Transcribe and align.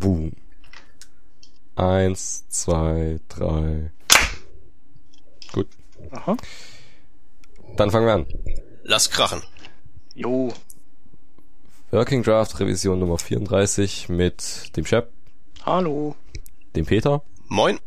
Boom. 0.00 0.32
Eins, 1.76 2.48
zwei, 2.48 3.20
drei. 3.28 3.90
Gut. 5.52 5.68
Aha. 6.10 6.36
Dann 7.76 7.90
fangen 7.90 8.06
wir 8.06 8.14
an. 8.14 8.26
Lass 8.82 9.10
krachen. 9.10 9.42
Jo. 10.14 10.52
Working 11.90 12.22
Draft 12.22 12.58
Revision 12.60 12.98
Nummer 12.98 13.18
34 13.18 14.08
mit 14.08 14.76
dem 14.76 14.84
Chef, 14.86 15.04
Hallo. 15.66 16.14
dem 16.76 16.86
Peter 16.86 17.22
Moin. 17.48 17.78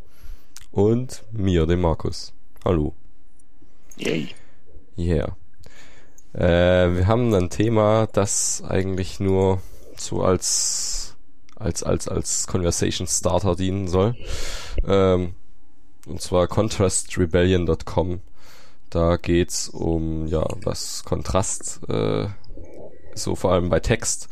und 0.71 1.23
mir, 1.31 1.65
dem 1.65 1.81
Markus. 1.81 2.33
Hallo. 2.65 2.93
Yay. 3.97 4.29
Yeah. 4.97 5.35
Äh, 6.33 6.95
wir 6.95 7.07
haben 7.07 7.33
ein 7.33 7.49
Thema, 7.49 8.07
das 8.11 8.61
eigentlich 8.67 9.19
nur 9.19 9.61
so 9.97 10.21
als 10.21 11.02
als 11.63 11.83
als 11.83 12.07
als 12.07 12.47
Conversation 12.47 13.07
Starter 13.07 13.55
dienen 13.55 13.87
soll. 13.87 14.15
Ähm, 14.87 15.33
und 16.05 16.21
zwar 16.21 16.47
contrastrebellion.com. 16.47 18.21
Da 18.89 19.17
geht's 19.17 19.69
um 19.69 20.27
ja, 20.27 20.45
was 20.63 21.03
Kontrast 21.03 21.79
äh, 21.89 22.27
so 23.15 23.35
vor 23.35 23.51
allem 23.51 23.69
bei 23.69 23.79
Text 23.79 24.29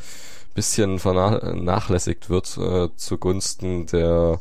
bisschen 0.54 1.00
vernachlässigt 1.00 2.30
wird 2.30 2.58
äh, 2.58 2.90
zugunsten 2.96 3.86
der 3.88 4.40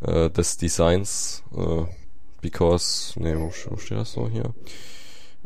äh, 0.00 0.28
des 0.30 0.56
Designs 0.56 1.42
äh, 1.56 1.84
because 2.40 3.18
nee, 3.18 3.36
wo, 3.36 3.52
wo 3.70 3.76
steht 3.76 3.98
das 3.98 4.12
so 4.12 4.28
hier? 4.28 4.52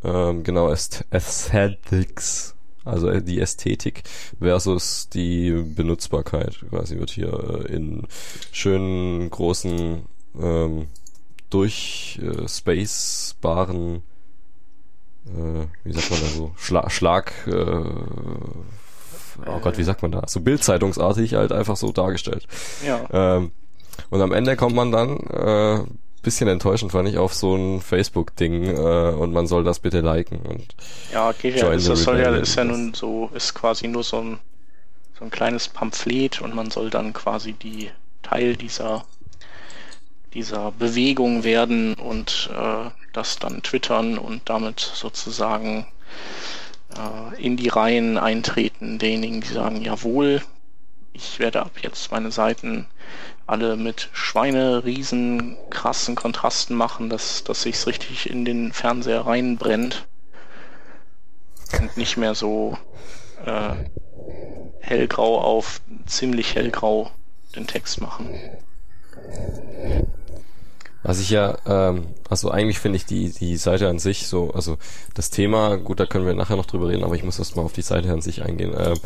Ähm, 0.03 0.43
genau, 0.43 0.69
Aesthetics, 0.69 2.55
also 2.85 3.09
äh, 3.09 3.23
die 3.23 3.41
Ästhetik 3.41 4.03
versus 4.39 5.09
die 5.09 5.51
Benutzbarkeit 5.53 6.59
quasi 6.71 6.99
wird 6.99 7.11
hier 7.11 7.33
äh, 7.69 7.73
in 7.75 8.07
schönen 8.53 9.29
großen 9.31 10.03
ähm, 10.41 10.87
durch 11.51 12.21
äh, 12.23 12.49
spacebaren 12.49 14.03
äh, 15.27 15.67
wie 15.85 15.93
sagt 15.93 16.11
man 16.11 16.21
da 16.21 16.27
so 16.27 16.53
Schla 16.57 16.89
Schlag 16.91 17.33
äh, 17.47 17.53
oh 19.47 19.59
Gott 19.61 19.79
wie 19.79 19.85
sagt 19.85 20.03
man 20.03 20.13
da 20.13 20.23
so 20.27 20.41
Bildzeitungsartig 20.41 21.35
halt 21.35 21.53
einfach 21.53 21.77
so 21.77 21.93
dargestellt 21.93 22.47
Ja. 22.87 23.07
ähm, 23.37 23.53
und 24.09 24.21
am 24.23 24.33
Ende 24.33 24.57
kommt 24.57 24.75
man 24.75 24.91
dann 24.93 25.17
äh, 25.19 25.85
bisschen 26.23 26.49
enttäuschend 26.49 26.93
fand 26.93 27.09
ich 27.09 27.19
auf 27.19 27.35
so 27.35 27.55
ein 27.55 27.81
Facebook-Ding 27.81 28.65
äh, 28.65 29.13
und 29.13 29.33
man 29.33 29.47
soll 29.47 29.65
das 29.65 29.79
bitte 29.79 30.01
liken 30.01 30.41
und 30.41 30.75
Ja, 31.13 31.33
geht 31.33 31.57
ja. 31.57 31.71
Das, 31.71 31.85
das 31.85 32.03
soll 32.03 32.19
ja, 32.19 32.35
ist 32.37 32.57
ja 32.57 32.65
nun 32.65 32.95
so, 32.95 33.31
ist 33.35 33.55
quasi 33.55 33.89
nur 33.89 34.05
so 34.05 34.19
ein, 34.19 34.39
so 35.19 35.25
ein 35.25 35.31
kleines 35.31 35.69
Pamphlet 35.69 36.41
und 36.41 36.55
man 36.55 36.71
soll 36.71 36.91
dann 36.91 37.13
quasi 37.13 37.53
die 37.53 37.91
Teil 38.23 38.57
dieser, 38.57 39.05
dieser 40.35 40.73
Bewegung 40.73 41.45
werden 41.45 41.95
und 41.95 42.51
äh, 42.55 42.91
das 43.13 43.39
dann 43.39 43.63
twittern 43.63 44.19
und 44.19 44.43
damit 44.45 44.81
sozusagen 44.81 45.87
äh, 46.97 47.43
in 47.43 47.57
die 47.57 47.69
Reihen 47.69 48.19
eintreten 48.19 48.99
derjenigen, 48.99 49.41
die 49.41 49.53
sagen, 49.53 49.83
jawohl, 49.83 50.43
ich 51.13 51.39
werde 51.39 51.61
ab 51.61 51.73
jetzt 51.83 52.11
meine 52.13 52.31
Seiten 52.31 52.87
alle 53.47 53.77
mit 53.77 54.11
Schweine, 54.13 54.85
riesen, 54.85 55.57
krassen 55.71 56.15
Kontrasten 56.15 56.77
machen, 56.77 57.11
dass, 57.11 57.43
dass 57.45 57.63
sich's 57.63 57.87
richtig 57.87 58.31
in 58.31 58.45
den 58.45 58.73
Fernseher 58.73 59.27
reinbrennt 59.27 60.07
und 61.79 61.97
nicht 61.97 62.17
mehr 62.17 62.35
so 62.35 62.79
äh, 63.45 63.75
hellgrau 64.81 65.41
auf 65.41 65.81
ziemlich 66.07 66.55
hellgrau 66.55 67.11
den 67.57 67.67
Text 67.67 68.01
machen. 68.01 68.39
Was 71.03 71.19
ich 71.19 71.31
ja, 71.31 71.57
ähm, 71.67 72.09
also 72.29 72.51
eigentlich 72.51 72.79
finde 72.79 72.97
ich 72.97 73.07
die, 73.07 73.31
die 73.31 73.57
Seite 73.57 73.89
an 73.89 73.99
sich 73.99 74.27
so, 74.27 74.53
also 74.53 74.77
das 75.15 75.31
Thema, 75.31 75.77
gut, 75.77 75.99
da 75.99 76.07
können 76.07 76.27
wir 76.27 76.35
nachher 76.35 76.57
noch 76.57 76.67
drüber 76.67 76.89
reden, 76.89 77.05
aber 77.05 77.15
ich 77.15 77.25
muss 77.25 77.39
erst 77.39 77.57
mal 77.57 77.63
auf 77.63 77.73
die 77.73 77.83
Seite 77.83 78.13
an 78.13 78.21
sich 78.21 78.43
eingehen. 78.43 78.75
Ähm, 78.79 78.99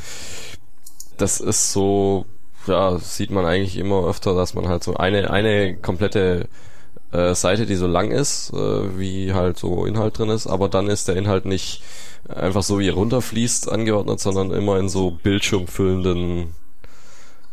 das 1.17 1.41
ist 1.41 1.73
so, 1.73 2.27
ja, 2.67 2.99
sieht 2.99 3.31
man 3.31 3.45
eigentlich 3.47 3.77
immer 3.77 4.07
öfter, 4.07 4.35
dass 4.35 4.55
man 4.55 4.69
halt 4.69 4.83
so 4.85 4.95
eine, 4.95 5.31
eine 5.31 5.77
komplette 5.77 6.49
äh, 7.13 7.35
Seite, 7.35 7.67
die 7.67 7.77
so 7.77 7.87
lang 7.87 8.11
ist, 8.11 8.53
äh, 8.53 8.99
wie 8.99 9.33
halt 9.33 9.59
so 9.59 9.85
Inhalt 9.87 10.19
drin 10.19 10.31
ist, 10.31 10.47
aber 10.47 10.69
dann 10.69 10.89
ist 10.89 11.09
der 11.09 11.17
Inhalt 11.17 11.45
nicht 11.47 11.83
einfach 12.29 12.63
so 12.63 12.79
wie 12.79 12.89
er 12.89 12.95
runterfließt 12.95 13.71
angeordnet, 13.71 14.19
sondern 14.21 14.51
immer 14.51 14.79
in 14.79 14.89
so 14.89 15.11
bildschirmfüllenden 15.11 16.55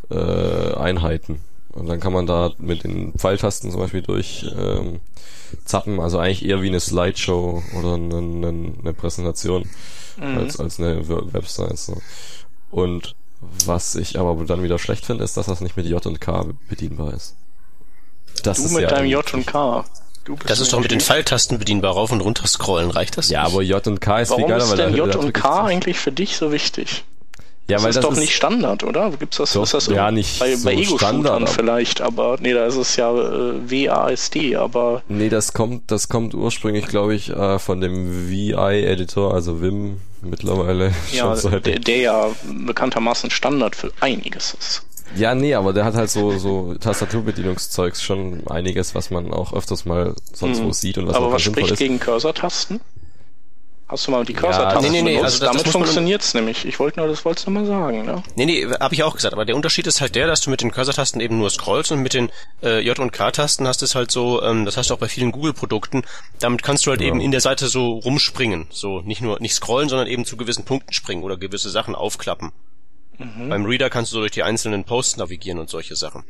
äh, 0.10 0.74
Einheiten. 0.76 1.42
Und 1.74 1.88
dann 1.88 2.00
kann 2.00 2.14
man 2.14 2.26
da 2.26 2.52
mit 2.58 2.84
den 2.84 3.14
Pfeiltasten 3.14 3.72
zum 3.72 3.80
Beispiel 3.80 4.02
durch 4.02 4.46
ähm, 4.58 5.00
zappen, 5.66 6.00
also 6.00 6.18
eigentlich 6.20 6.46
eher 6.46 6.62
wie 6.62 6.68
eine 6.68 6.80
Slideshow 6.80 7.62
oder 7.80 7.94
eine, 7.96 8.18
eine, 8.18 8.48
eine 8.82 8.94
Präsentation 8.94 9.70
Mhm. 10.18 10.38
als, 10.40 10.60
als 10.60 10.78
eine 10.80 11.08
We- 11.08 11.34
Website. 11.34 11.78
So. 11.78 11.96
Und 12.70 13.16
was 13.66 13.96
ich 13.96 14.20
aber 14.20 14.44
dann 14.46 14.64
wieder 14.64 14.80
schlecht 14.80 15.06
finde, 15.06 15.24
ist, 15.24 15.38
dass 15.38 15.48
das 15.48 15.62
nicht 15.62 15.78
mit 15.78 15.86
J 15.86 16.04
und 16.06 16.22
K 16.22 16.46
bedienbar 16.70 17.14
ist. 17.14 17.36
Das 18.44 18.58
du 18.58 18.66
ist 18.66 18.72
mit 18.74 18.84
ja 18.84 18.90
deinem 18.90 19.08
J 19.08 19.34
und 19.34 19.46
K. 19.46 19.84
Du 20.24 20.36
bist 20.36 20.50
Das 20.50 20.60
ist 20.60 20.72
doch 20.72 20.80
mit 20.80 20.92
den 20.92 21.02
Pfeiltasten 21.02 21.58
bedienbar. 21.58 21.94
Rauf 21.94 22.12
und 22.12 22.22
runter 22.22 22.46
scrollen. 22.48 22.92
Reicht 22.92 23.18
das? 23.18 23.30
Ja, 23.30 23.44
nicht? 23.44 23.54
aber 23.54 23.62
J 23.64 23.86
und 23.88 24.00
K 24.02 24.20
ist 24.20 24.30
viel 24.30 24.38
Warum 24.38 24.50
geiler, 24.50 24.64
ist 24.64 24.70
weil 24.70 24.78
denn 24.78 24.92
da, 24.92 24.98
J 24.98 25.16
und 25.16 25.34
K 25.34 25.62
ich- 25.68 25.74
eigentlich 25.74 25.98
für 26.00 26.12
dich 26.12 26.38
so 26.38 26.52
wichtig? 26.52 27.04
Ja, 27.70 27.78
das 27.78 27.84
weil 27.84 27.90
ist 27.92 27.96
das 27.98 28.06
doch 28.06 28.12
ist 28.14 28.20
nicht 28.20 28.36
Standard, 28.36 28.84
oder? 28.84 29.12
Gibt's 29.12 29.38
das, 29.38 29.54
Doch, 29.54 29.64
ist 29.64 29.74
das 29.74 29.88
ja, 29.88 30.12
nicht 30.12 30.40
bei, 30.40 30.56
so 30.56 30.66
bei 30.66 30.74
Ego-Shootern 30.74 31.48
vielleicht, 31.48 32.02
aber 32.02 32.38
nee, 32.42 32.54
da 32.54 32.66
ist 32.66 32.76
es 32.76 32.96
ja 32.98 33.12
äh, 33.14 33.54
WASD, 33.88 34.56
aber 34.58 35.04
Nee, 35.08 35.30
das 35.30 35.54
kommt, 35.54 35.90
das 35.90 36.10
kommt 36.10 36.34
ursprünglich, 36.34 36.88
glaube 36.88 37.16
ich, 37.16 37.30
äh, 37.30 37.60
von 37.60 37.80
dem 37.80 38.30
VI-Editor, 38.30 39.34
also 39.34 39.62
Vim 39.62 39.98
mittlerweile 40.22 40.92
ja, 41.14 41.34
der, 41.36 41.80
der 41.80 41.98
ja 41.98 42.28
bekanntermaßen 42.66 43.30
Standard 43.32 43.76
für 43.76 43.92
einiges 44.02 44.54
ist. 44.60 44.84
Ja, 45.16 45.36
nee, 45.36 45.54
aber 45.56 45.74
der 45.74 45.84
hat 45.86 45.96
halt 45.96 46.10
so 46.10 46.38
so 46.38 46.74
Tastaturbedienungszeugs 46.76 48.02
schon 48.02 48.48
einiges, 48.48 48.96
was 48.96 49.12
man 49.12 49.34
auch 49.34 49.54
öfters 49.54 49.86
mal 49.86 50.16
sonst 50.34 50.60
wo 50.62 50.68
Mhm. 50.68 50.74
sieht 50.74 50.98
und 50.98 51.08
was 51.08 51.16
aber 51.16 51.28
auch 51.28 51.32
was 51.34 51.42
spricht 51.42 51.72
ist. 51.72 51.80
gegen 51.80 52.00
Cursor-Tasten? 52.00 52.80
Hast 53.92 54.08
du 54.08 54.12
mal 54.12 54.24
die 54.24 54.34
Cursor-Tasten 54.34 54.90
nee, 54.90 55.02
nee, 55.02 55.02
nee, 55.02 55.18
benutzt? 55.18 55.44
also 55.44 55.58
Damit 55.58 55.68
funktioniert's 55.68 56.34
nämlich. 56.34 56.64
Ich 56.66 56.80
wollte 56.80 57.00
nur, 57.02 57.10
das 57.10 57.26
wolltest 57.26 57.46
du 57.46 57.52
mal 57.52 57.66
sagen, 57.66 58.06
ne? 58.06 58.24
Nee, 58.36 58.46
nee, 58.46 58.66
habe 58.80 58.94
ich 58.94 59.04
auch 59.04 59.14
gesagt. 59.14 59.34
Aber 59.34 59.44
der 59.44 59.56
Unterschied 59.58 59.86
ist 59.86 60.00
halt 60.00 60.16
der, 60.16 60.28
dass 60.28 60.40
du 60.40 60.50
mit 60.50 60.62
den 60.62 60.72
Cursor-Tasten 60.72 61.20
eben 61.20 61.38
nur 61.38 61.50
scrollst 61.50 61.92
und 61.92 62.00
mit 62.00 62.14
den 62.14 62.32
äh, 62.64 62.80
J- 62.80 62.98
und 63.00 63.12
K-Tasten 63.12 63.68
hast 63.68 63.84
es 63.84 63.94
halt 63.94 64.10
so, 64.10 64.42
ähm, 64.42 64.64
das 64.64 64.78
hast 64.78 64.90
du 64.90 64.94
auch 64.94 64.98
bei 65.00 65.10
vielen 65.10 65.34
Google-Produkten, 65.34 66.04
damit 66.40 66.64
kannst 66.64 66.86
du 66.86 66.92
halt 66.92 67.02
Ja. 67.02 67.08
eben 67.08 67.20
in 67.20 67.32
der 67.32 67.42
Seite 67.42 67.68
so 67.68 67.96
rumspringen. 68.00 68.68
So 68.70 69.02
nicht 69.02 69.22
nur 69.22 69.42
nicht 69.42 69.54
scrollen, 69.56 69.90
sondern 69.90 70.08
eben 70.08 70.24
zu 70.24 70.38
gewissen 70.38 70.64
Punkten 70.64 70.94
springen 70.94 71.24
oder 71.24 71.36
gewisse 71.36 71.70
Sachen 71.70 71.94
aufklappen. 71.94 72.54
Mhm. 73.18 73.50
Beim 73.50 73.66
Reader 73.66 73.90
kannst 73.90 74.12
du 74.12 74.16
so 74.16 74.20
durch 74.22 74.32
die 74.32 74.44
einzelnen 74.44 74.86
Posts 74.86 75.18
navigieren 75.18 75.60
und 75.60 75.70
solche 75.70 75.98
Sachen. 75.98 76.24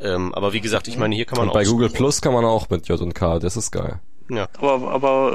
Ähm, 0.00 0.34
aber 0.34 0.54
wie 0.54 0.62
gesagt, 0.62 0.88
ich 0.88 0.96
meine, 0.96 1.14
hier 1.14 1.26
kann 1.26 1.36
man 1.36 1.48
Und 1.48 1.50
auch 1.50 1.54
bei 1.54 1.64
Google 1.64 1.90
Plus 1.90 2.22
kann 2.22 2.32
man 2.32 2.44
auch 2.46 2.70
mit 2.70 2.88
J 2.88 2.98
und 3.00 3.14
K, 3.14 3.38
das 3.38 3.56
ist 3.58 3.70
geil. 3.70 4.00
Ja. 4.34 4.48
Aber, 4.58 4.90
aber 4.90 5.32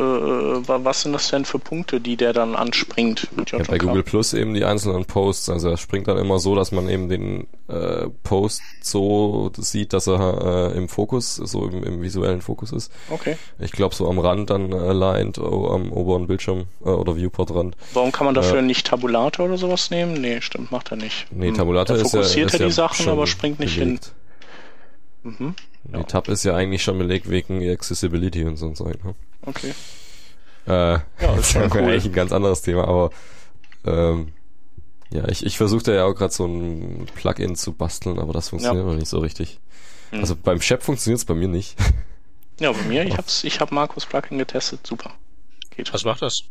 äh, 0.64 0.68
wa- 0.68 0.80
was 0.82 1.02
sind 1.04 1.14
das 1.14 1.30
denn 1.30 1.46
für 1.46 1.60
Punkte, 1.60 2.02
die 2.02 2.16
der 2.18 2.34
dann 2.34 2.56
anspringt 2.56 3.28
Ja, 3.52 3.60
bei? 3.60 3.78
Google 3.78 4.02
Plus 4.02 4.34
eben 4.34 4.56
die 4.56 4.66
einzelnen 4.66 5.06
Posts. 5.06 5.50
Also 5.50 5.70
er 5.70 5.78
springt 5.78 6.08
dann 6.08 6.18
immer 6.18 6.40
so, 6.40 6.56
dass 6.56 6.72
man 6.72 6.90
eben 6.90 7.08
den 7.08 7.46
äh, 7.68 8.08
Post 8.24 8.62
so 8.82 9.52
sieht, 9.56 9.94
dass 9.94 10.08
er 10.08 10.72
äh, 10.74 10.78
im 10.78 10.90
Fokus, 10.90 11.36
so 11.36 11.68
im, 11.68 11.84
im 11.84 12.02
visuellen 12.02 12.42
Fokus 12.42 12.72
ist. 12.72 12.92
Okay. 13.12 13.38
Ich 13.60 13.72
glaube 13.72 13.94
so 13.94 14.10
am 14.10 14.18
Rand 14.18 14.50
dann 14.50 14.72
äh, 14.72 14.76
aligned, 14.76 15.38
oh, 15.38 15.68
am 15.70 15.92
oberen 15.92 16.26
Bildschirm 16.26 16.64
äh, 16.84 16.90
oder 16.90 17.16
Viewport-Rand. 17.16 17.76
Warum 17.94 18.12
kann 18.12 18.26
man 18.26 18.34
dafür 18.34 18.60
Äh, 18.60 18.64
nicht 18.64 18.88
Tabulator 18.88 19.46
oder 19.46 19.58
sowas 19.60 19.92
nehmen? 19.92 20.14
Nee, 20.20 20.42
stimmt, 20.42 20.72
macht 20.72 20.90
er 20.90 20.98
nicht. 20.98 21.28
Nee, 21.30 21.50
Hm. 21.50 21.54
Tabulator 21.56 21.98
da 21.98 22.02
ist 22.02 22.14
ja, 22.14 22.20
fokussiert 22.22 22.48
ist 22.48 22.54
er 22.56 22.60
ja 22.62 22.66
die 22.66 22.72
Sachen, 22.72 23.04
schon 23.04 23.14
aber 23.14 23.28
springt 23.28 23.60
nicht 23.60 23.78
belegt. 23.78 24.12
hin. 25.24 25.36
Mhm. 25.40 25.56
Die 25.96 26.04
Tab 26.04 26.28
ist 26.28 26.44
ja 26.44 26.56
eigentlich 26.56 26.84
schon 26.84 26.98
belegt 26.98 27.30
wegen 27.30 27.68
Accessibility 27.70 28.44
und 28.44 28.58
so 28.58 28.68
ein 28.68 28.76
Zeug. 28.76 29.04
Ne? 29.04 29.16
Okay. 29.46 29.74
Äh, 30.68 30.72
Ja, 30.72 31.00
ist 31.38 31.56
das 31.56 31.56
wäre 31.56 31.70
cool. 31.72 31.84
eigentlich 31.84 32.06
ein 32.06 32.14
ganz 32.14 32.32
anderes 32.32 32.62
Thema, 32.62 32.88
aber 32.88 33.12
ähm, 33.86 34.34
ja, 35.10 35.28
ich, 35.30 35.46
ich 35.46 35.58
versuche 35.58 35.84
da 35.84 35.94
ja 35.94 36.04
auch 36.06 36.14
gerade 36.14 36.34
so 36.34 36.46
ein 36.46 37.08
Plugin 37.16 37.56
zu 37.56 37.72
basteln, 37.72 38.20
aber 38.20 38.34
das 38.34 38.50
funktioniert 38.50 38.86
noch 38.86 38.96
nicht 38.96 39.08
so 39.08 39.20
richtig. 39.20 39.60
Hm. 40.12 40.20
Also 40.20 40.36
beim 40.36 40.62
Chef 40.62 40.84
funktioniert 40.84 41.20
es 41.20 41.26
bei 41.26 41.34
mir 41.36 41.48
nicht. 41.48 41.78
Ja, 42.60 42.72
bei 42.72 42.82
mir, 42.82 43.04
ich 43.04 43.16
hab's, 43.16 43.44
ich 43.44 43.60
hab 43.60 43.72
Markus 43.72 44.08
Plugin 44.08 44.40
getestet, 44.40 44.80
super. 44.88 45.12
Geht. 45.76 45.94
Was 45.94 46.06
macht 46.06 46.24
das? 46.24 46.42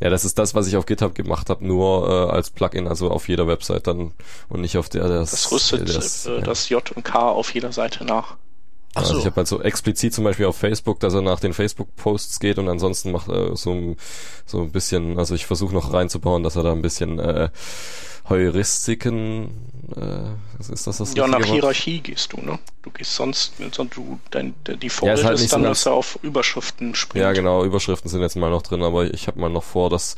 Ja, 0.00 0.10
das 0.10 0.24
ist 0.24 0.38
das, 0.38 0.54
was 0.54 0.66
ich 0.66 0.76
auf 0.76 0.84
GitHub 0.84 1.14
gemacht 1.14 1.48
habe, 1.48 1.66
nur 1.66 2.08
äh, 2.08 2.32
als 2.32 2.50
Plugin, 2.50 2.86
also 2.86 3.10
auf 3.10 3.28
jeder 3.28 3.46
Website 3.46 3.86
dann 3.86 4.12
und 4.48 4.60
nicht 4.60 4.76
auf 4.76 4.88
der 4.88 5.08
das. 5.08 5.30
Das 5.30 5.52
rüstet 5.52 5.88
das, 5.88 6.26
äh, 6.26 6.36
ja. 6.36 6.40
das 6.42 6.68
J 6.68 6.90
und 6.92 7.02
K 7.02 7.30
auf 7.30 7.54
jeder 7.54 7.72
Seite 7.72 8.04
nach. 8.04 8.36
Ach 8.94 9.04
so. 9.04 9.08
Also 9.08 9.20
ich 9.20 9.26
habe 9.26 9.36
halt 9.36 9.48
so 9.48 9.60
explizit 9.62 10.14
zum 10.14 10.24
Beispiel 10.24 10.46
auf 10.46 10.56
Facebook, 10.56 11.00
dass 11.00 11.12
er 11.12 11.20
nach 11.20 11.40
den 11.40 11.52
Facebook-Posts 11.52 12.40
geht 12.40 12.58
und 12.58 12.68
ansonsten 12.68 13.12
macht 13.12 13.28
er 13.28 13.54
so, 13.56 13.96
so 14.46 14.62
ein 14.62 14.70
bisschen, 14.70 15.18
also 15.18 15.34
ich 15.34 15.46
versuche 15.46 15.74
noch 15.74 15.92
reinzubauen, 15.92 16.42
dass 16.42 16.56
er 16.56 16.62
da 16.62 16.72
ein 16.72 16.82
bisschen 16.82 17.18
äh, 17.18 17.50
Heuristiken, 18.28 19.50
äh, 19.94 20.60
ist 20.72 20.86
das 20.86 20.98
das 20.98 21.14
Ja, 21.14 21.26
nach 21.26 21.44
Hierarchie 21.44 22.00
gehst 22.00 22.32
du, 22.32 22.40
ne? 22.40 22.58
Du 22.82 22.90
gehst 22.90 23.14
sonst, 23.14 23.54
sonst 23.72 23.96
du, 23.96 24.18
dein, 24.30 24.54
der 24.66 24.76
Default 24.76 25.08
ja, 25.08 25.14
ist, 25.14 25.24
halt 25.24 25.40
ist 25.40 25.52
dann, 25.52 25.62
so 25.62 25.68
dass 25.68 25.86
er 25.86 25.92
auf 25.92 26.18
Überschriften 26.22 26.94
springt. 26.94 27.22
Ja, 27.22 27.32
genau, 27.32 27.64
Überschriften 27.64 28.10
sind 28.10 28.22
jetzt 28.22 28.36
mal 28.36 28.50
noch 28.50 28.62
drin, 28.62 28.82
aber 28.82 29.12
ich 29.12 29.26
habe 29.26 29.38
mal 29.38 29.50
noch 29.50 29.64
vor, 29.64 29.90
dass, 29.90 30.16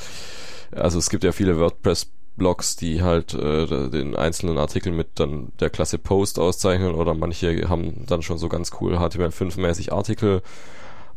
also 0.73 0.99
es 0.99 1.11
gibt 1.11 1.25
ja 1.25 1.33
viele 1.33 1.59
WordPress 1.59 2.09
Blogs, 2.39 2.77
die 2.77 3.03
halt 3.03 3.35
äh, 3.35 3.91
den 3.91 4.17
einzelnen 4.17 4.57
Artikel 4.57 4.93
mit 4.93 5.09
dann 5.17 5.53
der 5.61 5.69
Klasse 5.69 5.99
Post 5.99 6.39
auszeichnen 6.39 6.95
oder 6.95 7.13
manche 7.13 7.69
haben 7.69 8.07
dann 8.07 8.23
schon 8.23 8.39
so 8.39 8.49
ganz 8.49 8.71
cool 8.81 8.97
HTML5-mäßig 8.97 9.93
Artikel 9.93 10.43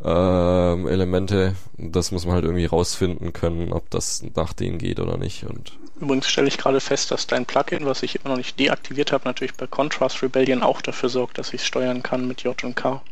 ähm, 0.03 0.87
Elemente. 0.87 1.55
Das 1.77 2.11
muss 2.11 2.25
man 2.25 2.35
halt 2.35 2.45
irgendwie 2.45 2.65
rausfinden 2.65 3.33
können, 3.33 3.71
ob 3.71 3.89
das 3.91 4.23
nach 4.35 4.53
denen 4.53 4.79
geht 4.79 4.99
oder 4.99 5.17
nicht. 5.17 5.45
Und 5.45 5.77
Übrigens 6.01 6.27
stelle 6.27 6.47
ich 6.47 6.57
gerade 6.57 6.79
fest, 6.79 7.11
dass 7.11 7.27
dein 7.27 7.45
Plugin, 7.45 7.85
was 7.85 8.01
ich 8.01 8.15
immer 8.15 8.29
noch 8.29 8.37
nicht 8.37 8.59
deaktiviert 8.59 9.11
habe, 9.11 9.25
natürlich 9.25 9.53
bei 9.53 9.67
Contrast 9.67 10.23
Rebellion 10.23 10.63
auch 10.63 10.81
dafür 10.81 11.09
sorgt, 11.09 11.37
dass 11.37 11.53
ich 11.53 11.61
es 11.61 11.67
steuern 11.67 12.01
kann 12.01 12.27
mit 12.27 12.41
J 12.41 12.61
und 12.63 12.75
K. 12.75 13.03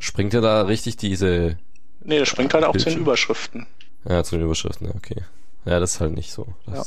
Springt 0.00 0.34
ja 0.34 0.40
da 0.40 0.62
richtig 0.62 0.96
diese. 0.96 1.58
Nee, 2.00 2.18
das 2.18 2.28
springt 2.28 2.54
halt 2.54 2.64
auch 2.64 2.76
zu 2.76 2.90
den 2.90 2.98
Überschriften. 2.98 3.68
Ja, 4.04 4.24
zu 4.24 4.34
den 4.34 4.44
Überschriften, 4.46 4.88
ja, 4.88 4.94
okay. 4.96 5.22
Ja, 5.64 5.78
das 5.78 5.94
ist 5.94 6.00
halt 6.00 6.12
nicht 6.12 6.32
so. 6.32 6.48
Ja. 6.66 6.84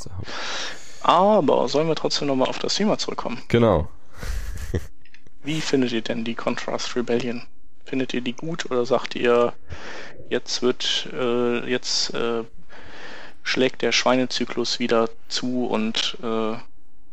Aber 1.01 1.69
sollen 1.69 1.87
wir 1.87 1.95
trotzdem 1.95 2.27
nochmal 2.27 2.49
auf 2.49 2.59
das 2.59 2.75
Thema 2.75 2.97
zurückkommen? 2.97 3.41
Genau. 3.47 3.87
Wie 5.43 5.61
findet 5.61 5.93
ihr 5.93 6.01
denn 6.01 6.25
die 6.25 6.35
Contrast 6.35 6.93
Rebellion? 6.97 7.43
Findet 7.85 8.13
ihr 8.13 8.19
die 8.19 8.33
gut 8.33 8.65
oder 8.65 8.85
sagt 8.85 9.15
ihr, 9.15 9.53
jetzt 10.29 10.61
wird, 10.61 11.07
äh, 11.13 11.69
jetzt 11.69 12.13
äh, 12.13 12.43
schlägt 13.45 13.83
der 13.83 13.93
Schweinezyklus 13.93 14.79
wieder 14.79 15.09
zu 15.29 15.67
und 15.67 16.17
äh, 16.21 16.55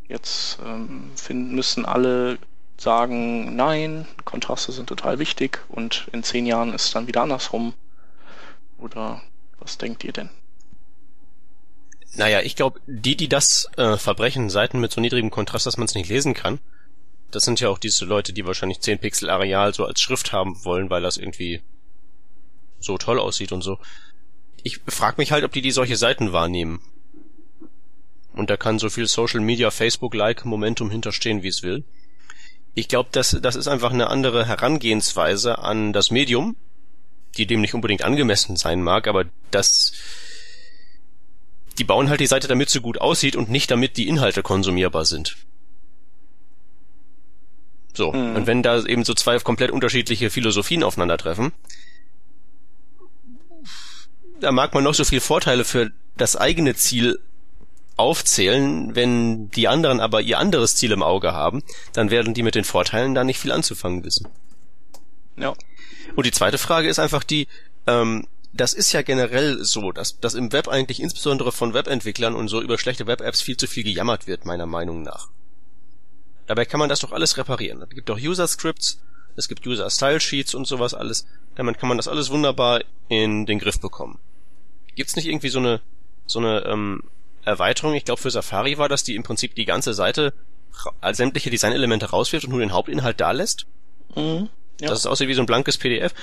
jetzt 0.08 0.58
ähm, 0.64 1.12
finden, 1.14 1.55
müssen 1.55 1.84
alle 1.84 2.38
sagen, 2.79 3.55
nein, 3.55 4.08
Kontraste 4.25 4.73
sind 4.73 4.88
total 4.88 5.19
wichtig 5.19 5.61
und 5.69 6.08
in 6.12 6.25
zehn 6.25 6.46
Jahren 6.46 6.73
ist 6.73 6.94
dann 6.94 7.06
wieder 7.06 7.23
andersrum? 7.23 7.75
Oder 8.79 9.23
was 9.61 9.79
denkt 9.79 10.02
ihr 10.05 10.12
denn? 10.12 10.31
Naja, 12.14 12.40
ich 12.40 12.56
glaube, 12.56 12.81
die, 12.87 13.17
die 13.17 13.28
das 13.28 13.69
äh, 13.76 13.96
verbrechen, 13.96 14.50
Seiten 14.50 14.81
mit 14.81 14.90
so 14.90 15.00
niedrigem 15.00 15.31
Kontrast, 15.31 15.67
dass 15.67 15.76
man 15.76 15.85
es 15.85 15.94
nicht 15.94 16.08
lesen 16.08 16.35
kann, 16.35 16.58
das 17.31 17.44
sind 17.44 17.61
ja 17.61 17.69
auch 17.69 17.78
diese 17.78 18.06
Leute, 18.06 18.32
die 18.32 18.46
wahrscheinlich 18.46 18.81
10 18.81 18.99
Pixel 18.99 19.31
Areal 19.31 19.75
so 19.75 19.85
als 19.85 20.00
Schrift 20.00 20.32
haben 20.32 20.64
wollen, 20.64 20.90
weil 20.90 21.02
das 21.02 21.19
irgendwie 21.19 21.62
so 22.81 22.99
toll 22.99 23.19
aussieht 23.19 23.52
und 23.52 23.62
so. 23.62 23.78
Ich 24.62 24.81
frage 24.87 25.17
mich 25.19 25.32
halt, 25.32 25.44
ob 25.44 25.53
die 25.53 25.62
die 25.62 25.70
solche 25.70 25.97
Seiten 25.97 26.32
wahrnehmen. 26.32 26.81
Und 28.32 28.49
da 28.49 28.56
kann 28.56 28.79
so 28.79 28.88
viel 28.88 29.06
Social 29.06 29.41
Media, 29.41 29.70
Facebook-like 29.70 30.44
Momentum 30.44 30.91
hinterstehen, 30.91 31.43
wie 31.43 31.49
es 31.49 31.62
will. 31.62 31.85
Ich 32.75 32.88
glaube, 32.88 33.11
das, 33.12 33.37
das 33.43 33.56
ist 33.56 33.69
einfach 33.69 33.93
eine 33.93 34.09
andere 34.09 34.47
Herangehensweise 34.47 35.59
an 35.59 35.93
das 35.93 36.11
Medium, 36.11 36.56
die 37.37 37.47
dem 37.47 37.61
nicht 37.61 37.75
unbedingt 37.75 38.03
angemessen 38.03 38.56
sein 38.56 38.82
mag, 38.82 39.06
aber 39.06 39.26
das 39.50 39.93
die 41.79 41.85
bauen 41.85 42.09
halt 42.09 42.20
die 42.20 42.26
Seite, 42.26 42.49
damit 42.49 42.70
sie 42.70 42.81
gut 42.81 43.00
aussieht 43.00 43.37
und 43.37 43.50
nicht 43.50 43.70
damit 43.70 43.97
die 43.97 44.09
Inhalte 44.09 44.43
konsumierbar 44.43 45.05
sind. 45.05 45.37
So, 47.94 48.12
mhm. 48.12 48.37
und 48.37 48.47
wenn 48.47 48.62
da 48.62 48.82
eben 48.85 49.05
so 49.05 49.14
zwei 49.14 49.38
komplett 49.38 49.70
unterschiedliche 49.70 50.31
Philosophien 50.31 50.82
aufeinandertreffen, 50.82 51.53
da 54.42 54.52
mag 54.52 54.74
man 54.74 54.84
noch 54.84 54.94
so 54.94 55.04
viel 55.04 55.20
Vorteile 55.20 55.64
für 55.64 55.90
das 56.16 56.36
eigene 56.36 56.74
Ziel 56.74 57.18
aufzählen, 57.96 58.94
wenn 58.94 59.50
die 59.50 59.68
anderen 59.68 60.00
aber 60.00 60.20
ihr 60.22 60.38
anderes 60.38 60.74
Ziel 60.76 60.92
im 60.92 61.02
Auge 61.02 61.32
haben, 61.32 61.62
dann 61.92 62.10
werden 62.10 62.34
die 62.34 62.42
mit 62.42 62.54
den 62.54 62.64
Vorteilen 62.64 63.14
da 63.14 63.22
nicht 63.22 63.38
viel 63.38 63.52
anzufangen 63.52 64.04
wissen. 64.04 64.28
Ja. 65.36 65.54
Und 66.16 66.26
die 66.26 66.32
zweite 66.32 66.58
Frage 66.58 66.88
ist 66.88 66.98
einfach 66.98 67.22
die, 67.22 67.48
ähm, 67.86 68.26
das 68.52 68.74
ist 68.74 68.92
ja 68.92 69.02
generell 69.02 69.62
so, 69.64 69.92
dass, 69.92 70.18
dass 70.20 70.34
im 70.34 70.52
Web 70.52 70.68
eigentlich 70.68 71.00
insbesondere 71.00 71.52
von 71.52 71.74
Webentwicklern 71.74 72.34
und 72.34 72.48
so 72.48 72.60
über 72.60 72.76
schlechte 72.76 73.06
Web-Apps 73.06 73.40
viel 73.40 73.56
zu 73.56 73.66
viel 73.66 73.84
gejammert 73.84 74.26
wird, 74.26 74.44
meiner 74.44 74.66
Meinung 74.66 75.02
nach. 75.02 75.28
Dabei 76.46 76.64
kann 76.64 76.80
man 76.80 76.88
das 76.88 77.00
doch 77.00 77.12
alles 77.12 77.36
reparieren. 77.36 77.80
Es 77.82 77.90
gibt 77.90 78.08
doch 78.08 78.18
User-Scripts, 78.18 79.00
es 79.36 79.48
gibt 79.48 79.66
User-Style-Sheets 79.66 80.54
und 80.54 80.66
sowas 80.66 80.92
alles. 80.92 81.26
Damit 81.54 81.78
kann 81.78 81.88
man 81.88 81.96
das 81.96 82.08
alles 82.08 82.30
wunderbar 82.30 82.82
in 83.08 83.46
den 83.46 83.58
Griff 83.58 83.80
bekommen. 83.80 84.18
Gibt's 84.94 85.16
nicht 85.16 85.26
irgendwie 85.26 85.48
so 85.48 85.58
eine, 85.58 85.80
so 86.26 86.38
eine 86.38 86.64
ähm, 86.66 87.02
Erweiterung? 87.44 87.94
Ich 87.94 88.04
glaube 88.04 88.20
für 88.20 88.30
Safari 88.30 88.78
war 88.78 88.88
das, 88.88 89.04
die 89.04 89.14
im 89.14 89.22
Prinzip 89.22 89.54
die 89.54 89.64
ganze 89.64 89.94
Seite 89.94 90.32
als 91.00 91.18
sämtliche 91.18 91.50
Designelemente 91.50 92.10
rauswirft 92.10 92.44
und 92.46 92.50
nur 92.50 92.60
den 92.60 92.72
Hauptinhalt 92.72 93.20
da 93.20 93.32
lässt. 93.32 93.66
Mhm, 94.14 94.48
ja. 94.80 94.88
Das 94.88 95.00
ist 95.00 95.06
aussieht 95.06 95.28
wie 95.28 95.34
so 95.34 95.42
ein 95.42 95.46
blankes 95.46 95.78
PDF 95.78 96.14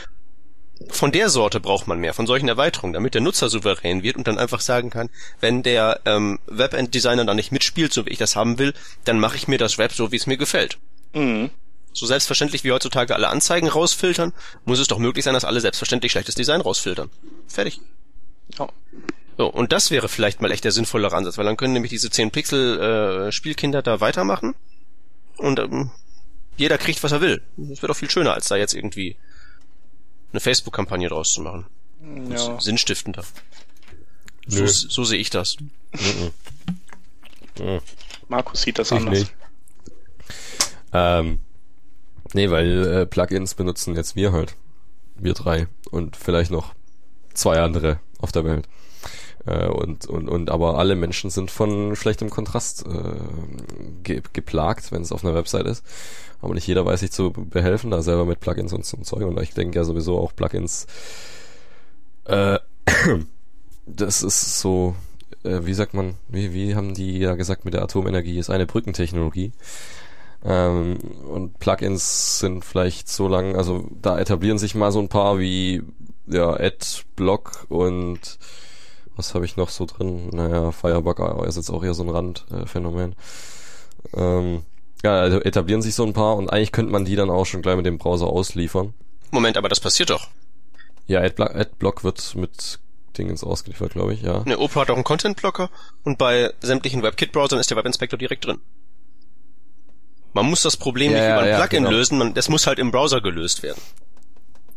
von 0.87 1.11
der 1.11 1.29
Sorte 1.29 1.59
braucht 1.59 1.87
man 1.87 1.99
mehr, 1.99 2.13
von 2.13 2.25
solchen 2.25 2.47
Erweiterungen, 2.47 2.93
damit 2.93 3.13
der 3.13 3.21
Nutzer 3.21 3.49
souverän 3.49 4.03
wird 4.03 4.15
und 4.15 4.27
dann 4.27 4.37
einfach 4.37 4.61
sagen 4.61 4.89
kann, 4.89 5.09
wenn 5.41 5.61
der 5.61 5.99
ähm, 6.05 6.39
Webend-Designer 6.47 7.25
da 7.25 7.33
nicht 7.33 7.51
mitspielt, 7.51 7.91
so 7.91 8.05
wie 8.05 8.11
ich 8.11 8.17
das 8.17 8.35
haben 8.35 8.59
will, 8.59 8.73
dann 9.03 9.19
mache 9.19 9.35
ich 9.35 9.47
mir 9.47 9.57
das 9.57 9.77
Web 9.77 9.91
so, 9.91 10.11
wie 10.11 10.15
es 10.15 10.27
mir 10.27 10.37
gefällt. 10.37 10.77
Mhm. 11.13 11.49
So 11.91 12.05
selbstverständlich 12.05 12.63
wie 12.63 12.71
heutzutage 12.71 13.13
alle 13.15 13.27
Anzeigen 13.27 13.67
rausfiltern, 13.67 14.31
muss 14.63 14.79
es 14.79 14.87
doch 14.87 14.99
möglich 14.99 15.25
sein, 15.25 15.33
dass 15.33 15.43
alle 15.43 15.59
selbstverständlich 15.59 16.11
schlechtes 16.11 16.35
Design 16.35 16.61
rausfiltern. 16.61 17.09
Fertig. 17.47 17.81
Ja. 18.57 18.67
So, 19.37 19.47
und 19.47 19.71
das 19.71 19.89
wäre 19.91 20.09
vielleicht 20.09 20.41
mal 20.41 20.51
echt 20.51 20.63
der 20.65 20.71
sinnvollere 20.71 21.15
Ansatz, 21.15 21.37
weil 21.37 21.45
dann 21.45 21.57
können 21.57 21.73
nämlich 21.73 21.91
diese 21.91 22.09
10 22.09 22.31
Pixel 22.31 22.79
äh, 23.27 23.31
Spielkinder 23.31 23.81
da 23.81 24.01
weitermachen 24.01 24.55
und 25.37 25.59
ähm, 25.59 25.91
jeder 26.57 26.77
kriegt, 26.77 27.01
was 27.03 27.13
er 27.13 27.21
will. 27.21 27.41
Das 27.55 27.81
wird 27.81 27.89
doch 27.89 27.95
viel 27.95 28.09
schöner, 28.09 28.33
als 28.33 28.49
da 28.49 28.57
jetzt 28.57 28.73
irgendwie 28.73 29.15
eine 30.33 30.41
Facebook-Kampagne 30.41 31.07
draus 31.07 31.31
zu 31.31 31.41
machen. 31.41 31.65
Ja. 32.29 32.59
Sinnstiftender. 32.59 33.23
So, 34.45 34.65
so 34.65 35.03
sehe 35.03 35.19
ich 35.19 35.29
das. 35.29 35.57
Markus 38.27 38.61
sieht 38.61 38.79
das 38.79 38.91
ich 38.91 38.97
anders. 38.97 39.19
Nicht. 39.19 39.33
Ähm, 40.91 41.39
nee, 42.33 42.49
weil 42.49 42.87
äh, 42.87 43.05
Plugins 43.05 43.53
benutzen 43.53 43.95
jetzt 43.95 44.15
wir 44.15 44.31
halt. 44.31 44.55
Wir 45.15 45.33
drei. 45.33 45.67
Und 45.91 46.15
vielleicht 46.15 46.51
noch 46.51 46.73
zwei 47.33 47.59
andere 47.61 47.99
auf 48.19 48.31
der 48.31 48.43
Welt. 48.45 48.67
Äh, 49.45 49.67
und, 49.67 50.05
und, 50.05 50.29
und 50.29 50.51
aber 50.51 50.77
alle 50.77 50.95
Menschen 50.95 51.29
sind 51.29 51.51
von 51.51 51.95
schlechtem 51.95 52.29
Kontrast 52.29 52.85
äh, 52.85 54.03
ge 54.03 54.21
geplagt, 54.33 54.91
wenn 54.91 55.01
es 55.01 55.11
auf 55.11 55.23
einer 55.23 55.35
Website 55.35 55.65
ist. 55.65 55.83
Aber 56.41 56.53
nicht 56.53 56.67
jeder 56.67 56.85
weiß 56.85 57.01
sich 57.01 57.11
zu 57.11 57.31
behelfen, 57.31 57.91
da 57.91 58.01
selber 58.01 58.25
mit 58.25 58.39
Plugins 58.39 58.73
und 58.73 58.85
zum 58.85 59.03
Zeug. 59.03 59.23
Und 59.23 59.41
ich 59.41 59.53
denke 59.53 59.77
ja 59.77 59.83
sowieso 59.83 60.19
auch 60.19 60.35
Plugins, 60.35 60.87
äh, 62.25 62.59
das 63.85 64.23
ist 64.23 64.59
so, 64.59 64.95
äh, 65.43 65.61
wie 65.63 65.73
sagt 65.73 65.93
man, 65.93 66.15
wie, 66.27 66.53
wie 66.53 66.75
haben 66.75 66.93
die 66.93 67.19
ja 67.19 67.35
gesagt 67.35 67.65
mit 67.65 67.73
der 67.73 67.83
Atomenergie, 67.83 68.37
ist 68.37 68.49
eine 68.49 68.65
Brückentechnologie. 68.65 69.51
Ähm, 70.43 70.97
und 71.27 71.59
Plugins 71.59 72.39
sind 72.39 72.63
vielleicht 72.63 73.09
so 73.09 73.27
lang, 73.27 73.55
also 73.55 73.89
da 74.01 74.17
etablieren 74.17 74.57
sich 74.57 74.75
mal 74.75 74.91
so 74.91 74.99
ein 74.99 75.09
paar 75.09 75.39
wie 75.39 75.83
ja, 76.29 76.53
Adblock 76.53 77.65
und 77.69 78.39
was 79.15 79.35
habe 79.35 79.45
ich 79.45 79.57
noch 79.57 79.69
so 79.69 79.85
drin? 79.85 80.29
Naja, 80.29 80.71
Firebug 80.71 81.19
ist 81.45 81.57
jetzt 81.57 81.69
auch 81.69 81.83
eher 81.83 81.93
so 81.93 82.03
ein 82.03 82.09
Randphänomen. 82.09 83.15
ähm, 84.13 84.63
ja, 85.03 85.19
also 85.19 85.41
etablieren 85.41 85.81
sich 85.81 85.95
so 85.95 86.03
ein 86.03 86.13
paar 86.13 86.35
und 86.35 86.49
eigentlich 86.49 86.71
könnte 86.71 86.91
man 86.91 87.05
die 87.05 87.15
dann 87.15 87.29
auch 87.29 87.45
schon 87.45 87.61
gleich 87.61 87.75
mit 87.75 87.85
dem 87.85 87.97
Browser 87.97 88.27
ausliefern. 88.27 88.93
Moment, 89.31 89.57
aber 89.57 89.69
das 89.69 89.79
passiert 89.79 90.09
doch. 90.09 90.27
Ja, 91.07 91.21
Adblock, 91.21 91.55
Adblock 91.55 92.03
wird 92.03 92.35
mit 92.35 92.79
Dingens 93.17 93.43
ausgeliefert, 93.43 93.93
glaube 93.93 94.13
ich, 94.13 94.21
ja. 94.21 94.43
Ne, 94.45 94.57
Opera 94.57 94.81
hat 94.81 94.89
auch 94.91 94.95
einen 94.95 95.03
Content-Blocker 95.03 95.69
und 96.03 96.17
bei 96.17 96.53
sämtlichen 96.61 97.03
WebKit-Browsern 97.03 97.59
ist 97.59 97.69
der 97.69 97.77
Webinspector 97.77 98.17
direkt 98.17 98.45
drin. 98.45 98.59
Man 100.33 100.45
muss 100.45 100.61
das 100.61 100.77
Problem 100.77 101.11
ja, 101.11 101.17
nicht 101.17 101.27
über 101.27 101.41
ein 101.41 101.49
ja, 101.49 101.57
Plugin 101.57 101.83
genau. 101.83 101.95
lösen, 101.95 102.17
man, 102.17 102.33
das 102.33 102.49
muss 102.49 102.67
halt 102.67 102.79
im 102.79 102.91
Browser 102.91 103.21
gelöst 103.21 103.63
werden. 103.63 103.81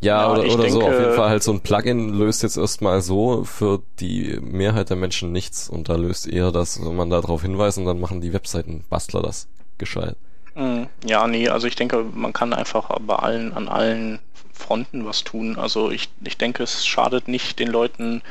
Ja, 0.02 0.22
ja 0.22 0.32
oder, 0.32 0.42
oder 0.42 0.64
denke, 0.64 0.70
so. 0.70 0.82
Auf 0.82 0.98
jeden 0.98 1.14
Fall 1.14 1.30
halt 1.30 1.42
so 1.42 1.52
ein 1.52 1.60
Plugin 1.60 2.10
löst 2.10 2.42
jetzt 2.42 2.56
erstmal 2.56 3.00
so 3.00 3.44
für 3.44 3.82
die 4.00 4.38
Mehrheit 4.42 4.90
der 4.90 4.96
Menschen 4.96 5.32
nichts 5.32 5.70
und 5.70 5.88
da 5.88 5.94
löst 5.94 6.26
eher 6.26 6.50
das, 6.50 6.84
wenn 6.84 6.96
man 6.96 7.08
da 7.08 7.20
drauf 7.20 7.42
hinweist 7.42 7.78
und 7.78 7.84
dann 7.84 8.00
machen 8.00 8.20
die 8.20 8.32
Webseitenbastler 8.32 9.22
das 9.22 9.48
gescheit. 9.78 10.16
Hm, 10.54 10.88
ja, 11.06 11.26
nee, 11.26 11.48
also 11.48 11.66
ich 11.66 11.76
denke, 11.76 12.04
man 12.12 12.32
kann 12.32 12.52
einfach 12.52 12.90
bei 13.00 13.14
allen, 13.16 13.54
an 13.54 13.68
allen 13.68 14.18
Fronten 14.52 15.06
was 15.06 15.24
tun. 15.24 15.56
Also 15.56 15.90
ich, 15.90 16.10
ich 16.24 16.36
denke, 16.36 16.62
es 16.62 16.84
schadet 16.86 17.28
nicht 17.28 17.58
den 17.58 17.68
Leuten 17.68 18.22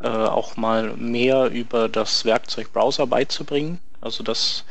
äh, 0.00 0.08
auch 0.08 0.56
mal 0.56 0.94
mehr 0.96 1.50
über 1.50 1.88
das 1.88 2.24
Werkzeug 2.24 2.72
Browser 2.72 3.06
beizubringen. 3.06 3.80
Also 4.00 4.22
das 4.22 4.64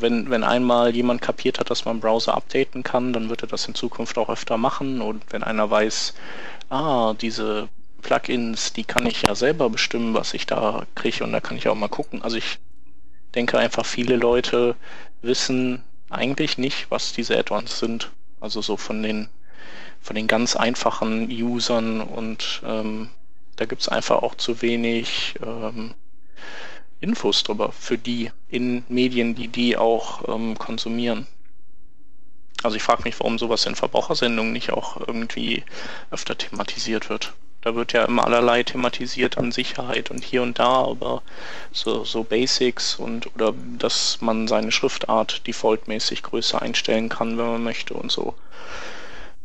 Wenn, 0.00 0.30
wenn 0.30 0.44
einmal 0.44 0.94
jemand 0.94 1.22
kapiert 1.22 1.58
hat, 1.58 1.70
dass 1.70 1.84
man 1.84 2.00
Browser 2.00 2.34
updaten 2.34 2.82
kann, 2.82 3.12
dann 3.12 3.28
wird 3.28 3.42
er 3.42 3.48
das 3.48 3.66
in 3.66 3.74
Zukunft 3.74 4.18
auch 4.18 4.28
öfter 4.28 4.56
machen. 4.56 5.00
Und 5.00 5.22
wenn 5.30 5.42
einer 5.42 5.70
weiß, 5.70 6.14
ah, 6.70 7.14
diese 7.14 7.68
Plugins, 8.02 8.72
die 8.72 8.84
kann 8.84 9.06
ich 9.06 9.22
ja 9.22 9.34
selber 9.34 9.68
bestimmen, 9.70 10.14
was 10.14 10.34
ich 10.34 10.46
da 10.46 10.86
kriege 10.94 11.24
und 11.24 11.32
da 11.32 11.40
kann 11.40 11.56
ich 11.56 11.68
auch 11.68 11.74
mal 11.74 11.88
gucken. 11.88 12.22
Also 12.22 12.36
ich 12.36 12.58
denke 13.34 13.58
einfach, 13.58 13.84
viele 13.84 14.16
Leute 14.16 14.76
wissen 15.22 15.82
eigentlich 16.10 16.56
nicht, 16.58 16.90
was 16.90 17.12
diese 17.12 17.36
Add-ons 17.36 17.78
sind. 17.78 18.10
Also 18.40 18.62
so 18.62 18.76
von 18.76 19.02
den 19.02 19.28
von 20.00 20.14
den 20.14 20.28
ganz 20.28 20.54
einfachen 20.54 21.28
Usern 21.30 22.00
und 22.00 22.62
ähm, 22.64 23.10
da 23.56 23.64
gibt's 23.64 23.88
einfach 23.88 24.22
auch 24.22 24.36
zu 24.36 24.62
wenig 24.62 25.34
ähm, 25.44 25.94
Infos 27.00 27.42
drüber 27.42 27.72
für 27.72 27.98
die 27.98 28.30
in 28.48 28.84
Medien, 28.88 29.34
die 29.34 29.48
die 29.48 29.76
auch 29.76 30.28
ähm, 30.28 30.56
konsumieren. 30.58 31.26
Also 32.62 32.76
ich 32.76 32.82
frage 32.82 33.02
mich, 33.04 33.18
warum 33.20 33.38
sowas 33.38 33.66
in 33.66 33.74
Verbrauchersendungen 33.74 34.52
nicht 34.52 34.72
auch 34.72 34.96
irgendwie 35.06 35.62
öfter 36.10 36.36
thematisiert 36.36 37.10
wird. 37.10 37.34
Da 37.60 37.74
wird 37.74 37.92
ja 37.92 38.04
immer 38.04 38.24
allerlei 38.24 38.62
thematisiert 38.62 39.38
an 39.38 39.50
Sicherheit 39.50 40.10
und 40.10 40.24
hier 40.24 40.42
und 40.42 40.58
da, 40.58 40.84
aber 40.84 41.22
so, 41.72 42.04
so 42.04 42.22
Basics 42.22 42.94
und 42.94 43.34
oder 43.34 43.52
dass 43.78 44.18
man 44.20 44.46
seine 44.46 44.70
Schriftart 44.70 45.46
defaultmäßig 45.46 46.22
größer 46.22 46.62
einstellen 46.62 47.08
kann, 47.08 47.36
wenn 47.38 47.46
man 47.46 47.64
möchte 47.64 47.94
und 47.94 48.12
so. 48.12 48.34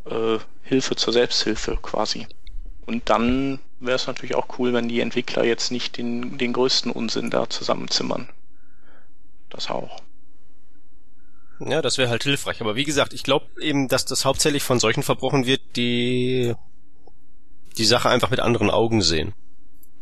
Äh, 0.06 0.38
Hilfe 0.64 0.96
zur 0.96 1.14
Selbsthilfe 1.14 1.78
quasi. 1.82 2.28
Und 2.86 3.10
dann 3.10 3.60
wäre 3.80 3.96
es 3.96 4.08
natürlich 4.08 4.36
auch 4.36 4.60
cool, 4.60 4.74
wenn 4.74 4.88
die 4.88 5.00
Entwickler 5.00 5.44
jetzt 5.44 5.72
nicht 5.72 5.98
den, 5.98 6.38
den 6.38 6.54
größten 6.54 6.92
Unsinn 6.92 7.30
da 7.30 7.50
zusammenzimmern. 7.50 8.30
Das 9.50 9.70
auch. 9.70 10.02
Ja, 11.60 11.82
das 11.82 11.98
wäre 11.98 12.10
halt 12.10 12.24
hilfreich. 12.24 12.62
Aber 12.62 12.76
wie 12.76 12.86
gesagt, 12.86 13.14
ich 13.14 13.24
glaube 13.24 13.46
eben, 13.60 13.88
dass 13.88 14.06
das 14.06 14.26
hauptsächlich 14.26 14.64
von 14.64 14.80
solchen 14.80 15.04
verbrochen 15.04 15.46
wird, 15.46 15.62
die 15.76 16.56
die 17.78 17.86
Sache 17.86 18.10
einfach 18.10 18.30
mit 18.30 18.40
anderen 18.40 18.70
Augen 18.70 19.02
sehen. 19.02 19.34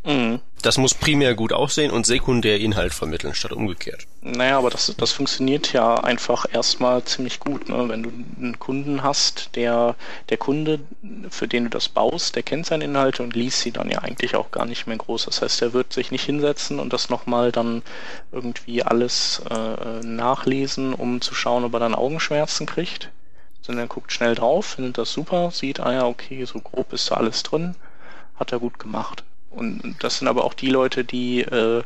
Mhm. 0.10 0.40
Das 0.64 0.80
muss 0.80 0.96
primär 0.96 1.36
gut 1.36 1.54
aussehen 1.54 1.92
und 1.92 2.08
sekundär 2.08 2.60
Inhalt 2.60 2.96
vermitteln, 2.96 3.36
statt 3.36 3.54
umgekehrt. 3.54 4.08
Naja, 4.22 4.58
aber 4.58 4.72
das, 4.72 4.94
das 4.98 5.12
funktioniert 5.12 5.72
ja 5.72 5.96
einfach 5.96 6.48
erstmal 6.52 7.04
ziemlich 7.04 7.40
gut. 7.40 7.70
Ne? 7.70 7.88
Wenn 7.88 8.04
du 8.04 8.10
einen 8.10 8.58
Kunden 8.58 9.04
hast, 9.04 9.56
der, 9.56 9.96
der 10.30 10.38
Kunde, 10.38 10.80
für 11.30 11.48
den 11.48 11.66
du 11.66 11.70
das 11.70 11.90
baust, 11.90 12.36
der 12.36 12.42
kennt 12.42 12.66
seine 12.66 12.86
Inhalte 12.86 13.22
und 13.22 13.36
liest 13.36 13.62
sie 13.62 13.72
dann 13.72 13.92
ja 13.92 14.00
eigentlich 14.00 14.36
auch 14.36 14.50
gar 14.50 14.66
nicht 14.66 14.88
mehr 14.88 14.98
groß. 14.98 15.26
Das 15.26 15.44
heißt, 15.44 15.62
er 15.62 15.74
wird 15.74 15.94
sich 15.94 16.10
nicht 16.10 16.26
hinsetzen 16.26 16.80
und 16.80 16.92
das 16.92 17.10
nochmal 17.10 17.52
dann 17.52 17.84
irgendwie 18.32 18.82
alles 18.82 19.44
äh, 19.50 20.04
nachlesen, 20.04 20.96
um 20.96 21.22
zu 21.22 21.36
schauen, 21.36 21.64
ob 21.64 21.74
er 21.74 21.80
dann 21.80 21.94
Augenschmerzen 21.94 22.66
kriegt. 22.66 23.12
Sondern 23.62 23.86
er 23.86 23.90
guckt 23.90 24.12
schnell 24.12 24.34
drauf, 24.34 24.66
findet 24.66 24.98
das 24.98 25.14
super, 25.14 25.52
sieht, 25.52 25.80
ah 25.80 25.94
ja, 25.94 26.06
okay, 26.06 26.44
so 26.46 26.60
grob 26.60 26.94
ist 26.94 27.12
da 27.12 27.16
alles 27.16 27.44
drin, 27.44 27.76
hat 28.40 28.52
er 28.52 28.60
gut 28.60 28.80
gemacht. 28.80 29.24
Und 29.50 29.96
das 30.00 30.20
sind 30.20 30.28
aber 30.28 30.44
auch 30.44 30.54
die 30.54 30.70
Leute, 30.70 31.04
die, 31.04 31.42
äh, 31.42 31.84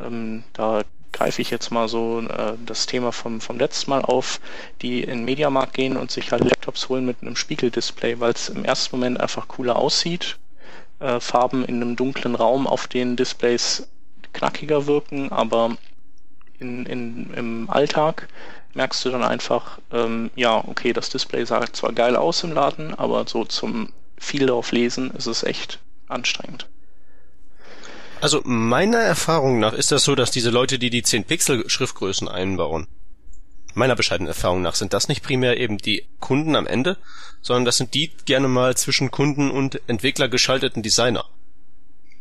ähm, 0.00 0.44
da 0.52 0.82
greife 1.12 1.40
ich 1.40 1.50
jetzt 1.50 1.70
mal 1.70 1.88
so 1.88 2.20
äh, 2.20 2.54
das 2.64 2.86
Thema 2.86 3.10
vom, 3.10 3.40
vom 3.40 3.58
letzten 3.58 3.90
Mal 3.90 4.02
auf, 4.02 4.40
die 4.82 5.02
in 5.02 5.10
den 5.10 5.24
Mediamarkt 5.24 5.74
gehen 5.74 5.96
und 5.96 6.10
sich 6.10 6.30
halt 6.30 6.44
Laptops 6.44 6.88
holen 6.88 7.06
mit 7.06 7.22
einem 7.22 7.36
Spiegeldisplay, 7.36 8.20
weil 8.20 8.32
es 8.32 8.48
im 8.48 8.64
ersten 8.64 8.96
Moment 8.96 9.20
einfach 9.20 9.48
cooler 9.48 9.76
aussieht. 9.76 10.36
Äh, 11.00 11.20
Farben 11.20 11.64
in 11.64 11.76
einem 11.76 11.96
dunklen 11.96 12.34
Raum 12.34 12.66
auf 12.66 12.86
den 12.86 13.16
Displays 13.16 13.88
knackiger 14.32 14.86
wirken, 14.86 15.32
aber 15.32 15.76
in, 16.58 16.86
in, 16.86 17.32
im 17.34 17.70
Alltag 17.70 18.28
merkst 18.74 19.04
du 19.04 19.10
dann 19.10 19.24
einfach, 19.24 19.78
ähm, 19.92 20.30
ja, 20.36 20.62
okay, 20.66 20.92
das 20.92 21.08
Display 21.08 21.44
sah 21.44 21.64
zwar 21.72 21.92
geil 21.92 22.14
aus 22.16 22.44
im 22.44 22.52
Laden, 22.52 22.94
aber 22.94 23.26
so 23.26 23.44
zum 23.44 23.92
viel 24.18 24.46
drauf 24.46 24.72
lesen 24.72 25.10
ist 25.12 25.26
es 25.26 25.42
echt 25.42 25.80
anstrengend. 26.08 26.68
Also 28.26 28.40
meiner 28.42 28.98
Erfahrung 28.98 29.60
nach 29.60 29.72
ist 29.72 29.92
das 29.92 30.02
so, 30.02 30.16
dass 30.16 30.32
diese 30.32 30.50
Leute, 30.50 30.80
die 30.80 30.90
die 30.90 31.04
10 31.04 31.26
Pixel 31.26 31.70
Schriftgrößen 31.70 32.26
einbauen, 32.26 32.88
meiner 33.74 33.94
bescheidenen 33.94 34.26
Erfahrung 34.26 34.62
nach 34.62 34.74
sind 34.74 34.92
das 34.92 35.06
nicht 35.06 35.22
primär 35.22 35.60
eben 35.60 35.78
die 35.78 36.08
Kunden 36.18 36.56
am 36.56 36.66
Ende, 36.66 36.96
sondern 37.40 37.64
das 37.64 37.76
sind 37.76 37.94
die 37.94 38.10
gerne 38.24 38.48
mal 38.48 38.76
zwischen 38.76 39.12
Kunden 39.12 39.52
und 39.52 39.80
Entwickler 39.88 40.26
geschalteten 40.26 40.82
Designer. 40.82 41.24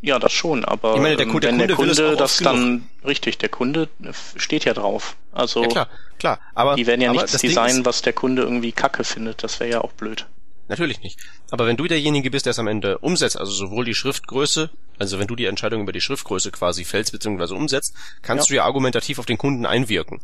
Ja, 0.01 0.19
das 0.19 0.31
schon, 0.31 0.63
aber 0.63 0.93
ich 0.93 1.01
meine, 1.01 1.15
der, 1.15 1.25
ähm, 1.25 1.39
der, 1.39 1.49
Kunde, 1.49 1.65
der 1.65 1.75
Kunde 1.75 2.15
das 2.15 2.37
dann 2.37 2.87
richtig, 3.03 3.39
der 3.39 3.49
Kunde 3.49 3.89
steht 4.35 4.63
ja 4.65 4.75
drauf. 4.75 5.15
Also 5.31 5.63
ja, 5.63 5.69
klar, 5.69 5.89
klar, 6.19 6.39
aber 6.53 6.75
die 6.75 6.85
werden 6.85 7.01
ja 7.01 7.13
nichts 7.13 7.31
designen, 7.41 7.83
was 7.83 8.03
der 8.03 8.13
Kunde 8.13 8.43
irgendwie 8.43 8.73
Kacke 8.73 9.03
findet. 9.03 9.43
Das 9.43 9.59
wäre 9.59 9.71
ja 9.71 9.81
auch 9.81 9.93
blöd. 9.93 10.27
Natürlich 10.67 11.01
nicht. 11.01 11.19
Aber 11.51 11.67
wenn 11.67 11.77
du 11.77 11.87
derjenige 11.87 12.31
bist, 12.31 12.45
der 12.45 12.51
es 12.51 12.59
am 12.59 12.67
Ende 12.67 12.97
umsetzt, 12.97 13.37
also 13.37 13.51
sowohl 13.51 13.85
die 13.85 13.93
Schriftgröße, 13.93 14.69
also 14.97 15.19
wenn 15.19 15.27
du 15.27 15.35
die 15.35 15.45
Entscheidung 15.45 15.81
über 15.81 15.91
die 15.91 16.01
Schriftgröße 16.01 16.51
quasi 16.51 16.85
fällst 16.85 17.11
bzw. 17.11 17.53
umsetzt, 17.53 17.93
kannst 18.21 18.49
ja. 18.49 18.53
du 18.53 18.55
ja 18.57 18.65
argumentativ 18.65 19.19
auf 19.19 19.25
den 19.25 19.37
Kunden 19.37 19.65
einwirken. 19.65 20.21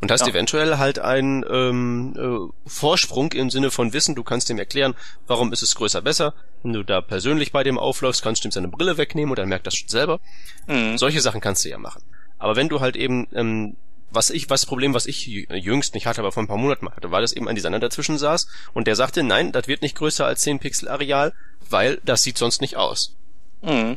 Und 0.00 0.10
hast 0.10 0.22
ja. 0.22 0.28
eventuell 0.28 0.78
halt 0.78 0.98
einen 0.98 1.44
ähm, 1.48 2.14
äh, 2.16 2.68
Vorsprung 2.68 3.32
im 3.32 3.50
Sinne 3.50 3.70
von 3.70 3.92
Wissen, 3.92 4.16
du 4.16 4.24
kannst 4.24 4.50
ihm 4.50 4.58
erklären, 4.58 4.94
warum 5.28 5.52
ist 5.52 5.62
es 5.62 5.76
größer 5.76 6.02
besser. 6.02 6.34
Wenn 6.64 6.72
du 6.72 6.82
da 6.82 7.00
persönlich 7.00 7.52
bei 7.52 7.62
dem 7.62 7.78
aufläufst, 7.78 8.20
kannst 8.20 8.42
du 8.42 8.48
ihm 8.48 8.50
seine 8.50 8.66
Brille 8.66 8.96
wegnehmen 8.96 9.30
und 9.30 9.38
er 9.38 9.46
merkt 9.46 9.66
das 9.68 9.76
schon 9.76 9.88
selber. 9.88 10.18
Mhm. 10.66 10.98
Solche 10.98 11.20
Sachen 11.20 11.40
kannst 11.40 11.64
du 11.64 11.68
ja 11.68 11.78
machen. 11.78 12.02
Aber 12.40 12.56
wenn 12.56 12.68
du 12.68 12.80
halt 12.80 12.96
eben 12.96 13.28
ähm, 13.32 13.76
was 14.12 14.30
ich, 14.30 14.50
was 14.50 14.66
Problem, 14.66 14.94
was 14.94 15.06
ich 15.06 15.26
jüngst 15.26 15.94
nicht 15.94 16.06
hatte, 16.06 16.20
aber 16.20 16.32
vor 16.32 16.42
ein 16.42 16.48
paar 16.48 16.58
Monaten 16.58 16.84
mal 16.84 16.94
hatte, 16.94 17.10
war, 17.10 17.20
dass 17.20 17.32
eben 17.32 17.48
ein 17.48 17.54
Designer 17.54 17.80
dazwischen 17.80 18.18
saß 18.18 18.46
und 18.74 18.86
der 18.86 18.96
sagte, 18.96 19.22
nein, 19.22 19.52
das 19.52 19.68
wird 19.68 19.82
nicht 19.82 19.96
größer 19.96 20.26
als 20.26 20.42
10 20.42 20.58
Pixel 20.58 20.88
Areal, 20.88 21.32
weil 21.68 22.00
das 22.04 22.22
sieht 22.22 22.38
sonst 22.38 22.60
nicht 22.60 22.76
aus. 22.76 23.14
Mhm. 23.62 23.96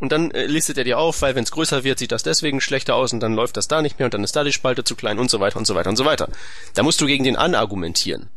Und 0.00 0.10
dann 0.10 0.32
äh, 0.32 0.46
listet 0.46 0.78
er 0.78 0.84
dir 0.84 0.98
auf, 0.98 1.22
weil 1.22 1.36
wenn 1.36 1.44
es 1.44 1.52
größer 1.52 1.84
wird, 1.84 1.98
sieht 1.98 2.10
das 2.10 2.24
deswegen 2.24 2.60
schlechter 2.60 2.96
aus 2.96 3.12
und 3.12 3.20
dann 3.20 3.34
läuft 3.34 3.56
das 3.56 3.68
da 3.68 3.82
nicht 3.82 3.98
mehr 3.98 4.06
und 4.06 4.14
dann 4.14 4.24
ist 4.24 4.34
da 4.34 4.42
die 4.42 4.52
Spalte 4.52 4.82
zu 4.82 4.96
klein 4.96 5.18
und 5.18 5.30
so 5.30 5.38
weiter 5.38 5.58
und 5.58 5.66
so 5.66 5.76
weiter 5.76 5.90
und 5.90 5.96
so 5.96 6.04
weiter. 6.04 6.28
Da 6.74 6.82
musst 6.82 7.00
du 7.00 7.06
gegen 7.06 7.22
den 7.22 7.36
anargumentieren. 7.36 8.28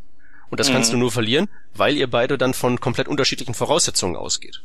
Und 0.51 0.59
das 0.59 0.69
mhm. 0.69 0.73
kannst 0.73 0.93
du 0.93 0.97
nur 0.97 1.11
verlieren, 1.11 1.49
weil 1.73 1.97
ihr 1.97 2.07
beide 2.07 2.37
dann 2.37 2.53
von 2.53 2.79
komplett 2.79 3.07
unterschiedlichen 3.07 3.55
Voraussetzungen 3.55 4.15
ausgeht. 4.15 4.61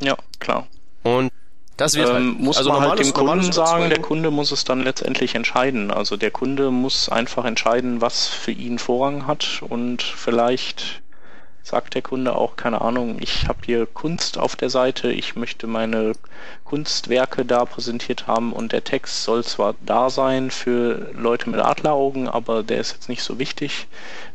Ja, 0.00 0.16
klar. 0.38 0.68
Und 1.02 1.32
das 1.78 1.94
wird 1.94 2.08
ähm, 2.08 2.14
halt, 2.14 2.40
muss 2.40 2.58
also 2.58 2.72
man 2.72 2.82
halt 2.82 2.98
dem 2.98 3.14
Kunden 3.14 3.52
sagen, 3.52 3.88
der 3.88 4.00
Kunde 4.00 4.32
muss 4.32 4.50
es 4.50 4.64
dann 4.64 4.82
letztendlich 4.82 5.36
entscheiden. 5.36 5.92
Also 5.92 6.16
der 6.16 6.32
Kunde 6.32 6.70
muss 6.72 7.08
einfach 7.08 7.44
entscheiden, 7.44 8.00
was 8.00 8.26
für 8.26 8.50
ihn 8.50 8.78
Vorrang 8.78 9.28
hat 9.28 9.62
und 9.66 10.02
vielleicht 10.02 11.02
sagt 11.62 11.94
der 11.94 12.02
Kunde 12.02 12.34
auch, 12.34 12.56
keine 12.56 12.80
Ahnung, 12.80 13.18
ich 13.20 13.46
habe 13.46 13.58
hier 13.64 13.86
Kunst 13.86 14.38
auf 14.38 14.56
der 14.56 14.70
Seite, 14.70 15.12
ich 15.12 15.36
möchte 15.36 15.66
meine 15.66 16.14
Kunstwerke 16.64 17.44
da 17.44 17.64
präsentiert 17.64 18.26
haben 18.26 18.52
und 18.52 18.72
der 18.72 18.82
Text 18.84 19.22
soll 19.22 19.44
zwar 19.44 19.74
da 19.84 20.10
sein 20.10 20.50
für 20.50 21.12
Leute 21.12 21.48
mit 21.50 21.60
Adleraugen, 21.60 22.26
aber 22.26 22.62
der 22.62 22.80
ist 22.80 22.92
jetzt 22.92 23.08
nicht 23.08 23.22
so 23.22 23.38
wichtig, 23.38 23.86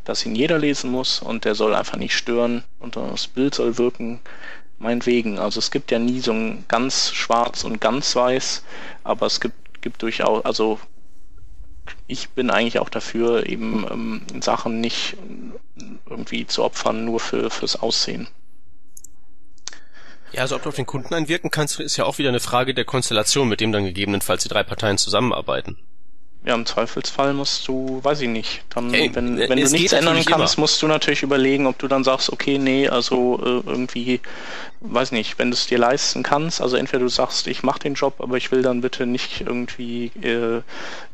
dass 0.05 0.25
ihn 0.25 0.35
jeder 0.35 0.59
lesen 0.59 0.91
muss 0.91 1.21
und 1.21 1.43
der 1.43 1.55
soll 1.55 1.73
einfach 1.73 1.97
nicht 1.97 2.15
stören 2.15 2.63
und 2.79 2.95
das 2.95 3.27
Bild 3.27 3.55
soll 3.55 3.77
wirken 3.77 4.21
meinetwegen. 4.83 5.39
Also 5.39 5.59
es 5.59 5.71
gibt 5.71 5.89
ja 5.89 5.97
nie 5.97 6.19
so 6.19 6.31
ein 6.31 6.65
ganz 6.67 7.11
schwarz 7.11 7.63
und 7.63 7.81
ganz 7.81 8.15
weiß, 8.15 8.63
aber 9.03 9.25
es 9.25 9.39
gibt, 9.39 9.81
gibt 9.81 10.01
durchaus, 10.01 10.45
also 10.45 10.79
ich 12.07 12.29
bin 12.29 12.49
eigentlich 12.49 12.79
auch 12.79 12.89
dafür, 12.89 13.47
eben 13.47 13.85
ähm, 13.89 14.41
Sachen 14.41 14.79
nicht 14.79 15.17
irgendwie 16.07 16.45
zu 16.45 16.63
opfern, 16.63 17.05
nur 17.05 17.19
für 17.19 17.49
fürs 17.49 17.75
Aussehen. 17.75 18.27
Ja, 20.31 20.41
also 20.41 20.55
ob 20.55 20.63
du 20.63 20.69
auf 20.69 20.75
den 20.75 20.85
Kunden 20.85 21.13
einwirken 21.13 21.51
kannst, 21.51 21.79
ist 21.79 21.97
ja 21.97 22.05
auch 22.05 22.17
wieder 22.17 22.29
eine 22.29 22.39
Frage 22.39 22.73
der 22.73 22.85
Konstellation, 22.85 23.47
mit 23.47 23.61
dem 23.61 23.71
dann 23.71 23.85
gegebenenfalls 23.85 24.43
die 24.43 24.49
drei 24.49 24.63
Parteien 24.63 24.97
zusammenarbeiten. 24.97 25.77
Ja, 26.45 26.55
im 26.55 26.65
Zweifelsfall 26.65 27.33
musst 27.33 27.65
du, 27.69 28.03
weiß 28.03 28.19
ich 28.19 28.27
nicht, 28.27 28.63
dann, 28.69 28.93
hey, 28.93 29.09
wenn, 29.13 29.37
wenn 29.37 29.47
du 29.47 29.69
nichts 29.69 29.93
ändern 29.93 30.25
kannst, 30.25 30.55
immer. 30.55 30.63
musst 30.63 30.81
du 30.81 30.87
natürlich 30.87 31.23
überlegen, 31.23 31.67
ob 31.67 31.77
du 31.79 31.87
dann 31.87 32.03
sagst, 32.03 32.29
okay, 32.29 32.57
nee, 32.57 32.89
also 32.89 33.39
äh, 33.41 33.69
irgendwie, 33.69 34.19
weiß 34.81 35.13
nicht, 35.13 35.39
wenn 35.39 35.51
du 35.51 35.55
es 35.55 35.67
dir 35.67 35.77
leisten 35.77 36.21
kannst, 36.21 36.59
also 36.59 36.75
entweder 36.75 36.99
du 36.99 37.07
sagst, 37.07 37.47
ich 37.47 37.63
mache 37.63 37.79
den 37.79 37.93
Job, 37.93 38.15
aber 38.19 38.35
ich 38.35 38.51
will 38.51 38.61
dann 38.61 38.81
bitte 38.81 39.05
nicht 39.05 39.39
irgendwie 39.39 40.07
äh, 40.21 40.61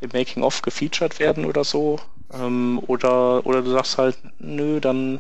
im 0.02 0.10
Making-of 0.12 0.64
gefeatured 0.64 1.20
werden 1.20 1.46
oder 1.46 1.64
so, 1.64 2.00
ähm, 2.34 2.82
oder, 2.88 3.46
oder 3.46 3.62
du 3.62 3.70
sagst 3.70 4.00
halt, 4.00 4.18
nö, 4.40 4.80
dann 4.80 5.20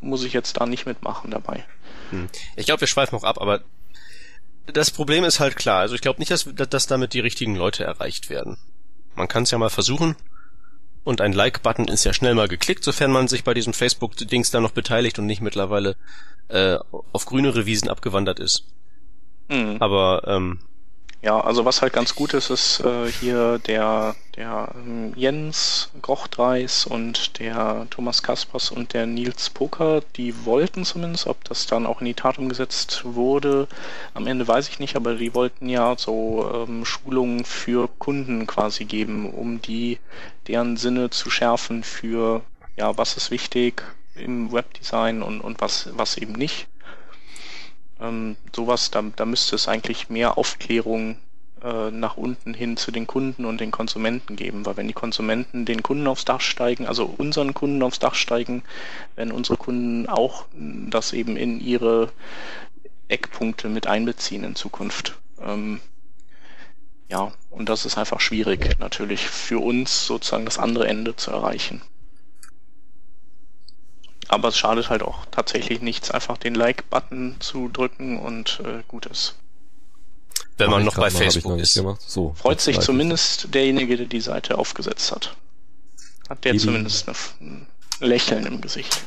muss 0.00 0.24
ich 0.24 0.32
jetzt 0.32 0.58
da 0.58 0.64
nicht 0.64 0.86
mitmachen 0.86 1.30
dabei. 1.30 1.62
Hm. 2.08 2.28
Ich 2.56 2.64
glaube, 2.64 2.80
wir 2.80 2.88
schweifen 2.88 3.16
auch 3.18 3.24
ab, 3.24 3.38
aber 3.38 3.60
das 4.66 4.90
Problem 4.90 5.24
ist 5.24 5.40
halt 5.40 5.56
klar. 5.56 5.80
Also 5.80 5.94
ich 5.94 6.00
glaube 6.00 6.20
nicht, 6.20 6.30
dass, 6.30 6.48
dass 6.54 6.86
damit 6.86 7.12
die 7.12 7.20
richtigen 7.20 7.54
Leute 7.54 7.84
erreicht 7.84 8.30
werden. 8.30 8.56
Man 9.16 9.28
kann 9.28 9.44
es 9.44 9.50
ja 9.50 9.58
mal 9.58 9.70
versuchen. 9.70 10.16
Und 11.04 11.20
ein 11.20 11.32
Like-Button 11.32 11.88
ist 11.88 12.04
ja 12.04 12.14
schnell 12.14 12.34
mal 12.34 12.48
geklickt, 12.48 12.82
sofern 12.82 13.12
man 13.12 13.28
sich 13.28 13.44
bei 13.44 13.52
diesem 13.52 13.74
Facebook-Dings 13.74 14.50
da 14.50 14.60
noch 14.60 14.70
beteiligt 14.70 15.18
und 15.18 15.26
nicht 15.26 15.42
mittlerweile 15.42 15.96
äh, 16.48 16.78
auf 17.12 17.26
grünere 17.26 17.66
Wiesen 17.66 17.90
abgewandert 17.90 18.40
ist. 18.40 18.64
Mhm. 19.48 19.76
Aber 19.80 20.22
ähm, 20.26 20.60
Ja, 21.24 21.40
also 21.40 21.64
was 21.64 21.80
halt 21.80 21.94
ganz 21.94 22.14
gut 22.14 22.34
ist, 22.34 22.50
ist 22.50 22.80
äh, 22.80 23.10
hier 23.10 23.58
der, 23.58 24.14
der 24.36 24.68
ähm, 24.74 25.14
Jens 25.16 25.90
Grochtreis 26.02 26.84
und 26.84 27.38
der 27.38 27.86
Thomas 27.88 28.22
Kaspers 28.22 28.70
und 28.70 28.92
der 28.92 29.06
Nils 29.06 29.48
Poker, 29.48 30.02
die 30.16 30.44
wollten 30.44 30.84
zumindest, 30.84 31.26
ob 31.26 31.42
das 31.44 31.66
dann 31.66 31.86
auch 31.86 32.02
in 32.02 32.08
die 32.08 32.12
Tat 32.12 32.36
umgesetzt 32.38 33.04
wurde, 33.06 33.68
am 34.12 34.26
Ende 34.26 34.46
weiß 34.46 34.68
ich 34.68 34.80
nicht, 34.80 34.96
aber 34.96 35.14
die 35.14 35.34
wollten 35.34 35.70
ja 35.70 35.94
so 35.96 36.66
ähm, 36.68 36.84
Schulungen 36.84 37.46
für 37.46 37.88
Kunden 37.98 38.46
quasi 38.46 38.84
geben, 38.84 39.32
um 39.32 39.62
die 39.62 40.00
deren 40.46 40.76
Sinne 40.76 41.08
zu 41.08 41.30
schärfen 41.30 41.84
für 41.84 42.42
ja, 42.76 42.98
was 42.98 43.16
ist 43.16 43.30
wichtig 43.30 43.82
im 44.14 44.52
Webdesign 44.52 45.22
und, 45.22 45.40
und 45.40 45.62
was, 45.62 45.88
was 45.96 46.18
eben 46.18 46.34
nicht. 46.34 46.66
Ähm, 48.04 48.36
sowas, 48.54 48.90
da, 48.90 49.02
da 49.16 49.24
müsste 49.24 49.56
es 49.56 49.68
eigentlich 49.68 50.10
mehr 50.10 50.36
Aufklärung 50.36 51.16
äh, 51.62 51.90
nach 51.90 52.16
unten 52.16 52.52
hin 52.52 52.76
zu 52.76 52.90
den 52.90 53.06
Kunden 53.06 53.44
und 53.46 53.60
den 53.60 53.70
Konsumenten 53.70 54.36
geben, 54.36 54.66
weil 54.66 54.76
wenn 54.76 54.88
die 54.88 54.94
Konsumenten 54.94 55.64
den 55.64 55.82
Kunden 55.82 56.06
aufs 56.06 56.24
Dach 56.24 56.40
steigen, 56.40 56.86
also 56.86 57.06
unseren 57.06 57.54
Kunden 57.54 57.82
aufs 57.82 57.98
Dach 57.98 58.14
steigen, 58.14 58.62
werden 59.16 59.32
unsere 59.32 59.56
Kunden 59.56 60.06
auch 60.08 60.44
das 60.52 61.12
eben 61.12 61.36
in 61.36 61.60
ihre 61.60 62.12
Eckpunkte 63.08 63.68
mit 63.68 63.86
einbeziehen 63.86 64.44
in 64.44 64.54
Zukunft. 64.54 65.18
Ähm, 65.40 65.80
ja, 67.08 67.32
und 67.50 67.68
das 67.68 67.86
ist 67.86 67.96
einfach 67.96 68.20
schwierig, 68.20 68.78
natürlich 68.78 69.28
für 69.28 69.58
uns 69.58 70.06
sozusagen 70.06 70.44
das 70.44 70.58
andere 70.58 70.86
Ende 70.88 71.16
zu 71.16 71.30
erreichen. 71.30 71.80
Aber 74.28 74.48
es 74.48 74.56
schadet 74.56 74.90
halt 74.90 75.02
auch 75.02 75.26
tatsächlich 75.30 75.80
nichts, 75.80 76.10
einfach 76.10 76.38
den 76.38 76.54
Like-Button 76.54 77.36
zu 77.40 77.68
drücken 77.68 78.18
und 78.18 78.60
äh, 78.64 78.82
gut 78.88 79.06
ist. 79.06 79.36
Wenn 80.56 80.70
man 80.70 80.84
noch 80.84 80.94
bei 80.96 81.10
Facebook 81.10 81.52
noch 81.52 81.58
ist. 81.58 81.74
So, 82.06 82.34
Freut 82.34 82.60
sich 82.60 82.80
zumindest 82.80 83.52
derjenige, 83.54 83.96
der 83.96 84.06
die 84.06 84.20
Seite 84.20 84.56
aufgesetzt 84.56 85.10
hat. 85.10 85.36
Hat 86.28 86.44
der 86.44 86.52
Eben. 86.52 86.60
zumindest 86.60 87.08
ein 87.40 87.66
Lächeln 88.00 88.46
im 88.46 88.60
Gesicht. 88.60 89.02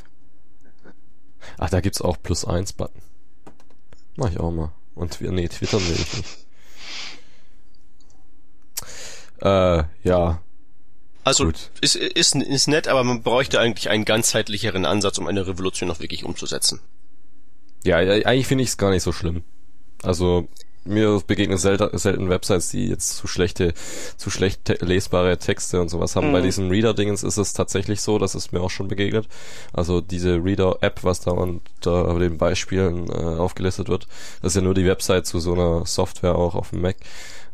Ach, 1.58 1.70
da 1.70 1.80
gibt's 1.80 2.02
auch 2.02 2.18
Plus 2.22 2.46
1 2.46 2.74
Button. 2.74 3.02
Mach 4.16 4.30
ich 4.30 4.40
auch 4.40 4.52
mal. 4.52 4.72
Und 4.96 5.22
nee, 5.22 5.48
Twitter 5.48 5.80
will 5.80 5.96
ich 5.96 6.18
nicht. 6.18 6.48
Äh, 9.42 9.84
ja. 10.04 10.42
Also 11.27 11.43
Gut. 11.43 11.72
Ist, 11.81 11.98
ist, 11.98 12.36
ist 12.36 12.67
nett, 12.69 12.88
aber 12.88 13.03
man 13.03 13.22
bräuchte 13.22 13.60
eigentlich 13.60 13.89
einen 13.89 14.05
ganzheitlicheren 14.05 14.86
Ansatz, 14.86 15.17
um 15.17 15.27
eine 15.27 15.46
Revolution 15.46 15.91
auch 15.91 16.00
wirklich 16.00 16.24
umzusetzen. 16.24 16.79
Ja, 17.84 17.98
eigentlich 17.98 18.48
finde 18.48 18.63
ich 18.63 18.69
es 18.69 18.77
gar 18.77 18.91
nicht 18.91 19.03
so 19.03 19.12
schlimm. 19.12 19.43
Also 20.03 20.48
mir 20.86 21.22
begegnen 21.27 21.57
selten, 21.57 21.98
selten 21.98 22.29
Websites, 22.29 22.69
die 22.69 22.88
jetzt 22.88 23.17
zu 23.17 23.27
schlechte, 23.27 23.74
zu 24.15 24.29
schlecht 24.29 24.63
te 24.63 24.77
lesbare 24.79 25.38
Texte 25.38 25.81
und 25.81 25.89
sowas 25.89 26.15
haben. 26.15 26.29
Mhm. 26.29 26.31
Bei 26.31 26.39
diesen 26.39 26.69
Reader-Dingens 26.69 27.24
ist 27.24 27.36
es 27.36 27.51
tatsächlich 27.51 28.00
so, 28.00 28.19
dass 28.19 28.34
es 28.34 28.53
mir 28.53 28.62
auch 28.62 28.69
schon 28.69 28.88
begegnet. 28.88 29.27
Also 29.74 30.00
diese 30.00 30.41
Reader-App, 30.41 31.03
was 31.03 31.19
da 31.19 31.31
unter 31.31 32.17
den 32.19 32.38
Beispielen 32.38 33.10
äh, 33.10 33.13
aufgelistet 33.13 33.89
wird, 33.89 34.07
das 34.41 34.53
ist 34.53 34.55
ja 34.55 34.62
nur 34.62 34.75
die 34.75 34.86
Website 34.86 35.25
zu 35.25 35.41
so 35.41 35.51
einer 35.55 35.86
Software 35.86 36.36
auch 36.36 36.55
auf 36.55 36.69
dem 36.69 36.84
Mac. 36.84 36.96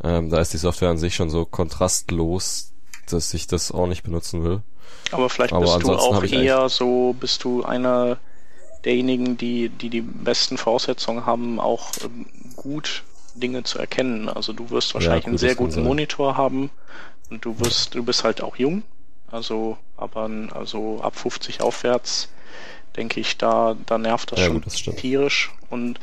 Ähm, 0.04 0.30
da 0.30 0.42
ist 0.42 0.54
die 0.54 0.58
Software 0.58 0.90
an 0.90 1.00
sich 1.00 1.16
schon 1.16 1.32
so 1.32 1.44
kontrastlos, 1.46 2.73
dass 3.12 3.34
ich 3.34 3.48
das 3.48 3.72
auch 3.72 3.88
nicht 3.88 4.04
benutzen 4.04 4.44
will. 4.44 4.62
Aber 5.12 5.30
vielleicht 5.30 5.54
Aber 5.54 5.66
bist 5.66 5.84
du 5.84 5.94
auch 5.94 6.24
eher 6.24 6.70
so, 6.70 7.16
bist 7.20 7.44
du 7.44 7.64
einer 7.64 8.18
derjenigen, 8.86 9.38
die, 9.38 9.70
die 9.70 9.90
die 9.90 10.02
besten 10.02 10.58
Voraussetzungen 10.58 11.26
haben, 11.26 11.60
auch 11.60 11.92
ähm, 12.04 12.26
gut 12.56 13.04
Dinge 13.36 13.64
zu 13.64 13.80
erkennen. 13.80 14.30
Also 14.30 14.54
du 14.54 14.70
wirst 14.70 14.94
wahrscheinlich 14.94 15.24
ja, 15.24 15.30
einen 15.30 15.38
sehr 15.38 15.56
guten 15.56 15.84
Monitor 15.84 16.38
haben 16.38 16.70
und 17.30 17.46
du 17.46 17.60
wirst, 17.60 17.96
du 17.96 18.04
bist 18.04 18.24
halt 18.24 18.42
auch 18.42 18.58
jung. 18.58 18.84
Also, 19.32 19.78
aber 19.98 20.30
also 20.52 21.02
ab 21.02 21.16
50 21.16 21.62
aufwärts 21.62 22.30
denke 22.96 23.20
ich, 23.20 23.38
da, 23.38 23.76
da 23.88 23.98
nervt 23.98 24.32
das 24.32 24.40
ja, 24.40 24.46
schon 24.46 24.62
gut, 24.62 24.98
tierisch. 24.98 25.52
Und 25.70 26.00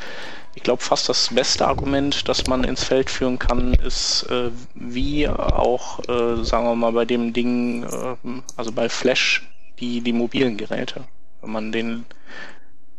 ich 0.54 0.62
glaube, 0.62 0.82
fast 0.82 1.08
das 1.08 1.28
beste 1.32 1.66
Argument, 1.66 2.28
das 2.28 2.46
man 2.46 2.64
ins 2.64 2.84
Feld 2.84 3.10
führen 3.10 3.38
kann, 3.38 3.74
ist, 3.74 4.24
äh, 4.30 4.50
wie 4.74 5.28
auch, 5.28 6.00
äh, 6.08 6.44
sagen 6.44 6.66
wir 6.66 6.74
mal, 6.74 6.92
bei 6.92 7.04
dem 7.04 7.32
Ding, 7.32 7.84
äh, 7.84 8.16
also 8.56 8.72
bei 8.72 8.88
Flash, 8.88 9.48
die, 9.78 10.00
die 10.00 10.12
mobilen 10.12 10.56
Geräte. 10.56 11.04
Wenn 11.40 11.52
man 11.52 11.72
den 11.72 12.04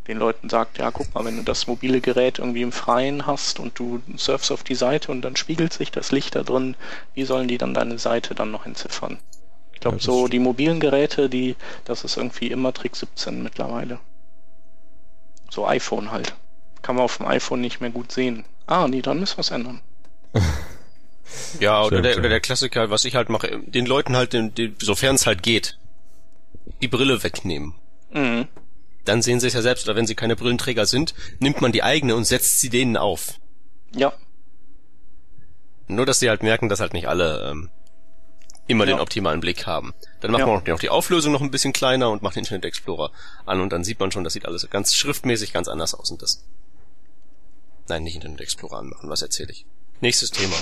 den 0.07 0.17
Leuten 0.17 0.49
sagt, 0.49 0.77
ja, 0.79 0.91
guck 0.91 1.13
mal, 1.13 1.23
wenn 1.25 1.37
du 1.37 1.43
das 1.43 1.67
mobile 1.67 2.01
Gerät 2.01 2.39
irgendwie 2.39 2.63
im 2.63 2.71
Freien 2.71 3.27
hast 3.27 3.59
und 3.59 3.77
du 3.77 4.01
surfst 4.17 4.51
auf 4.51 4.63
die 4.63 4.75
Seite 4.75 5.11
und 5.11 5.21
dann 5.21 5.35
spiegelt 5.35 5.73
sich 5.73 5.91
das 5.91 6.11
Licht 6.11 6.35
da 6.35 6.43
drin, 6.43 6.75
wie 7.13 7.23
sollen 7.23 7.47
die 7.47 7.57
dann 7.57 7.73
deine 7.73 7.99
Seite 7.99 8.33
dann 8.33 8.51
noch 8.51 8.65
entziffern? 8.65 9.19
Ich 9.73 9.79
glaube, 9.79 9.97
ja, 9.97 10.03
so 10.03 10.27
die 10.27 10.39
mobilen 10.39 10.79
Geräte, 10.79 11.29
die, 11.29 11.55
das 11.85 12.03
ist 12.03 12.17
irgendwie 12.17 12.47
immer 12.47 12.73
Trick 12.73 12.95
17 12.95 13.43
mittlerweile. 13.43 13.99
So 15.49 15.67
iPhone 15.67 16.11
halt. 16.11 16.33
Kann 16.81 16.95
man 16.95 17.05
auf 17.05 17.17
dem 17.17 17.27
iPhone 17.27 17.61
nicht 17.61 17.81
mehr 17.81 17.91
gut 17.91 18.11
sehen. 18.11 18.45
Ah, 18.67 18.87
nee, 18.87 19.01
dann 19.01 19.19
müssen 19.19 19.37
wir 19.37 19.41
es 19.41 19.51
ändern. 19.51 19.81
ja, 21.59 21.83
oder 21.83 22.01
der, 22.01 22.17
oder 22.17 22.29
der 22.29 22.39
Klassiker, 22.39 22.89
was 22.89 23.05
ich 23.05 23.15
halt 23.15 23.29
mache, 23.29 23.59
den 23.65 23.85
Leuten 23.85 24.15
halt, 24.15 24.33
den, 24.33 24.53
den, 24.55 24.75
sofern 24.79 25.15
es 25.15 25.25
halt 25.25 25.43
geht, 25.43 25.77
die 26.81 26.87
Brille 26.87 27.23
wegnehmen. 27.23 27.75
Mhm 28.11 28.47
dann 29.05 29.21
sehen 29.21 29.39
sie 29.39 29.47
es 29.47 29.53
ja 29.53 29.61
selbst, 29.61 29.87
oder 29.87 29.95
wenn 29.95 30.07
sie 30.07 30.15
keine 30.15 30.35
Brillenträger 30.35 30.85
sind, 30.85 31.13
nimmt 31.39 31.61
man 31.61 31.71
die 31.71 31.83
eigene 31.83 32.15
und 32.15 32.25
setzt 32.25 32.59
sie 32.59 32.69
denen 32.69 32.97
auf. 32.97 33.39
Ja. 33.95 34.13
Nur, 35.87 36.05
dass 36.05 36.19
sie 36.19 36.29
halt 36.29 36.43
merken, 36.43 36.69
dass 36.69 36.79
halt 36.79 36.93
nicht 36.93 37.07
alle 37.07 37.49
ähm, 37.49 37.69
immer 38.67 38.85
ja. 38.85 38.93
den 38.93 39.01
optimalen 39.01 39.41
Blick 39.41 39.65
haben. 39.65 39.93
Dann 40.21 40.31
macht 40.31 40.41
ja. 40.41 40.47
man 40.47 40.71
auch 40.71 40.79
die 40.79 40.89
Auflösung 40.89 41.33
noch 41.33 41.41
ein 41.41 41.51
bisschen 41.51 41.73
kleiner 41.73 42.09
und 42.09 42.21
macht 42.21 42.35
den 42.35 42.43
Internet 42.43 42.65
Explorer 42.65 43.11
an 43.45 43.59
und 43.59 43.73
dann 43.73 43.83
sieht 43.83 43.99
man 43.99 44.11
schon, 44.11 44.23
das 44.23 44.33
sieht 44.33 44.45
alles 44.45 44.69
ganz 44.69 44.93
schriftmäßig 44.93 45.51
ganz 45.51 45.67
anders 45.67 45.93
aus 45.93 46.11
und 46.11 46.21
das. 46.21 46.45
Nein, 47.91 48.03
nicht 48.03 48.15
Internet 48.15 48.39
Explorer 48.39 48.77
anmachen, 48.77 49.09
was 49.09 49.21
erzähle 49.21 49.51
ich. 49.51 49.65
Nächstes 49.99 50.31
Thema. 50.31 50.55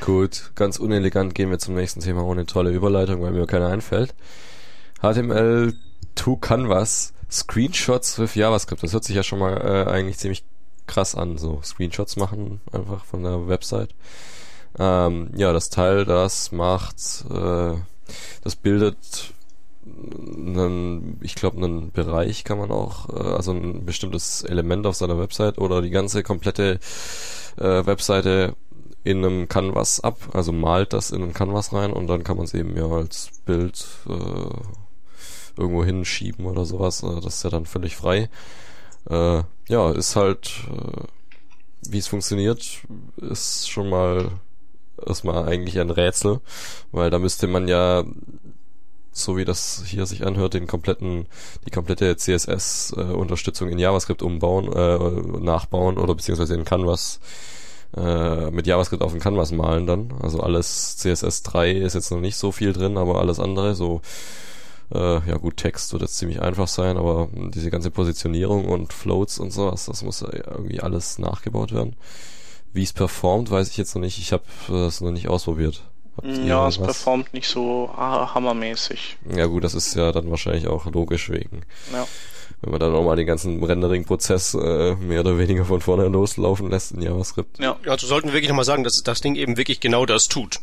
Gut, 0.00 0.50
ganz 0.56 0.80
unelegant 0.80 1.36
gehen 1.36 1.50
wir 1.50 1.60
zum 1.60 1.76
nächsten 1.76 2.00
Thema 2.00 2.24
ohne 2.24 2.46
tolle 2.46 2.72
Überleitung, 2.72 3.22
weil 3.22 3.30
mir 3.30 3.46
keiner 3.46 3.68
einfällt. 3.68 4.12
HTML 4.98 5.72
to 6.16 6.34
Canvas 6.34 7.12
Screenshots 7.30 8.18
with 8.18 8.34
JavaScript. 8.34 8.82
Das 8.82 8.92
hört 8.92 9.04
sich 9.04 9.14
ja 9.14 9.22
schon 9.22 9.38
mal 9.38 9.56
äh, 9.58 9.88
eigentlich 9.88 10.18
ziemlich 10.18 10.42
krass 10.88 11.14
an, 11.14 11.38
so 11.38 11.62
Screenshots 11.62 12.16
machen 12.16 12.60
einfach 12.72 13.04
von 13.04 13.22
der 13.22 13.46
Website. 13.46 13.94
Ähm, 14.80 15.30
ja, 15.36 15.52
das 15.52 15.70
Teil, 15.70 16.04
das 16.04 16.50
macht, 16.50 16.96
äh, 17.30 17.74
das 18.42 18.56
bildet 18.56 19.32
einen, 19.86 21.18
ich 21.22 21.34
glaube, 21.34 21.58
einen 21.58 21.92
Bereich 21.92 22.44
kann 22.44 22.58
man 22.58 22.70
auch, 22.70 23.08
äh, 23.10 23.34
also 23.34 23.52
ein 23.52 23.84
bestimmtes 23.84 24.42
Element 24.42 24.86
auf 24.86 24.96
seiner 24.96 25.18
Website 25.18 25.58
oder 25.58 25.82
die 25.82 25.90
ganze 25.90 26.22
komplette 26.22 26.80
äh, 27.56 27.86
Webseite 27.86 28.54
in 29.04 29.24
einem 29.24 29.48
Canvas 29.48 30.00
ab, 30.00 30.18
also 30.32 30.52
malt 30.52 30.92
das 30.92 31.12
in 31.12 31.22
einen 31.22 31.32
Canvas 31.32 31.72
rein 31.72 31.92
und 31.92 32.08
dann 32.08 32.24
kann 32.24 32.36
man 32.36 32.46
es 32.46 32.54
eben 32.54 32.76
ja 32.76 32.88
als 32.88 33.30
Bild 33.44 33.86
äh, 34.08 35.60
irgendwo 35.60 35.84
hinschieben 35.84 36.44
oder 36.46 36.64
sowas. 36.64 37.02
Äh, 37.02 37.20
das 37.20 37.36
ist 37.36 37.44
ja 37.44 37.50
dann 37.50 37.66
völlig 37.66 37.96
frei. 37.96 38.28
Äh, 39.08 39.42
ja, 39.68 39.90
ist 39.92 40.16
halt, 40.16 40.50
äh, 40.70 41.02
wie 41.88 41.98
es 41.98 42.08
funktioniert, 42.08 42.80
ist 43.18 43.70
schon 43.70 43.88
mal 43.88 44.30
erstmal 45.04 45.48
eigentlich 45.48 45.78
ein 45.78 45.90
Rätsel, 45.90 46.40
weil 46.90 47.10
da 47.10 47.18
müsste 47.18 47.46
man 47.46 47.68
ja 47.68 48.04
so 49.16 49.36
wie 49.36 49.44
das 49.44 49.82
hier 49.86 50.06
sich 50.06 50.26
anhört, 50.26 50.54
den 50.54 50.66
kompletten, 50.66 51.26
die 51.66 51.70
komplette 51.70 52.16
CSS-Unterstützung 52.16 53.68
äh, 53.68 53.72
in 53.72 53.78
JavaScript 53.78 54.22
umbauen, 54.22 54.72
äh, 54.72 55.40
nachbauen 55.40 55.98
oder 55.98 56.14
beziehungsweise 56.14 56.54
in 56.54 56.64
Canvas 56.64 57.20
äh, 57.96 58.50
mit 58.50 58.66
JavaScript 58.66 59.02
auf 59.02 59.12
dem 59.12 59.20
Canvas 59.20 59.52
malen 59.52 59.86
dann. 59.86 60.12
Also 60.22 60.40
alles 60.40 60.96
CSS 60.98 61.42
3 61.44 61.72
ist 61.72 61.94
jetzt 61.94 62.10
noch 62.10 62.20
nicht 62.20 62.36
so 62.36 62.52
viel 62.52 62.72
drin, 62.72 62.98
aber 62.98 63.18
alles 63.20 63.40
andere, 63.40 63.74
so 63.74 64.02
äh, 64.92 65.28
ja 65.28 65.36
gut, 65.38 65.56
Text 65.56 65.92
wird 65.92 66.02
jetzt 66.02 66.18
ziemlich 66.18 66.40
einfach 66.42 66.68
sein, 66.68 66.96
aber 66.96 67.28
diese 67.34 67.70
ganze 67.70 67.90
Positionierung 67.90 68.66
und 68.66 68.92
Floats 68.92 69.38
und 69.38 69.50
sowas, 69.50 69.86
das 69.86 70.02
muss 70.02 70.22
irgendwie 70.22 70.80
alles 70.80 71.18
nachgebaut 71.18 71.72
werden. 71.72 71.96
Wie 72.72 72.82
es 72.82 72.92
performt, 72.92 73.50
weiß 73.50 73.70
ich 73.70 73.78
jetzt 73.78 73.94
noch 73.94 74.02
nicht. 74.02 74.18
Ich 74.18 74.32
habe 74.32 74.44
das 74.68 75.00
noch 75.00 75.10
nicht 75.10 75.28
ausprobiert. 75.28 75.82
Ja, 76.22 76.66
es 76.68 76.78
performt 76.78 77.34
nicht 77.34 77.48
so 77.48 77.90
hammermäßig. 77.96 79.18
Ja 79.36 79.46
gut, 79.46 79.64
das 79.64 79.74
ist 79.74 79.94
ja 79.94 80.12
dann 80.12 80.30
wahrscheinlich 80.30 80.66
auch 80.66 80.86
logisch 80.86 81.30
wegen. 81.30 81.62
Ja. 81.92 82.06
Wenn 82.62 82.70
man 82.70 82.80
dann 82.80 82.92
nochmal 82.92 83.16
den 83.16 83.26
ganzen 83.26 83.62
Rendering-Prozess 83.62 84.54
äh, 84.54 84.94
mehr 84.94 85.20
oder 85.20 85.38
weniger 85.38 85.64
von 85.66 85.80
vorne 85.80 86.08
loslaufen 86.08 86.70
lässt 86.70 86.92
in 86.92 87.02
JavaScript. 87.02 87.58
Ja, 87.58 87.76
also 87.86 88.06
sollten 88.06 88.28
wir 88.28 88.34
wirklich 88.34 88.48
nochmal 88.48 88.64
sagen, 88.64 88.82
dass 88.82 89.02
das 89.04 89.20
Ding 89.20 89.34
eben 89.34 89.58
wirklich 89.58 89.80
genau 89.80 90.06
das 90.06 90.28
tut. 90.28 90.60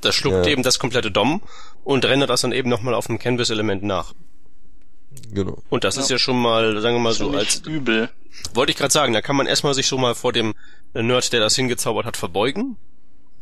Das 0.00 0.14
schluckt 0.14 0.46
ja. 0.46 0.52
eben 0.52 0.62
das 0.62 0.78
komplette 0.78 1.10
DOM 1.10 1.42
und 1.84 2.04
rendert 2.04 2.30
das 2.30 2.42
dann 2.42 2.52
eben 2.52 2.70
nochmal 2.70 2.94
auf 2.94 3.06
dem 3.08 3.18
Canvas-Element 3.18 3.82
nach. 3.82 4.14
Genau. 5.32 5.58
Und 5.68 5.84
das 5.84 5.96
ja. 5.96 6.02
ist 6.02 6.10
ja 6.10 6.18
schon 6.18 6.40
mal, 6.40 6.80
sagen 6.80 6.96
wir 6.96 7.00
mal 7.00 7.12
so, 7.12 7.30
als 7.30 7.62
übel. 7.66 8.08
Wollte 8.54 8.70
ich 8.70 8.78
gerade 8.78 8.92
sagen, 8.92 9.12
da 9.12 9.20
kann 9.20 9.36
man 9.36 9.46
erstmal 9.46 9.74
sich 9.74 9.88
so 9.88 9.98
mal 9.98 10.14
vor 10.14 10.32
dem 10.32 10.54
Nerd, 10.94 11.32
der 11.32 11.40
das 11.40 11.56
hingezaubert 11.56 12.06
hat, 12.06 12.16
verbeugen. 12.16 12.76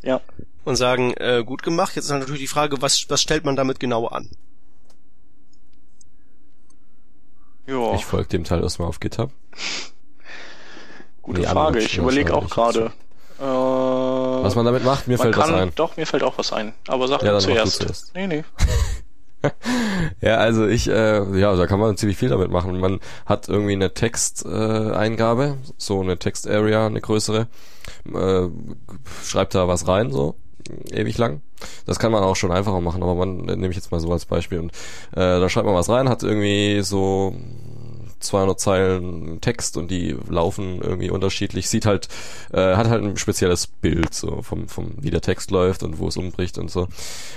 Ja. 0.03 0.21
Und 0.65 0.77
sagen, 0.77 1.13
äh, 1.15 1.43
gut 1.45 1.63
gemacht. 1.63 1.95
Jetzt 1.97 2.07
ist 2.07 2.11
halt 2.11 2.21
natürlich 2.21 2.43
die 2.43 2.47
Frage, 2.49 2.83
was, 2.83 3.09
was 3.09 3.23
stellt 3.23 3.45
man 3.45 3.57
damit 3.57 3.81
genau 3.81 4.07
an? 4.07 4.29
Ja. 7.67 7.95
Ich 7.95 8.05
folge 8.05 8.29
dem 8.29 8.45
Teil 8.45 8.63
erstmal 8.63 8.89
auf 8.89 9.01
GitHub. 9.01 9.31
Gute 11.23 11.41
Nee, 11.43 11.47
Frage. 11.47 11.79
Ich 11.81 11.99
überlege 11.99 12.35
auch 12.35 12.49
gerade. 12.49 12.93
Äh, 13.39 13.43
Was 13.43 14.57
man 14.57 14.65
damit 14.65 14.85
macht, 14.85 15.07
mir 15.07 15.17
man 15.17 15.25
fällt 15.27 15.35
kann, 15.37 15.53
was 15.53 15.61
ein. 15.61 15.73
Doch, 15.77 15.97
mir 15.97 16.07
fällt 16.07 16.23
auch 16.23 16.37
was 16.39 16.53
ein. 16.53 16.73
Aber 16.89 17.07
sag 17.07 17.23
Ja, 17.23 17.33
dann 17.33 17.37
mach 17.37 17.43
du 17.47 17.53
zuerst. 17.53 17.77
zuerst. 17.83 18.15
Nee, 18.15 18.27
nee. 18.27 18.45
Ja, 20.21 20.39
also 20.39 20.67
ich, 20.67 20.89
äh, 20.89 21.39
ja, 21.39 21.55
da 21.55 21.67
kann 21.69 21.79
man 21.79 21.97
ziemlich 21.97 22.19
viel 22.19 22.29
damit 22.29 22.51
machen. 22.51 22.81
Man 22.81 22.99
hat 23.25 23.49
irgendwie 23.49 23.75
eine 23.75 23.95
Texteingabe, 23.95 24.93
äh, 24.93 24.97
Eingabe, 24.97 25.59
so 25.77 26.01
eine 26.01 26.19
Text-Area, 26.19 26.87
eine 26.87 27.01
größere, 27.01 27.47
äh, 28.13 28.49
schreibt 29.25 29.55
da 29.55 29.69
was 29.69 29.87
rein, 29.87 30.11
so 30.11 30.35
ewig 30.91 31.19
lang. 31.19 31.43
Das 31.87 31.99
kann 31.99 32.13
man 32.13 32.23
auch 32.23 32.37
schon 32.37 32.53
einfacher 32.53 32.81
machen, 32.81 33.03
aber 33.03 33.15
man 33.15 33.49
äh, 33.49 33.57
nehme 33.57 33.71
ich 33.71 33.77
jetzt 33.77 33.91
mal 33.91 34.01
so 34.01 34.13
als 34.13 34.27
Beispiel 34.27 34.61
und 34.61 34.71
äh, 35.13 35.41
da 35.41 35.49
schreibt 35.49 35.67
man 35.67 35.75
was 35.75 35.89
rein, 35.89 36.09
hat 36.09 36.23
irgendwie 36.23 36.81
so 36.83 37.35
200 38.21 38.59
Zeilen 38.59 39.41
Text 39.41 39.77
und 39.77 39.91
die 39.91 40.17
laufen 40.29 40.81
irgendwie 40.83 41.11
unterschiedlich. 41.11 41.69
Sieht 41.69 41.87
halt, 41.87 42.09
äh, 42.53 42.77
hat 42.77 42.89
halt 42.89 43.05
ein 43.05 43.17
spezielles 43.17 43.67
Bild 43.67 44.15
so 44.15 44.43
vom, 44.43 44.69
vom 44.69 44.93
wie 45.01 45.11
der 45.11 45.21
Text 45.21 45.51
läuft 45.51 45.83
und 45.83 45.99
wo 45.99 46.09
es 46.09 46.17
umbricht 46.17 46.59
und 46.59 46.71
so. 46.71 46.89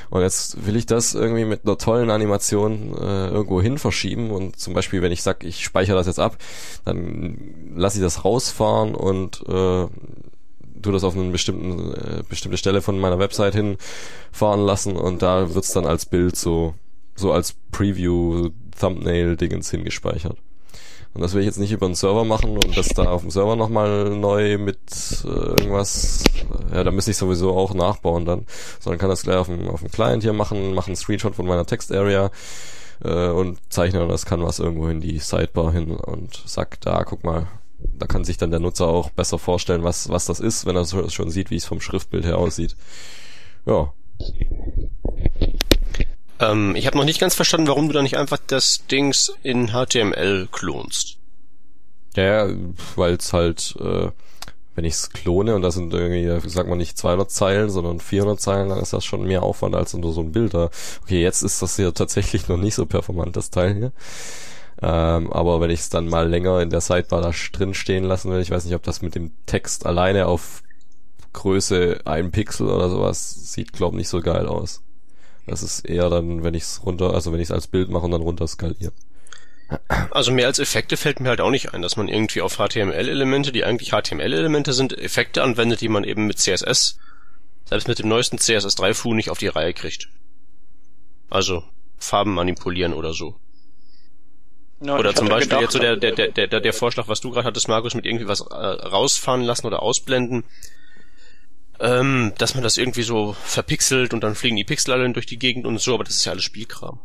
Und 0.09 0.21
jetzt 0.21 0.65
will 0.65 0.75
ich 0.75 0.85
das 0.85 1.13
irgendwie 1.13 1.45
mit 1.45 1.65
einer 1.65 1.77
tollen 1.77 2.09
Animation 2.09 2.95
äh, 2.97 3.27
irgendwo 3.27 3.61
hin 3.61 3.77
verschieben 3.77 4.31
und 4.31 4.59
zum 4.59 4.73
Beispiel, 4.73 5.01
wenn 5.01 5.11
ich 5.11 5.23
sag, 5.23 5.43
ich 5.43 5.63
speichere 5.63 5.95
das 5.95 6.07
jetzt 6.07 6.19
ab, 6.19 6.37
dann 6.85 7.73
lasse 7.75 7.97
ich 7.97 8.03
das 8.03 8.25
rausfahren 8.25 8.95
und 8.95 9.43
äh, 9.47 9.87
tu 10.81 10.91
das 10.91 11.03
auf 11.03 11.15
eine 11.15 11.31
bestimmten, 11.31 11.93
äh, 11.93 12.23
bestimmte 12.27 12.57
Stelle 12.57 12.81
von 12.81 12.99
meiner 12.99 13.19
Website 13.19 13.55
hinfahren 13.55 14.65
lassen 14.65 14.95
und 14.95 15.21
da 15.21 15.53
wird's 15.53 15.73
dann 15.73 15.85
als 15.85 16.05
Bild 16.05 16.35
so, 16.35 16.73
so 17.15 17.31
als 17.31 17.55
Preview 17.71 18.49
Thumbnail 18.79 19.37
Dingens 19.37 19.69
hingespeichert. 19.71 20.37
Und 21.13 21.21
das 21.21 21.33
will 21.33 21.41
ich 21.41 21.45
jetzt 21.45 21.59
nicht 21.59 21.73
über 21.73 21.87
einen 21.87 21.95
Server 21.95 22.23
machen 22.23 22.51
und 22.51 22.77
das 22.77 22.87
da 22.89 23.03
auf 23.03 23.21
dem 23.21 23.31
Server 23.31 23.57
nochmal 23.57 24.11
neu 24.11 24.57
mit 24.57 24.79
äh, 25.25 25.27
irgendwas, 25.27 26.23
ja, 26.73 26.85
da 26.85 26.91
müsste 26.91 27.11
ich 27.11 27.17
sowieso 27.17 27.53
auch 27.53 27.73
nachbauen 27.73 28.25
dann, 28.25 28.45
sondern 28.79 28.99
kann 28.99 29.09
das 29.09 29.23
gleich 29.23 29.35
auf 29.35 29.47
dem, 29.47 29.67
auf 29.67 29.81
dem 29.81 29.91
Client 29.91 30.23
hier 30.23 30.31
machen, 30.31 30.73
mache 30.73 30.87
einen 30.87 30.95
Screenshot 30.95 31.35
von 31.35 31.45
meiner 31.45 31.65
Text-Area 31.65 32.31
äh, 33.03 33.27
und 33.27 33.59
zeichne 33.69 34.07
das 34.07 34.25
Canvas 34.25 34.59
irgendwo 34.59 34.87
in 34.87 35.01
die 35.01 35.19
Sidebar 35.19 35.73
hin 35.73 35.91
und 35.91 36.41
sag, 36.45 36.79
da, 36.79 37.03
guck 37.03 37.25
mal, 37.25 37.47
da 37.97 38.07
kann 38.07 38.23
sich 38.23 38.37
dann 38.37 38.51
der 38.51 38.59
Nutzer 38.59 38.87
auch 38.87 39.09
besser 39.09 39.39
vorstellen, 39.39 39.83
was, 39.83 40.09
was 40.09 40.25
das 40.25 40.39
ist, 40.39 40.65
wenn 40.65 40.75
er 40.75 40.85
schon 40.85 41.29
sieht, 41.29 41.51
wie 41.51 41.55
es 41.55 41.65
vom 41.65 41.81
Schriftbild 41.81 42.25
her 42.25 42.37
aussieht. 42.37 42.75
Ja, 43.65 43.93
Ähm, 46.41 46.75
ich 46.75 46.87
habe 46.87 46.97
noch 46.97 47.05
nicht 47.05 47.19
ganz 47.19 47.35
verstanden, 47.35 47.67
warum 47.67 47.87
du 47.87 47.93
da 47.93 48.01
nicht 48.01 48.17
einfach 48.17 48.39
das 48.47 48.85
Dings 48.89 49.33
in 49.43 49.69
HTML 49.69 50.47
klonst. 50.51 51.17
Ja, 52.15 52.49
weil 52.95 53.13
es 53.15 53.31
halt, 53.31 53.75
äh, 53.79 54.09
wenn 54.75 54.85
ich 54.85 54.93
es 54.93 55.09
klone 55.11 55.55
und 55.55 55.61
das 55.61 55.75
sind 55.75 55.93
irgendwie, 55.93 56.49
sag 56.49 56.67
mal 56.67 56.75
nicht 56.75 56.97
200 56.97 57.29
Zeilen, 57.29 57.69
sondern 57.69 57.99
400 57.99 58.39
Zeilen, 58.39 58.69
dann 58.69 58.79
ist 58.79 58.93
das 58.93 59.05
schon 59.05 59.23
mehr 59.23 59.43
Aufwand 59.43 59.75
als 59.75 59.93
nur 59.93 60.13
so 60.13 60.21
ein 60.21 60.31
Bild 60.31 60.53
da. 60.53 60.69
Okay, 61.03 61.21
jetzt 61.21 61.41
ist 61.43 61.61
das 61.61 61.75
hier 61.75 61.93
tatsächlich 61.93 62.47
noch 62.47 62.57
nicht 62.57 62.75
so 62.75 62.85
performant, 62.85 63.35
das 63.37 63.49
Teil 63.51 63.75
hier. 63.75 63.91
Ähm, 64.81 65.31
aber 65.31 65.61
wenn 65.61 65.69
ich 65.69 65.81
es 65.81 65.89
dann 65.89 66.07
mal 66.07 66.27
länger 66.27 66.61
in 66.61 66.71
der 66.71 66.81
Sidebar 66.81 67.21
da 67.21 67.31
drin 67.51 67.73
stehen 67.73 68.03
lassen 68.03 68.31
will, 68.31 68.41
ich 68.41 68.49
weiß 68.49 68.65
nicht, 68.65 68.75
ob 68.75 68.83
das 68.83 69.01
mit 69.01 69.13
dem 69.13 69.31
Text 69.45 69.85
alleine 69.85 70.25
auf 70.25 70.63
Größe 71.33 72.01
ein 72.05 72.31
Pixel 72.31 72.67
oder 72.67 72.89
sowas 72.89 73.53
sieht, 73.53 73.73
glaub 73.73 73.93
nicht 73.93 74.09
so 74.09 74.21
geil 74.21 74.47
aus. 74.47 74.81
Das 75.45 75.63
ist 75.63 75.85
eher 75.85 76.09
dann, 76.09 76.43
wenn 76.43 76.53
ich 76.53 76.63
es 76.63 76.85
runter, 76.85 77.13
also 77.13 77.31
wenn 77.31 77.39
ich 77.39 77.47
es 77.47 77.51
als 77.51 77.67
Bild 77.67 77.89
mache 77.89 78.05
und 78.05 78.11
dann 78.11 78.21
runter 78.21 78.47
skaliere. 78.47 78.91
Also 80.09 80.31
mehr 80.31 80.47
als 80.47 80.59
Effekte 80.59 80.97
fällt 80.97 81.21
mir 81.21 81.29
halt 81.29 81.39
auch 81.39 81.49
nicht 81.49 81.73
ein, 81.73 81.81
dass 81.81 81.95
man 81.95 82.09
irgendwie 82.09 82.41
auf 82.41 82.57
HTML-Elemente, 82.57 83.51
die 83.51 83.63
eigentlich 83.63 83.91
HTML-Elemente 83.91 84.73
sind, 84.73 84.97
Effekte 84.97 85.43
anwendet, 85.43 85.79
die 85.79 85.87
man 85.87 86.03
eben 86.03 86.27
mit 86.27 86.39
CSS, 86.39 86.97
selbst 87.65 87.87
mit 87.87 87.99
dem 87.99 88.09
neuesten 88.09 88.37
CSS3-Fu 88.37 89.13
nicht 89.13 89.29
auf 89.29 89.37
die 89.37 89.47
Reihe 89.47 89.73
kriegt. 89.73 90.09
Also 91.29 91.63
Farben 91.97 92.33
manipulieren 92.33 92.93
oder 92.93 93.13
so. 93.13 93.35
Ja, 94.83 94.97
Oder 94.97 95.13
zum 95.13 95.27
Beispiel 95.29 95.49
gedacht, 95.49 95.61
jetzt 95.61 95.73
so 95.73 95.79
der, 95.79 95.95
der, 95.95 96.11
der, 96.11 96.47
der, 96.47 96.59
der 96.59 96.73
Vorschlag, 96.73 97.07
was 97.07 97.21
du 97.21 97.29
gerade 97.29 97.45
hattest, 97.45 97.67
Markus, 97.67 97.93
mit 97.93 98.05
irgendwie 98.05 98.27
was 98.27 98.41
äh, 98.41 98.55
rausfahren 98.55 99.43
lassen 99.43 99.67
oder 99.67 99.83
ausblenden. 99.83 100.43
Ähm, 101.79 102.33
dass 102.37 102.55
man 102.55 102.63
das 102.63 102.77
irgendwie 102.77 103.03
so 103.03 103.33
verpixelt 103.43 104.13
und 104.13 104.23
dann 104.23 104.35
fliegen 104.35 104.55
die 104.55 104.63
Pixel 104.63 104.93
alle 104.93 105.11
durch 105.13 105.25
die 105.25 105.39
Gegend 105.39 105.65
und 105.65 105.79
so, 105.79 105.93
aber 105.93 106.03
das 106.03 106.15
ist 106.15 106.25
ja 106.25 106.31
alles 106.31 106.43
Spielkram. 106.43 106.99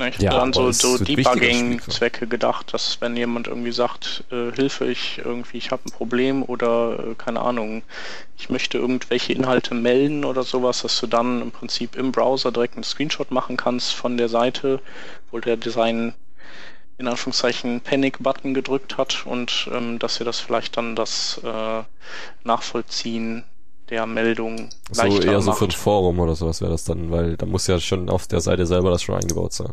Ich 0.00 0.16
Ja, 0.16 0.30
habe 0.30 0.50
dann 0.50 0.52
so, 0.52 0.70
so 0.72 0.96
Debugging-Zwecke 0.96 2.26
gedacht, 2.28 2.72
dass 2.72 3.00
wenn 3.00 3.16
jemand 3.16 3.48
irgendwie 3.48 3.72
sagt, 3.72 4.24
äh, 4.30 4.52
Hilfe, 4.52 4.86
ich 4.86 5.18
irgendwie, 5.24 5.58
ich 5.58 5.72
habe 5.72 5.82
ein 5.86 5.90
Problem 5.92 6.42
oder 6.44 6.98
äh, 7.10 7.14
keine 7.16 7.40
Ahnung, 7.40 7.82
ich 8.36 8.48
möchte 8.48 8.78
irgendwelche 8.78 9.32
Inhalte 9.32 9.74
melden 9.74 10.24
oder 10.24 10.44
sowas, 10.44 10.82
dass 10.82 11.00
du 11.00 11.08
dann 11.08 11.42
im 11.42 11.50
Prinzip 11.50 11.96
im 11.96 12.12
Browser 12.12 12.52
direkt 12.52 12.74
einen 12.74 12.84
Screenshot 12.84 13.32
machen 13.32 13.56
kannst 13.56 13.92
von 13.94 14.16
der 14.16 14.28
Seite, 14.28 14.80
wo 15.32 15.40
der 15.40 15.56
Design 15.56 16.14
in 16.98 17.08
Anführungszeichen 17.08 17.80
Panic-Button 17.80 18.54
gedrückt 18.54 18.98
hat 18.98 19.26
und 19.26 19.68
ähm, 19.72 19.98
dass 19.98 20.20
ihr 20.20 20.26
das 20.26 20.40
vielleicht 20.40 20.76
dann 20.76 20.96
das 20.96 21.40
äh, 21.44 21.82
Nachvollziehen 22.44 23.44
der 23.90 24.06
Meldung 24.06 24.70
So 24.90 25.18
leichter 25.18 25.24
eher 25.24 25.40
so 25.40 25.52
macht. 25.52 25.58
für 25.58 25.64
ein 25.66 25.70
Forum 25.70 26.18
oder 26.20 26.34
sowas 26.36 26.60
wäre 26.60 26.72
das 26.72 26.84
dann, 26.84 27.10
weil 27.10 27.36
da 27.38 27.46
muss 27.46 27.66
ja 27.66 27.78
schon 27.80 28.08
auf 28.10 28.26
der 28.26 28.40
Seite 28.40 28.66
selber 28.66 28.90
das 28.90 29.02
schon 29.02 29.14
eingebaut 29.16 29.52
sein. 29.54 29.70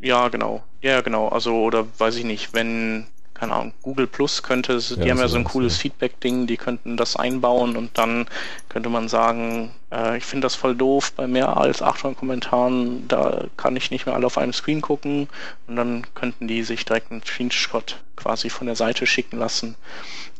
Ja, 0.00 0.28
genau. 0.28 0.62
Ja, 0.82 1.00
genau. 1.02 1.28
Also, 1.28 1.54
oder 1.54 1.86
weiß 1.98 2.16
ich 2.16 2.24
nicht, 2.24 2.54
wenn, 2.54 3.06
keine 3.34 3.52
Ahnung, 3.54 3.74
Google 3.82 4.06
Plus 4.06 4.42
könnte, 4.42 4.78
die 4.78 5.08
Ja, 5.08 5.10
haben 5.10 5.18
ja 5.18 5.28
so 5.28 5.36
ein 5.36 5.44
cooles 5.44 5.76
ja. 5.76 5.82
Feedback-Ding, 5.82 6.46
die 6.46 6.56
könnten 6.56 6.96
das 6.96 7.16
einbauen 7.16 7.76
und 7.76 7.98
dann 7.98 8.26
könnte 8.70 8.88
man 8.88 9.08
sagen, 9.08 9.74
äh, 9.92 10.16
ich 10.16 10.24
finde 10.24 10.46
das 10.46 10.54
voll 10.54 10.74
doof, 10.74 11.12
bei 11.12 11.26
mehr 11.26 11.56
als 11.56 11.82
800 11.82 12.18
Kommentaren, 12.18 13.06
da 13.08 13.44
kann 13.58 13.76
ich 13.76 13.90
nicht 13.90 14.06
mehr 14.06 14.14
alle 14.14 14.26
auf 14.26 14.38
einem 14.38 14.52
Screen 14.54 14.80
gucken 14.80 15.28
und 15.66 15.76
dann 15.76 16.06
könnten 16.14 16.48
die 16.48 16.62
sich 16.62 16.84
direkt 16.86 17.10
einen 17.12 17.22
Screenshot 17.22 18.02
quasi 18.16 18.48
von 18.50 18.66
der 18.66 18.76
Seite 18.76 19.06
schicken 19.06 19.38
lassen 19.38 19.76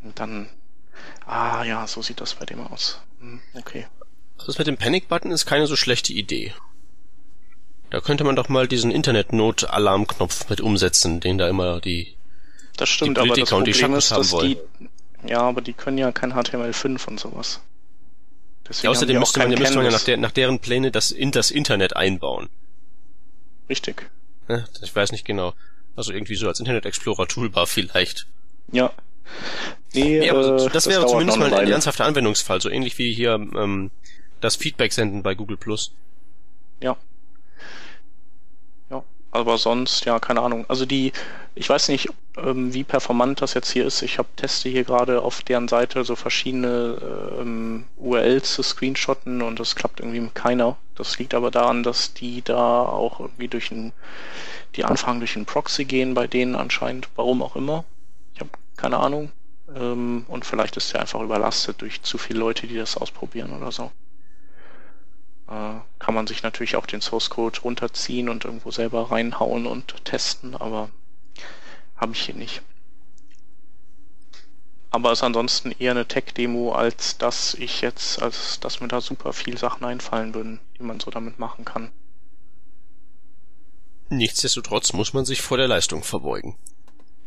und 0.02 0.18
dann, 0.20 0.48
ah 1.30 1.64
ja, 1.64 1.86
so 1.86 2.02
sieht 2.02 2.20
das 2.20 2.34
bei 2.34 2.44
dem 2.46 2.66
aus. 2.66 3.00
Hm, 3.20 3.40
Okay. 3.54 3.86
Das 4.46 4.56
mit 4.56 4.66
dem 4.66 4.78
Panic-Button 4.78 5.30
ist 5.32 5.44
keine 5.44 5.66
so 5.66 5.76
schlechte 5.76 6.12
Idee. 6.14 6.54
Da 7.90 8.00
könnte 8.00 8.24
man 8.24 8.36
doch 8.36 8.48
mal 8.48 8.66
diesen 8.66 8.90
Internet-Not-Alarmknopf 8.90 10.48
mit 10.48 10.60
umsetzen, 10.60 11.20
den 11.20 11.36
da 11.38 11.48
immer 11.48 11.80
die... 11.80 12.16
Das 12.76 12.88
stimmt, 12.88 13.16
Die 13.16 13.20
aber 13.20 13.28
das 13.28 13.34
Politiker 13.50 13.56
und 13.56 13.66
die 13.66 13.72
Problem 13.72 13.94
ist, 13.94 14.10
haben 14.12 14.22
dass 14.22 14.30
die, 14.40 14.58
ja, 15.26 15.40
aber 15.40 15.60
die 15.60 15.72
können 15.74 15.98
ja 15.98 16.12
kein 16.12 16.32
HTML5 16.32 17.06
und 17.08 17.20
sowas. 17.20 17.60
Deswegen 18.66 18.86
Ja, 18.86 18.90
außerdem 18.90 19.18
müsste 19.18 19.40
man, 19.40 19.50
müsste 19.50 19.76
man 19.76 19.84
ja 19.84 19.90
nach, 19.90 20.04
der, 20.04 20.16
nach 20.16 20.30
deren 20.30 20.60
Pläne 20.60 20.90
das 20.90 21.10
in 21.10 21.32
das 21.32 21.50
Internet 21.50 21.96
einbauen. 21.96 22.48
Richtig. 23.68 24.10
Ich 24.82 24.94
weiß 24.94 25.12
nicht 25.12 25.24
genau. 25.24 25.54
Also 25.96 26.12
irgendwie 26.12 26.36
so 26.36 26.48
als 26.48 26.60
Internet 26.60 26.86
Explorer 26.86 27.26
Toolbar 27.26 27.66
vielleicht. 27.68 28.26
Ja. 28.72 28.92
Nee, 29.92 30.20
Nee, 30.20 30.30
aber 30.30 30.66
äh, 30.66 30.68
das, 30.70 30.86
wäre 30.86 31.00
dauert 31.00 31.10
zumindest 31.10 31.38
mal 31.38 31.52
ein 31.52 31.68
ernsthafter 31.68 32.04
Anwendungsfall, 32.04 32.60
so 32.60 32.70
ähnlich 32.70 32.98
wie 32.98 33.12
hier 33.12 33.34
ähm, 33.34 33.90
das 34.40 34.56
Feedback 34.56 34.92
senden 34.92 35.22
bei 35.22 35.34
Google 35.34 35.56
Plus. 35.56 35.92
Ja. 36.82 36.96
Ja, 38.88 39.02
aber 39.32 39.58
sonst, 39.58 40.04
ja, 40.04 40.18
keine 40.18 40.40
Ahnung. 40.42 40.64
Also 40.68 40.86
die, 40.86 41.12
ich 41.54 41.68
weiß 41.68 41.88
nicht, 41.88 42.08
ähm, 42.36 42.72
wie 42.72 42.84
performant 42.84 43.42
das 43.42 43.54
jetzt 43.54 43.70
hier 43.70 43.84
ist. 43.84 44.02
Ich 44.02 44.18
habe 44.18 44.28
teste 44.36 44.68
hier 44.68 44.84
gerade 44.84 45.22
auf 45.22 45.42
deren 45.42 45.68
Seite 45.68 46.04
so 46.04 46.16
verschiedene 46.16 47.36
ähm, 47.40 47.84
URLs 47.96 48.54
zu 48.54 48.62
screenshotten 48.62 49.42
und 49.42 49.58
das 49.60 49.74
klappt 49.74 50.00
irgendwie 50.00 50.20
mit 50.20 50.34
keiner. 50.34 50.76
Das 50.94 51.18
liegt 51.18 51.34
aber 51.34 51.50
daran, 51.50 51.82
dass 51.82 52.14
die 52.14 52.42
da 52.42 52.82
auch 52.82 53.20
irgendwie 53.20 53.48
durch 53.48 53.70
ein, 53.70 53.92
die 54.76 54.84
Anfragen 54.84 55.18
durch 55.18 55.36
einen 55.36 55.46
Proxy 55.46 55.84
gehen 55.84 56.14
bei 56.14 56.26
denen 56.26 56.54
anscheinend, 56.54 57.08
warum 57.16 57.42
auch 57.42 57.56
immer. 57.56 57.84
Keine 58.80 58.98
Ahnung. 58.98 59.30
Ähm, 59.74 60.24
und 60.28 60.44
vielleicht 60.44 60.76
ist 60.76 60.92
der 60.92 61.00
einfach 61.00 61.20
überlastet 61.20 61.80
durch 61.82 62.02
zu 62.02 62.18
viele 62.18 62.40
Leute, 62.40 62.66
die 62.66 62.76
das 62.76 62.96
ausprobieren 62.96 63.52
oder 63.52 63.72
so 63.72 63.90
äh, 65.50 65.80
kann 65.98 66.14
man 66.14 66.26
sich 66.26 66.42
natürlich 66.42 66.76
auch 66.76 66.86
den 66.86 67.00
Source 67.00 67.28
Code 67.28 67.60
runterziehen 67.60 68.28
und 68.28 68.44
irgendwo 68.44 68.70
selber 68.70 69.10
reinhauen 69.10 69.66
und 69.66 70.04
testen, 70.04 70.56
aber 70.56 70.90
habe 71.96 72.12
ich 72.12 72.22
hier 72.22 72.36
nicht. 72.36 72.62
Aber 74.92 75.12
ist 75.12 75.22
ansonsten 75.22 75.72
eher 75.72 75.92
eine 75.92 76.06
Tech-Demo, 76.06 76.72
als 76.72 77.18
dass 77.18 77.54
ich 77.54 77.80
jetzt, 77.80 78.22
als 78.22 78.58
dass 78.58 78.80
mir 78.80 78.88
da 78.88 79.00
super 79.00 79.32
viel 79.32 79.56
Sachen 79.56 79.84
einfallen 79.84 80.34
würden, 80.34 80.58
die 80.78 80.82
man 80.82 80.98
so 80.98 81.10
damit 81.10 81.38
machen 81.38 81.64
kann. 81.64 81.90
Nichtsdestotrotz 84.08 84.92
muss 84.92 85.12
man 85.12 85.24
sich 85.24 85.42
vor 85.42 85.58
der 85.58 85.68
Leistung 85.68 86.02
verbeugen. 86.02 86.56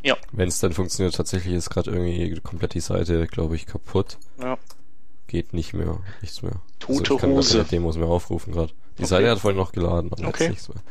Ja. 0.04 0.18
Wenn 0.32 0.50
es 0.50 0.60
dann 0.60 0.74
funktioniert, 0.74 1.16
tatsächlich 1.16 1.54
ist 1.54 1.70
gerade 1.70 1.92
irgendwie 1.92 2.40
komplett 2.42 2.74
die 2.74 2.82
Seite, 2.82 3.26
glaube 3.28 3.56
ich, 3.56 3.66
kaputt. 3.66 4.18
Ja. 4.40 4.58
Geht 5.28 5.54
nicht 5.54 5.74
mehr, 5.74 6.00
nichts 6.22 6.42
mehr. 6.42 6.62
Tote 6.80 7.14
ich 7.14 7.20
kann 7.20 7.32
Hose. 7.32 7.58
keine 7.58 7.70
Demos 7.70 7.98
mehr 7.98 8.08
aufrufen 8.08 8.54
gerade. 8.54 8.74
Die 8.98 9.04
Okay. 9.04 9.06
Seite 9.06 9.32
hat 9.32 9.40
vorhin 9.40 9.58
noch 9.58 9.72
geladen, 9.72 10.12
aber 10.12 10.28
Okay. 10.28 10.44
jetzt 10.44 10.50
nichts 10.52 10.70
mehr. 10.70 10.84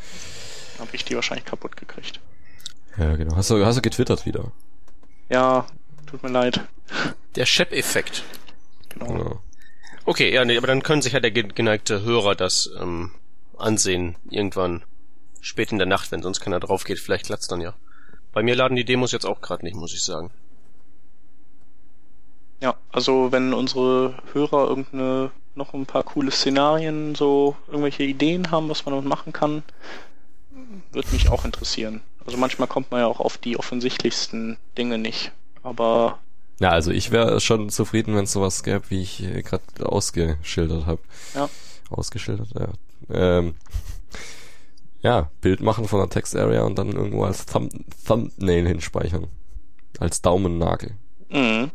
Habe 0.79 0.91
ich 0.97 1.05
die 1.05 1.15
wahrscheinlich 1.15 1.45
kaputt 1.45 1.77
gekriegt. 1.77 2.21
Ja, 2.97 3.15
genau. 3.17 3.37
Hast 3.37 3.51
du, 3.51 3.65
hast 3.65 3.77
du 3.77 3.83
getwittert 3.83 4.27
wieder? 4.27 4.51
Ja, 5.29 5.67
tut 6.07 6.23
mir 6.23 6.31
leid. 6.31 6.61
Der 7.37 7.47
Shep-Effekt. 7.47 8.25
Genau. 8.89 9.17
Ja. 9.19 9.39
Okay, 10.05 10.33
ja, 10.35 10.45
nee, 10.45 10.57
aber 10.57 10.67
dann 10.67 10.83
können 10.83 11.01
sich 11.03 11.13
ja 11.13 11.21
der 11.21 11.31
ge- 11.31 11.47
geneigte 11.55 12.03
Hörer 12.03 12.35
das 12.35 12.69
ähm, 12.81 13.13
ansehen, 13.57 14.17
irgendwann 14.29 14.83
spät 15.41 15.71
in 15.71 15.79
der 15.79 15.87
Nacht, 15.87 16.11
wenn 16.11 16.23
sonst 16.23 16.41
keiner 16.41 16.59
drauf 16.61 16.85
geht. 16.85 16.99
Vielleicht 16.99 17.27
klappt's 17.27 17.47
dann 17.49 17.61
ja. 17.61 17.75
Bei 18.33 18.43
mir 18.43 18.55
laden 18.55 18.77
die 18.77 18.85
Demos 18.85 19.13
jetzt 19.13 19.27
auch 19.27 19.41
gerade 19.41 19.65
nicht, 19.65 19.77
muss 19.77 19.93
ich 19.93 20.03
sagen. 20.03 20.31
Ja, 22.61 22.77
also 22.91 23.33
wenn 23.33 23.53
unsere 23.53 24.15
Hörer 24.33 24.69
irgendeine 24.69 25.31
noch 25.55 25.75
ein 25.75 25.85
paar 25.85 26.03
coole 26.03 26.31
Szenarien, 26.31 27.15
so 27.15 27.57
irgendwelche 27.67 28.05
Ideen 28.05 28.51
haben, 28.51 28.69
was 28.69 28.87
man 28.87 28.95
damit 28.95 29.09
machen 29.09 29.33
kann, 29.33 29.63
würde 30.93 31.09
mich 31.13 31.29
auch 31.29 31.45
interessieren. 31.45 32.01
Also 32.25 32.39
manchmal 32.39 32.69
kommt 32.69 32.91
man 32.91 33.01
ja 33.01 33.07
auch 33.07 33.21
auf 33.21 33.37
die 33.37 33.59
offensichtlichsten 33.59 34.57
Dinge 34.79 34.97
nicht. 34.97 35.33
Aber 35.63 36.19
Ja, 36.61 36.71
also 36.71 36.91
ich 36.91 37.11
wäre 37.11 37.41
schon 37.41 37.69
zufrieden, 37.69 38.15
wenn 38.15 38.25
es 38.25 38.33
sowas 38.33 38.63
gäbe, 38.63 38.83
wie 38.89 39.03
ich 39.03 39.19
gerade 39.45 39.65
ausgeschildert 39.81 40.87
habe. 40.87 41.03
Ja. 41.35 41.49
Ausgeschildert, 41.91 42.49
ja. 42.55 42.69
Ähm, 43.11 43.55
ja, 45.03 45.31
Bild 45.41 45.61
machen 45.61 45.89
von 45.89 46.01
der 46.01 46.09
Text-Area 46.09 46.63
und 46.63 46.79
dann 46.79 46.93
irgendwo 46.93 47.25
als 47.25 47.47
Thumb 47.47 47.71
Thumbnail 48.07 48.67
hinspeichern. 48.67 49.29
Als 49.99 50.23
Daumennagel. 50.23 50.93
mh, 51.29 51.71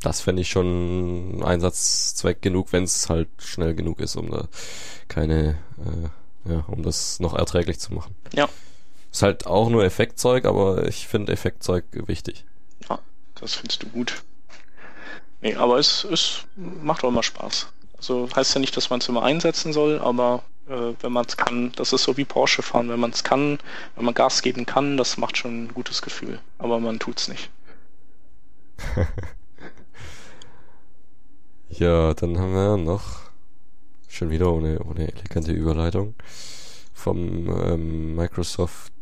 Das 0.00 0.20
fände 0.20 0.42
ich 0.42 0.48
schon 0.50 1.42
Einsatzzweck 1.44 2.40
genug, 2.42 2.72
wenn 2.72 2.84
es 2.84 3.08
halt 3.08 3.28
schnell 3.38 3.74
genug 3.74 4.00
ist, 4.00 4.16
um 4.16 4.30
da 4.30 4.48
keine, 5.08 5.58
äh, 5.78 6.50
ja, 6.50 6.64
um 6.68 6.82
das 6.82 7.20
noch 7.20 7.34
erträglich 7.34 7.78
zu 7.78 7.92
machen. 7.92 8.14
Ja. 8.32 8.48
Ist 9.12 9.22
halt 9.22 9.46
auch 9.46 9.68
nur 9.68 9.84
Effektzeug, 9.84 10.46
aber 10.46 10.88
ich 10.88 11.06
finde 11.06 11.32
Effektzeug 11.32 11.84
wichtig. 11.92 12.44
das 13.34 13.54
findest 13.56 13.82
du 13.82 13.88
gut. 13.88 14.22
Nee, 15.40 15.56
aber 15.56 15.78
es, 15.78 16.04
es 16.04 16.44
macht 16.56 17.02
auch 17.04 17.08
immer 17.08 17.24
Spaß. 17.24 17.66
Also 18.02 18.28
heißt 18.34 18.54
ja 18.54 18.60
nicht, 18.60 18.76
dass 18.76 18.90
man 18.90 18.98
es 18.98 19.08
immer 19.08 19.22
einsetzen 19.22 19.72
soll, 19.72 20.00
aber 20.00 20.42
äh, 20.68 20.92
wenn 21.00 21.12
man 21.12 21.24
es 21.24 21.36
kann, 21.36 21.70
das 21.76 21.92
ist 21.92 22.02
so 22.02 22.16
wie 22.16 22.24
Porsche 22.24 22.62
fahren, 22.62 22.88
wenn 22.88 22.98
man 22.98 23.12
es 23.12 23.22
kann, 23.22 23.60
wenn 23.94 24.04
man 24.04 24.12
Gas 24.12 24.42
geben 24.42 24.66
kann, 24.66 24.96
das 24.96 25.18
macht 25.18 25.36
schon 25.36 25.64
ein 25.64 25.68
gutes 25.72 26.02
Gefühl. 26.02 26.40
Aber 26.58 26.80
man 26.80 26.98
tut's 26.98 27.28
nicht. 27.28 27.48
Ja, 31.78 32.12
dann 32.12 32.38
haben 32.38 32.52
wir 32.52 32.76
noch 32.76 33.20
schon 34.06 34.28
wieder 34.28 34.52
ohne, 34.52 34.78
ohne 34.84 35.10
elegante 35.10 35.52
Überleitung 35.52 36.14
vom 36.92 37.48
ähm, 37.48 38.14
Microsoft 38.14 38.92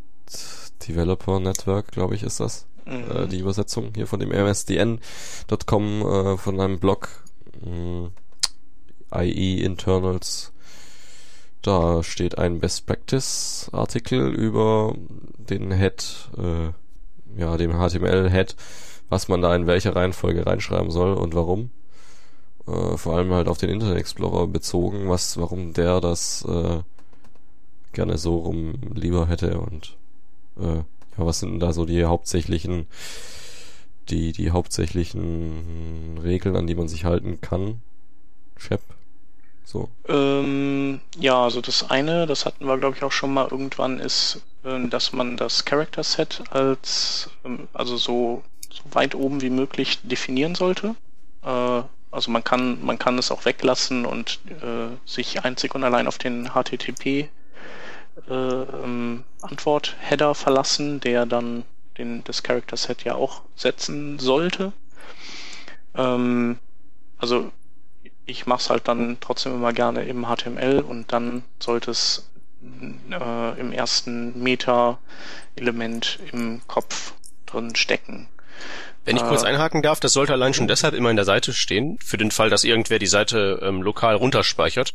Developer 0.87 1.41
Network, 1.41 1.89
glaube 1.91 2.15
ich, 2.15 2.23
ist 2.23 2.39
das. 2.39 2.67
Mhm. 2.87 3.11
Äh, 3.11 3.27
die 3.27 3.41
Übersetzung 3.41 3.91
hier 3.97 4.07
von 4.07 4.21
dem 4.21 4.31
msdn.com 4.31 5.01
äh, 6.03 6.37
von 6.37 6.61
einem 6.61 6.79
Blog 6.79 7.09
mh, 7.61 8.11
IE 9.15 9.63
Internals. 9.63 10.53
Da 11.63 12.03
steht 12.03 12.39
ein 12.39 12.59
Best 12.59 12.87
Practice 12.87 13.69
Artikel 13.73 14.33
über 14.33 14.95
den 15.39 15.73
Head, 15.73 16.31
äh, 16.39 17.39
ja, 17.39 17.57
dem 17.57 17.73
HTML 17.73 18.31
Head, 18.31 18.57
was 19.11 19.29
man 19.29 19.43
da 19.43 19.55
in 19.55 19.67
welcher 19.67 19.95
Reihenfolge 19.95 20.47
reinschreiben 20.47 20.91
soll 20.91 21.13
und 21.15 21.35
warum. 21.35 21.71
Äh, 22.67 22.97
vor 22.97 23.17
allem 23.17 23.33
halt 23.33 23.49
auf 23.49 23.59
den 23.59 23.71
Internet 23.71 23.99
Explorer 23.99 24.47
bezogen, 24.47 25.09
was, 25.09 25.37
warum 25.39 25.73
der 25.75 26.01
das 26.01 26.45
äh, 26.49 26.81
gerne 27.93 28.19
so 28.19 28.39
rum 28.39 28.75
lieber 28.95 29.27
hätte 29.27 29.59
und 29.59 29.97
äh, 30.59 30.77
ja, 30.77 30.85
was 31.27 31.41
sind 31.41 31.53
denn 31.53 31.61
da 31.61 31.73
so 31.73 31.85
die 31.85 32.05
hauptsächlichen, 32.05 32.87
die, 34.09 34.33
die 34.33 34.51
hauptsächlichen 34.51 36.19
Regeln, 36.23 36.57
an 36.57 36.67
die 36.67 36.75
man 36.75 36.89
sich 36.89 37.05
halten 37.05 37.41
kann? 37.41 37.83
Shep? 38.57 38.81
So. 39.71 39.89
Ähm, 40.09 41.01
ja, 41.17 41.45
also 41.45 41.61
das 41.61 41.91
eine, 41.91 42.27
das 42.27 42.45
hatten 42.45 42.67
wir 42.67 42.77
glaube 42.77 42.97
ich 42.97 43.05
auch 43.05 43.13
schon 43.13 43.33
mal 43.33 43.47
irgendwann, 43.49 44.01
ist, 44.01 44.43
äh, 44.65 44.89
dass 44.89 45.13
man 45.13 45.37
das 45.37 45.65
Character 45.65 46.03
Set 46.03 46.43
als, 46.51 47.31
ähm, 47.45 47.69
also 47.73 47.97
so, 47.97 48.43
so 48.69 48.83
weit 48.91 49.15
oben 49.15 49.43
wie 49.43 49.51
möglich 49.51 50.01
definieren 50.03 50.57
sollte. 50.57 50.97
Äh, 51.45 51.83
also 52.11 52.33
man 52.33 52.43
kann, 52.43 52.85
man 52.85 52.99
kann 52.99 53.17
es 53.17 53.31
auch 53.31 53.45
weglassen 53.45 54.07
und 54.07 54.41
äh, 54.61 54.89
sich 55.05 55.45
einzig 55.45 55.77
und 55.77 55.85
allein 55.85 56.09
auf 56.09 56.19
den 56.19 56.51
HTTP 56.53 57.07
äh, 57.07 57.29
ähm, 58.29 59.23
Antwort-Header 59.41 60.35
verlassen, 60.35 60.99
der 60.99 61.27
dann 61.27 61.63
den, 61.97 62.25
das 62.25 62.43
Character 62.43 62.77
Set 62.77 63.05
ja 63.05 63.15
auch 63.15 63.43
setzen 63.55 64.19
sollte. 64.19 64.73
Ähm, 65.95 66.59
also 67.19 67.53
ich 68.27 68.47
mache 68.47 68.61
es 68.61 68.71
halt 68.71 68.89
dann 68.89 69.17
trotzdem 69.21 69.55
immer 69.55 69.73
gerne 69.73 70.05
im 70.05 70.25
HTML 70.27 70.81
und 70.81 71.13
dann 71.13 71.43
sollte 71.59 71.91
es 71.91 72.31
äh, 73.11 73.61
im 73.61 73.73
ersten 73.73 74.41
Meta-Element 74.43 76.19
im 76.33 76.61
Kopf 76.67 77.15
drin 77.47 77.75
stecken. 77.75 78.29
Wenn 79.05 79.17
ich 79.17 79.23
Äh, 79.23 79.27
kurz 79.27 79.43
einhaken 79.43 79.83
darf, 79.83 80.01
das 80.01 80.13
sollte 80.13 80.33
allein 80.33 80.55
schon 80.55 80.69
deshalb 80.69 80.95
immer 80.95 81.11
in 81.11 81.17
der 81.17 81.25
Seite 81.25 81.53
stehen, 81.53 81.99
für 82.05 82.19
den 82.19 82.31
Fall, 82.31 82.51
dass 82.51 82.65
irgendwer 82.65 82.99
die 82.99 83.07
Seite 83.07 83.61
ähm, 83.63 83.83
lokal 83.83 84.15
runterspeichert 84.17 84.95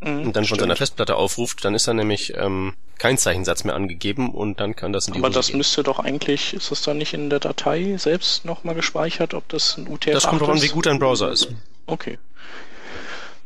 Mhm, 0.00 0.26
und 0.26 0.36
dann 0.36 0.46
von 0.46 0.58
seiner. 0.58 0.74
Festplatte 0.76 1.14
aufruft, 1.16 1.64
dann 1.64 1.74
ist 1.76 1.86
da 1.86 1.94
nämlich 1.94 2.34
ähm, 2.36 2.74
kein 2.98 3.18
Zeichensatz 3.18 3.62
mehr 3.64 3.74
angegeben 3.76 4.30
und 4.34 4.58
dann 4.58 4.74
kann 4.76 4.92
das 4.92 5.06
in 5.06 5.14
die 5.14 5.20
Aber 5.20 5.28
Hose 5.28 5.32
das 5.32 5.46
gehen. 5.46 5.56
müsste 5.58 5.82
doch 5.84 6.00
eigentlich, 6.00 6.54
ist 6.54 6.70
das 6.72 6.82
dann 6.82 6.98
nicht 6.98 7.14
in 7.14 7.30
der 7.30 7.38
Datei 7.40 7.96
selbst 7.98 8.44
nochmal 8.44 8.74
gespeichert, 8.74 9.32
ob 9.34 9.48
das 9.48 9.76
ein 9.76 9.86
UTF-8 9.86 10.10
Das 10.10 10.26
kommt 10.26 10.42
doch 10.42 10.48
an, 10.48 10.60
wie 10.60 10.66
ist? 10.66 10.72
gut 10.72 10.86
dein 10.86 10.98
Browser 10.98 11.30
ist. 11.30 11.48
Okay. 11.86 12.18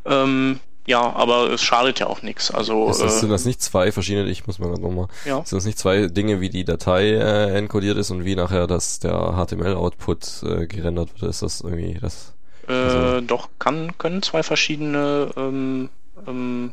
Ähm, 0.06 0.60
ja, 0.86 1.00
aber 1.00 1.50
es 1.50 1.62
schadet 1.62 1.98
ja 1.98 2.06
auch 2.06 2.22
nichts. 2.22 2.52
Also 2.52 2.88
Ist 2.88 3.00
das, 3.02 3.16
äh, 3.16 3.20
sind 3.20 3.30
das 3.30 3.44
nicht 3.44 3.60
zwei 3.60 3.90
verschiedene, 3.90 4.28
ich 4.30 4.46
muss 4.46 4.58
mal 4.60 4.70
nochmal, 4.70 5.08
ja. 5.24 5.36
sind 5.44 5.58
das 5.58 5.64
nicht 5.64 5.78
zwei 5.78 6.06
Dinge, 6.06 6.40
wie 6.40 6.48
die 6.48 6.64
Datei 6.64 7.08
äh, 7.10 7.56
encodiert 7.58 7.96
ist 7.98 8.10
und 8.12 8.24
wie 8.24 8.36
nachher 8.36 8.66
das 8.68 9.00
der 9.00 9.34
HTML-Output 9.36 10.42
äh, 10.44 10.66
gerendert 10.66 11.10
wird? 11.20 11.28
Ist 11.30 11.42
das 11.42 11.60
irgendwie 11.60 11.98
das? 12.00 12.34
Äh, 12.68 12.72
Also- 12.72 13.20
doch 13.22 13.48
kann 13.58 13.98
können 13.98 14.22
zwei 14.22 14.42
verschiedene 14.44 15.30
ähm, 15.36 15.88
ähm, 16.26 16.72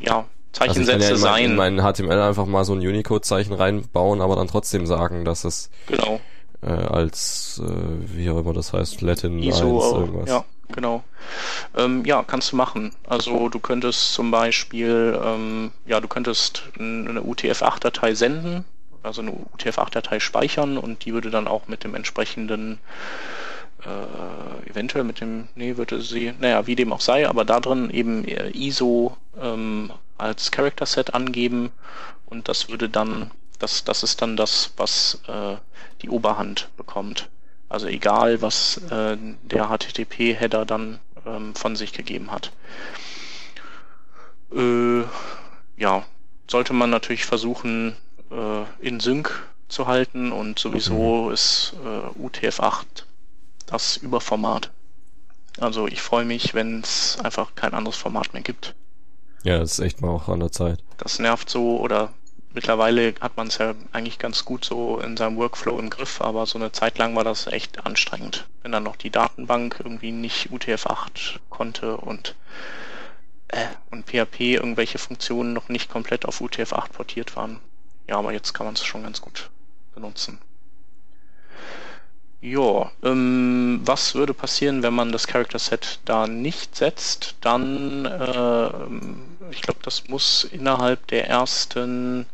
ja, 0.00 0.24
Also 0.58 0.80
ich 0.80 0.86
kann 0.86 1.00
ja 1.00 1.08
Zeichensätze 1.08 1.14
in 1.14 1.20
mein, 1.20 1.44
in 1.44 1.56
sein. 1.56 1.56
mein 1.56 1.92
HTML 1.94 2.20
einfach 2.20 2.46
mal 2.46 2.64
so 2.64 2.74
ein 2.74 2.78
Unicode-Zeichen 2.78 3.54
reinbauen, 3.54 4.20
aber 4.20 4.36
dann 4.36 4.46
trotzdem 4.48 4.86
sagen, 4.86 5.24
dass 5.24 5.42
es 5.44 5.68
genau. 5.88 6.20
äh, 6.62 6.68
als, 6.70 7.60
äh, 7.64 7.72
wie 8.16 8.30
auch 8.30 8.38
immer 8.38 8.52
das 8.52 8.72
heißt, 8.72 9.00
Latin 9.00 9.40
ISO 9.40 9.78
1 9.78 9.84
auch. 9.84 9.98
irgendwas. 10.00 10.28
Ja, 10.28 10.44
genau. 10.72 11.04
Ähm, 11.76 12.04
ja, 12.04 12.22
kannst 12.22 12.52
du 12.52 12.56
machen. 12.56 12.94
Also 13.06 13.48
du 13.48 13.58
könntest 13.58 14.14
zum 14.14 14.30
Beispiel, 14.30 15.18
ähm, 15.22 15.72
ja, 15.86 16.00
du 16.00 16.08
könntest 16.08 16.64
eine 16.78 17.22
UTF-8-Datei 17.22 18.14
senden, 18.14 18.64
also 19.02 19.22
eine 19.22 19.32
UTF-8-Datei 19.32 20.20
speichern 20.20 20.78
und 20.78 21.04
die 21.04 21.12
würde 21.12 21.30
dann 21.30 21.48
auch 21.48 21.68
mit 21.68 21.84
dem 21.84 21.94
entsprechenden 21.94 22.78
äh, 23.84 24.70
eventuell 24.70 25.04
mit 25.04 25.20
dem, 25.20 25.48
nee, 25.54 25.76
würde 25.76 26.00
sie, 26.00 26.32
naja, 26.38 26.66
wie 26.66 26.76
dem 26.76 26.92
auch 26.92 27.00
sei, 27.00 27.28
aber 27.28 27.44
da 27.44 27.60
drin 27.60 27.90
eben 27.90 28.26
äh, 28.26 28.50
ISO 28.50 29.16
ähm, 29.40 29.92
als 30.18 30.50
Character 30.50 30.86
Set 30.86 31.14
angeben 31.14 31.72
und 32.26 32.48
das 32.48 32.68
würde 32.68 32.88
dann, 32.88 33.30
das, 33.58 33.84
das 33.84 34.02
ist 34.02 34.22
dann 34.22 34.36
das, 34.36 34.72
was 34.76 35.20
äh, 35.26 35.56
die 36.02 36.10
Oberhand 36.10 36.68
bekommt. 36.76 37.28
Also 37.72 37.86
egal, 37.86 38.42
was 38.42 38.76
äh, 38.90 39.16
der 39.44 39.70
HTTP-Header 39.70 40.66
dann 40.66 40.98
ähm, 41.24 41.54
von 41.54 41.74
sich 41.74 41.94
gegeben 41.94 42.30
hat. 42.30 42.52
Äh, 44.54 45.04
ja, 45.78 46.04
sollte 46.50 46.74
man 46.74 46.90
natürlich 46.90 47.24
versuchen, 47.24 47.96
äh, 48.30 48.64
in 48.86 49.00
Sync 49.00 49.48
zu 49.68 49.86
halten 49.86 50.32
und 50.32 50.58
sowieso 50.58 51.30
ist 51.30 51.74
äh, 51.82 52.20
UTF-8 52.20 53.04
das 53.64 53.96
Überformat. 53.96 54.70
Also 55.58 55.88
ich 55.88 56.02
freue 56.02 56.26
mich, 56.26 56.52
wenn 56.52 56.80
es 56.80 57.18
einfach 57.24 57.54
kein 57.54 57.72
anderes 57.72 57.96
Format 57.96 58.34
mehr 58.34 58.42
gibt. 58.42 58.74
Ja, 59.44 59.58
das 59.58 59.72
ist 59.72 59.78
echt 59.78 60.02
mal 60.02 60.10
auch 60.10 60.28
an 60.28 60.40
der 60.40 60.52
Zeit. 60.52 60.84
Das 60.98 61.18
nervt 61.18 61.48
so 61.48 61.80
oder 61.80 62.12
mittlerweile 62.54 63.14
hat 63.20 63.36
man 63.36 63.48
es 63.48 63.58
ja 63.58 63.74
eigentlich 63.92 64.18
ganz 64.18 64.44
gut 64.44 64.64
so 64.64 64.98
in 65.00 65.16
seinem 65.16 65.36
Workflow 65.36 65.78
im 65.78 65.90
Griff, 65.90 66.20
aber 66.20 66.46
so 66.46 66.58
eine 66.58 66.72
Zeit 66.72 66.98
lang 66.98 67.16
war 67.16 67.24
das 67.24 67.46
echt 67.46 67.84
anstrengend, 67.86 68.46
wenn 68.62 68.72
dann 68.72 68.82
noch 68.82 68.96
die 68.96 69.10
Datenbank 69.10 69.76
irgendwie 69.78 70.12
nicht 70.12 70.50
UTF-8 70.50 71.38
konnte 71.50 71.96
und 71.96 72.34
äh, 73.48 73.66
und 73.90 74.06
PHP 74.06 74.40
irgendwelche 74.40 74.98
Funktionen 74.98 75.52
noch 75.52 75.68
nicht 75.68 75.90
komplett 75.90 76.24
auf 76.26 76.40
UTF-8 76.40 76.92
portiert 76.92 77.36
waren. 77.36 77.60
Ja, 78.08 78.16
aber 78.16 78.32
jetzt 78.32 78.52
kann 78.52 78.66
man 78.66 78.74
es 78.74 78.84
schon 78.84 79.02
ganz 79.02 79.20
gut 79.20 79.50
benutzen. 79.94 80.38
Ja, 82.44 82.90
ähm, 83.04 83.82
was 83.84 84.16
würde 84.16 84.34
passieren, 84.34 84.82
wenn 84.82 84.94
man 84.94 85.12
das 85.12 85.28
Character 85.28 85.60
Set 85.60 86.00
da 86.04 86.26
nicht 86.26 86.74
setzt? 86.74 87.36
Dann, 87.40 88.04
äh, 88.04 88.70
ich 89.52 89.62
glaube, 89.62 89.80
das 89.82 90.08
muss 90.08 90.44
innerhalb 90.44 91.06
der 91.08 91.28
ersten, 91.28 92.26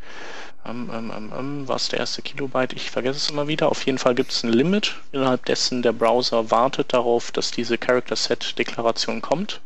ähm, 0.64 0.90
ähm, 0.92 1.12
ähm, 1.14 1.32
ähm, 1.36 1.68
was 1.68 1.88
der 1.88 2.00
erste 2.00 2.22
Kilobyte? 2.22 2.74
Ich 2.74 2.90
vergesse 2.90 3.18
es 3.18 3.30
immer 3.30 3.48
wieder. 3.48 3.70
Auf 3.70 3.84
jeden 3.86 3.98
Fall 3.98 4.14
gibt 4.14 4.32
es 4.32 4.42
ein 4.42 4.52
Limit, 4.52 4.96
innerhalb 5.12 5.44
dessen 5.46 5.82
der 5.82 5.92
Browser 5.92 6.50
wartet 6.50 6.92
darauf, 6.92 7.30
dass 7.30 7.50
diese 7.50 7.78
Character 7.78 8.16
Set 8.16 8.58
Deklaration 8.58 9.22
kommt. 9.22 9.60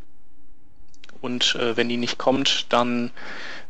Und 1.21 1.55
äh, 1.55 1.77
wenn 1.77 1.89
die 1.89 1.97
nicht 1.97 2.19
kommt, 2.19 2.67
dann 2.73 3.13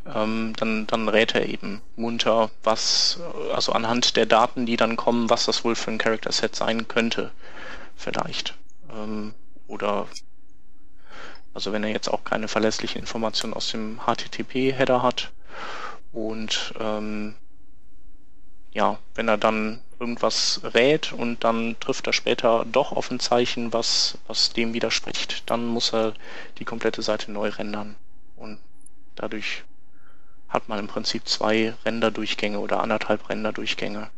ähm, 0.05 0.53
dann, 0.57 0.87
dann 0.87 1.07
rät 1.07 1.33
er 1.35 1.47
eben 1.47 1.81
munter, 1.95 2.51
was, 2.63 3.19
also 3.53 3.71
anhand 3.71 4.15
der 4.15 4.25
Daten, 4.25 4.65
die 4.65 4.77
dann 4.77 4.95
kommen, 4.95 5.29
was 5.29 5.45
das 5.45 5.63
wohl 5.63 5.75
für 5.75 5.91
ein 5.91 5.97
Character 5.97 6.31
Set 6.31 6.55
sein 6.55 6.87
könnte, 6.87 7.31
vielleicht. 7.95 8.55
Ähm, 8.91 9.33
oder, 9.67 10.07
also 11.53 11.71
wenn 11.71 11.83
er 11.83 11.91
jetzt 11.91 12.07
auch 12.07 12.23
keine 12.23 12.47
verlässlichen 12.47 12.99
Informationen 12.99 13.53
aus 13.53 13.71
dem 13.71 14.01
HTTP-Header 14.05 15.01
hat 15.01 15.31
und 16.11 16.73
ähm, 16.79 17.35
ja, 18.73 18.97
wenn 19.15 19.27
er 19.27 19.37
dann 19.37 19.81
irgendwas 19.99 20.61
rät 20.73 21.13
und 21.13 21.43
dann 21.43 21.77
trifft 21.79 22.07
er 22.07 22.13
später 22.13 22.65
doch 22.65 22.91
auf 22.91 23.11
ein 23.11 23.19
Zeichen, 23.19 23.71
was, 23.71 24.17
was 24.27 24.51
dem 24.51 24.73
widerspricht, 24.73 25.49
dann 25.49 25.65
muss 25.65 25.93
er 25.93 26.13
die 26.57 26.65
komplette 26.65 27.01
Seite 27.01 27.31
neu 27.31 27.49
rendern. 27.49 27.95
Und 28.35 28.59
dadurch 29.15 29.63
hat 30.49 30.67
man 30.67 30.79
im 30.79 30.87
Prinzip 30.87 31.27
zwei 31.27 31.73
Renderdurchgänge 31.85 32.59
oder 32.59 32.81
anderthalb 32.81 33.29
Renderdurchgänge. 33.29 34.09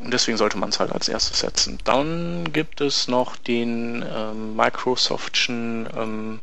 Und 0.00 0.12
deswegen 0.12 0.38
sollte 0.38 0.58
man 0.58 0.70
es 0.70 0.80
halt 0.80 0.92
als 0.92 1.08
erstes 1.08 1.40
setzen. 1.40 1.78
Dann 1.84 2.52
gibt 2.52 2.80
es 2.80 3.06
noch 3.06 3.36
den 3.36 4.04
ähm, 4.08 4.56
Microsoftschen, 4.56 5.88
ähm, 5.94 6.40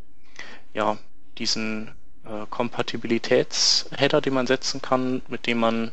ja, 0.73 0.97
diesen 1.39 1.91
äh, 2.23 2.45
Kompatibilitätsheader, 2.49 4.21
den 4.21 4.35
man 4.35 4.47
setzen 4.47 4.81
kann, 4.81 5.21
mit 5.27 5.47
dem 5.47 5.57
man 5.57 5.91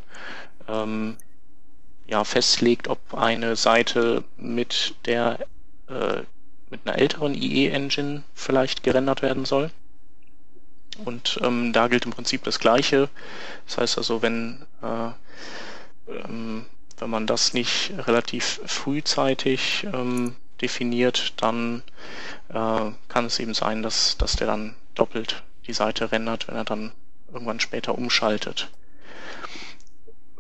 ähm, 0.69 1.17
ja 2.07 2.23
festlegt, 2.25 2.89
ob 2.89 3.15
eine 3.15 3.57
Seite 3.57 4.25
mit 4.37 4.95
der 5.07 5.41
äh, 5.89 6.23
mit 6.71 6.81
einer 6.85 6.99
älteren 6.99 7.35
IE-Engine 7.35 8.25
vielleicht 8.35 8.83
gerendert 8.83 9.23
werden 9.23 9.45
soll. 9.45 9.71
Und 11.05 11.39
ähm, 11.43 11.73
da 11.73 11.89
gilt 11.89 12.05
im 12.05 12.11
Prinzip 12.13 12.45
das 12.45 12.59
Gleiche. 12.59 13.09
Das 13.67 13.79
heißt 13.79 13.99
also, 13.99 14.23
wenn, 14.23 14.65
äh, 14.83 15.11
ähm, 16.11 16.67
wenn 16.99 17.11
man 17.11 17.27
das 17.27 17.55
nicht 17.55 17.93
relativ 18.07 18.61
frühzeitig 18.67 19.87
ähm, 19.93 20.37
definiert, 20.61 21.35
dann 21.37 21.83
äh, 22.49 22.91
kann 23.09 23.25
es 23.27 23.39
eben 23.39 23.55
sein, 23.55 23.83
dass, 23.83 24.17
dass 24.17 24.37
der 24.37 24.47
dann 24.47 24.77
doppelt 24.95 25.43
die 25.67 25.73
Seite 25.73 26.13
rendert, 26.13 26.49
wenn 26.49 26.57
er 26.57 26.65
dann 26.65 26.93
irgendwann 27.33 27.61
später 27.61 27.97
umschaltet. 27.97 28.71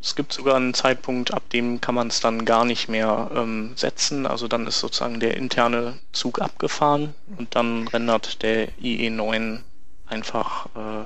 Es 0.00 0.14
gibt 0.14 0.34
sogar 0.34 0.56
einen 0.56 0.74
Zeitpunkt, 0.74 1.32
ab 1.32 1.48
dem 1.48 1.80
kann 1.80 1.94
man 1.94 2.08
es 2.08 2.20
dann 2.20 2.44
gar 2.44 2.66
nicht 2.66 2.88
mehr 2.90 3.30
ähm, 3.34 3.72
setzen. 3.74 4.26
Also 4.26 4.48
dann 4.48 4.66
ist 4.66 4.80
sozusagen 4.80 5.18
der 5.18 5.34
interne 5.36 5.98
Zug 6.12 6.42
abgefahren 6.42 7.14
und 7.38 7.54
dann 7.56 7.88
rendert 7.88 8.42
der 8.42 8.68
IE9 8.74 9.60
einfach 10.06 10.66
äh, 10.76 11.04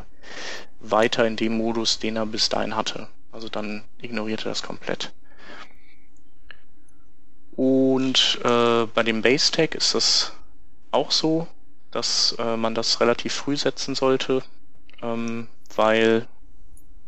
weiter 0.80 1.26
in 1.26 1.36
dem 1.36 1.56
Modus, 1.56 2.00
den 2.00 2.16
er 2.16 2.26
bis 2.26 2.48
dahin 2.48 2.74
hatte. 2.74 3.08
Also 3.30 3.48
dann 3.48 3.84
ignoriert 4.02 4.40
er 4.40 4.50
das 4.50 4.64
komplett. 4.64 5.12
Und 7.58 8.38
äh, 8.44 8.86
bei 8.86 9.02
dem 9.02 9.20
Base 9.22 9.50
Tag 9.50 9.74
ist 9.74 9.96
das 9.96 10.32
auch 10.92 11.10
so, 11.10 11.48
dass 11.90 12.36
äh, 12.38 12.56
man 12.56 12.76
das 12.76 13.00
relativ 13.00 13.32
früh 13.32 13.56
setzen 13.56 13.96
sollte, 13.96 14.44
ähm, 15.02 15.48
weil 15.74 16.28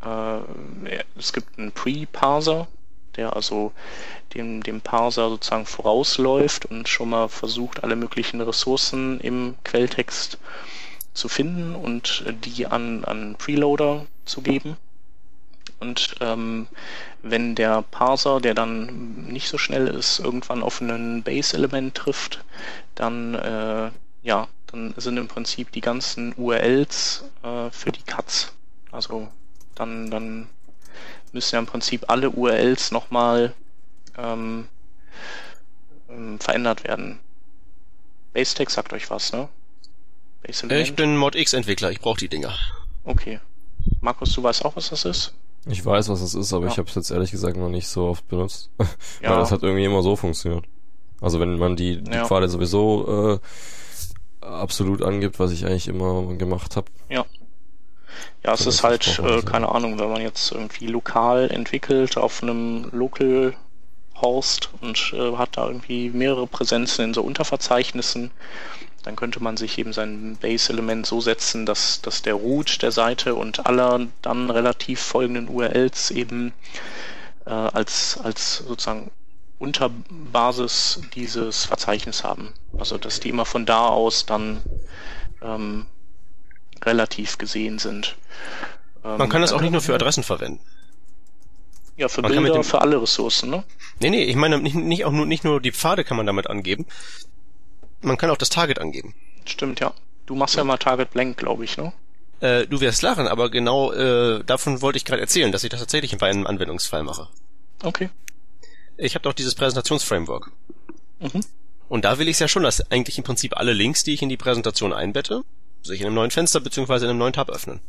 äh, 0.04 0.40
es 1.16 1.32
gibt 1.32 1.56
einen 1.56 1.70
Pre-Parser, 1.70 2.66
der 3.14 3.36
also 3.36 3.70
dem, 4.34 4.60
dem 4.64 4.80
Parser 4.80 5.28
sozusagen 5.28 5.66
vorausläuft 5.66 6.66
und 6.66 6.88
schon 6.88 7.10
mal 7.10 7.28
versucht, 7.28 7.84
alle 7.84 7.94
möglichen 7.94 8.40
Ressourcen 8.40 9.20
im 9.20 9.54
Quelltext 9.62 10.36
zu 11.14 11.28
finden 11.28 11.76
und 11.76 12.24
die 12.44 12.66
an, 12.66 13.04
an 13.04 13.36
Preloader 13.38 14.04
zu 14.24 14.40
geben. 14.40 14.76
Und 15.80 16.16
ähm, 16.20 16.68
wenn 17.22 17.54
der 17.54 17.82
Parser, 17.82 18.40
der 18.40 18.54
dann 18.54 19.24
nicht 19.26 19.48
so 19.48 19.58
schnell 19.58 19.88
ist, 19.88 20.18
irgendwann 20.18 20.62
auf 20.62 20.80
ein 20.80 21.22
Base-Element 21.22 21.94
trifft, 21.94 22.44
dann 22.94 23.34
äh, 23.34 23.90
ja, 24.22 24.48
dann 24.66 24.94
sind 24.96 25.16
im 25.16 25.28
Prinzip 25.28 25.72
die 25.72 25.80
ganzen 25.80 26.34
URLs 26.36 27.24
äh, 27.42 27.70
für 27.70 27.92
die 27.92 28.02
Cuts. 28.02 28.52
Also 28.92 29.28
dann, 29.74 30.10
dann 30.10 30.48
müssen 31.32 31.54
ja 31.54 31.58
im 31.60 31.66
Prinzip 31.66 32.04
alle 32.08 32.30
URLs 32.30 32.90
nochmal 32.90 33.54
ähm, 34.18 34.68
ähm, 36.08 36.38
verändert 36.38 36.84
werden. 36.84 37.18
Basetech 38.32 38.70
sagt 38.70 38.92
euch 38.92 39.10
was, 39.10 39.32
ne? 39.32 39.48
Äh, 40.42 40.82
ich 40.82 40.94
bin 40.94 41.16
Mod 41.16 41.34
X 41.34 41.52
Entwickler, 41.52 41.90
ich 41.90 42.00
brauche 42.00 42.18
die 42.18 42.28
Dinger. 42.28 42.54
Okay. 43.04 43.40
Markus, 44.00 44.32
du 44.32 44.42
weißt 44.42 44.64
auch, 44.64 44.76
was 44.76 44.90
das 44.90 45.04
ist? 45.04 45.34
Ich 45.66 45.84
weiß, 45.84 46.08
was 46.08 46.20
das 46.20 46.34
ist, 46.34 46.52
aber 46.52 46.66
ja. 46.66 46.72
ich 46.72 46.78
habe 46.78 46.88
es 46.88 46.94
jetzt 46.94 47.10
ehrlich 47.10 47.30
gesagt 47.30 47.56
noch 47.56 47.68
nicht 47.68 47.88
so 47.88 48.06
oft 48.06 48.26
benutzt. 48.28 48.70
Ja. 49.22 49.30
Weil 49.30 49.38
das 49.38 49.52
hat 49.52 49.62
irgendwie 49.62 49.84
immer 49.84 50.02
so 50.02 50.16
funktioniert. 50.16 50.64
Also 51.20 51.38
wenn 51.40 51.58
man 51.58 51.76
die, 51.76 52.02
die 52.02 52.12
ja. 52.12 52.24
Pfade 52.24 52.48
sowieso 52.48 53.40
äh, 54.40 54.44
absolut 54.44 55.02
angibt, 55.02 55.38
was 55.38 55.52
ich 55.52 55.66
eigentlich 55.66 55.88
immer 55.88 56.34
gemacht 56.34 56.76
habe. 56.76 56.86
Ja. 57.10 57.26
Ja, 58.44 58.54
es 58.54 58.66
ist 58.66 58.82
halt, 58.82 59.18
äh, 59.18 59.42
keine 59.42 59.70
Ahnung, 59.70 59.98
wenn 59.98 60.10
man 60.10 60.22
jetzt 60.22 60.52
irgendwie 60.52 60.86
lokal 60.86 61.50
entwickelt 61.50 62.16
auf 62.16 62.42
einem 62.42 62.88
Local 62.92 63.54
Host 64.22 64.70
und 64.80 65.12
äh, 65.14 65.36
hat 65.36 65.56
da 65.56 65.66
irgendwie 65.66 66.10
mehrere 66.10 66.46
Präsenzen 66.46 67.06
in 67.06 67.14
so 67.14 67.22
Unterverzeichnissen, 67.22 68.30
dann 69.02 69.16
könnte 69.16 69.42
man 69.42 69.56
sich 69.56 69.78
eben 69.78 69.92
sein 69.92 70.36
Base-Element 70.40 71.06
so 71.06 71.20
setzen, 71.20 71.64
dass, 71.64 72.02
dass 72.02 72.22
der 72.22 72.34
Root 72.34 72.82
der 72.82 72.92
Seite 72.92 73.34
und 73.34 73.66
aller 73.66 74.06
dann 74.22 74.50
relativ 74.50 75.00
folgenden 75.00 75.48
URLs 75.48 76.10
eben 76.10 76.52
äh, 77.46 77.50
als, 77.50 78.18
als 78.22 78.58
sozusagen 78.58 79.10
Unterbasis 79.58 81.00
dieses 81.14 81.64
Verzeichnis 81.64 82.24
haben. 82.24 82.52
Also 82.78 82.98
dass 82.98 83.20
die 83.20 83.28
immer 83.28 83.44
von 83.46 83.66
da 83.66 83.88
aus 83.88 84.26
dann 84.26 84.62
ähm, 85.42 85.86
relativ 86.82 87.38
gesehen 87.38 87.78
sind. 87.78 88.16
Ähm, 89.04 89.18
man 89.18 89.28
kann 89.28 89.42
das 89.42 89.52
auch 89.52 89.60
nicht 89.60 89.72
nur 89.72 89.82
für 89.82 89.94
Adressen 89.94 90.22
verwenden. 90.22 90.60
Ja, 92.00 92.08
für 92.08 92.22
man 92.22 92.32
Bilder, 92.32 92.64
für 92.64 92.80
alle 92.80 93.02
Ressourcen, 93.02 93.50
ne? 93.50 93.62
Nee, 94.00 94.08
nee, 94.08 94.24
ich 94.24 94.34
meine 94.34 94.58
nicht, 94.58 94.74
nicht 94.74 95.04
auch 95.04 95.12
nur 95.12 95.26
nicht 95.26 95.44
nur 95.44 95.60
die 95.60 95.70
Pfade 95.70 96.02
kann 96.02 96.16
man 96.16 96.24
damit 96.24 96.46
angeben, 96.46 96.86
man 98.00 98.16
kann 98.16 98.30
auch 98.30 98.38
das 98.38 98.48
Target 98.48 98.78
angeben. 98.78 99.14
Stimmt, 99.44 99.80
ja. 99.80 99.92
Du 100.24 100.34
machst 100.34 100.54
ja, 100.54 100.60
ja 100.60 100.64
mal 100.64 100.78
Target 100.78 101.10
Blank, 101.10 101.36
glaube 101.36 101.64
ich, 101.64 101.76
ne? 101.76 101.92
Äh, 102.40 102.66
du 102.66 102.80
wirst 102.80 103.02
lachen, 103.02 103.28
aber 103.28 103.50
genau 103.50 103.92
äh, 103.92 104.42
davon 104.44 104.80
wollte 104.80 104.96
ich 104.96 105.04
gerade 105.04 105.20
erzählen, 105.20 105.52
dass 105.52 105.62
ich 105.62 105.68
das 105.68 105.80
tatsächlich 105.80 106.16
bei 106.16 106.30
einem 106.30 106.46
Anwendungsfall 106.46 107.02
mache. 107.02 107.28
Okay. 107.82 108.08
Ich 108.96 109.14
habe 109.14 109.22
doch 109.24 109.34
dieses 109.34 109.54
Präsentationsframework. 109.54 110.50
Mhm. 111.18 111.44
Und 111.90 112.06
da 112.06 112.18
will 112.18 112.28
ich 112.28 112.38
ja 112.38 112.48
schon, 112.48 112.62
dass 112.62 112.90
eigentlich 112.90 113.18
im 113.18 113.24
Prinzip 113.24 113.58
alle 113.58 113.74
Links, 113.74 114.04
die 114.04 114.14
ich 114.14 114.22
in 114.22 114.30
die 114.30 114.38
Präsentation 114.38 114.94
einbette, 114.94 115.42
sich 115.82 116.00
in 116.00 116.06
einem 116.06 116.14
neuen 116.14 116.30
Fenster 116.30 116.60
beziehungsweise 116.60 117.04
in 117.04 117.10
einem 117.10 117.18
neuen 117.18 117.34
Tab 117.34 117.50
öffnen. 117.50 117.80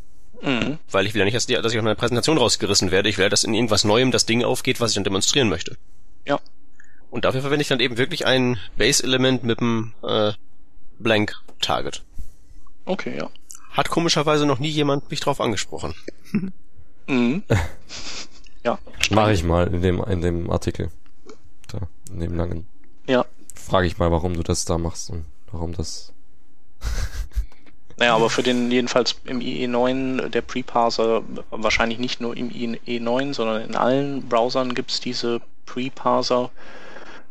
Mhm. 0.42 0.80
Weil 0.90 1.06
ich 1.06 1.14
will 1.14 1.20
ja 1.20 1.26
nicht, 1.26 1.36
dass, 1.36 1.46
die, 1.46 1.54
dass 1.54 1.72
ich 1.72 1.78
aus 1.78 1.84
meiner 1.84 1.96
Präsentation 1.96 2.38
rausgerissen 2.38 2.92
werde. 2.92 3.10
Ich 3.10 3.18
will, 3.18 3.30
dass 3.30 3.44
in 3.44 3.54
irgendwas 3.54 3.84
Neuem 3.84 4.12
das 4.12 4.26
Ding 4.26 4.44
aufgeht, 4.44 4.80
was 4.80 4.92
ich 4.92 4.96
dann 4.96 5.04
demonstrieren 5.04 5.50
möchte. 5.50 5.78
Ja. 6.26 6.40
Und 7.10 7.26
dafür 7.26 7.42
verwende 7.42 7.62
ich 7.62 7.68
dann 7.68 7.80
eben 7.80 7.98
wirklich 7.98 8.26
ein 8.26 8.58
Base-Element 8.78 9.44
mit 9.44 9.60
einem 9.60 9.94
äh, 10.02 10.32
Blank 11.00 11.36
Target. 11.62 12.04
Okay, 12.86 13.18
ja. 13.18 13.30
Hat 13.72 13.90
komischerweise 13.90 14.46
noch 14.46 14.60
nie 14.60 14.70
jemand 14.70 15.10
mich 15.12 15.20
drauf 15.20 15.40
angesprochen. 15.40 15.94
mhm. 17.08 17.44
ja. 18.64 18.80
Mache 19.10 19.34
ich 19.34 19.44
mal 19.44 19.68
in 19.68 19.82
dem, 19.82 20.04
in 20.04 20.22
dem 20.22 20.50
Artikel. 20.50 20.90
Da, 21.68 21.88
in 22.12 22.20
dem 22.20 22.36
langen. 22.36 22.68
Ja. 23.08 23.26
Frage 23.56 23.88
ich 23.88 23.98
mal, 23.98 24.12
warum 24.12 24.34
du 24.34 24.44
das 24.44 24.66
da 24.66 24.78
machst 24.78 25.10
und 25.10 25.26
warum 25.52 25.74
das. 25.74 26.14
naja, 28.02 28.16
aber 28.16 28.32
für 28.32 28.42
den 28.42 28.72
jedenfalls 28.72 29.22
im 29.26 29.42
IE9, 29.42 30.30
der 30.30 30.42
Preparser, 30.42 31.22
wahrscheinlich 31.52 32.00
nicht 32.00 32.20
nur 32.20 32.36
im 32.36 32.50
IE9, 32.50 33.36
sondern 33.36 33.62
in 33.62 33.76
allen 33.76 34.28
Browsern 34.28 34.74
gibt's 34.74 35.00
diese 35.00 35.40
Preparser, 35.68 36.50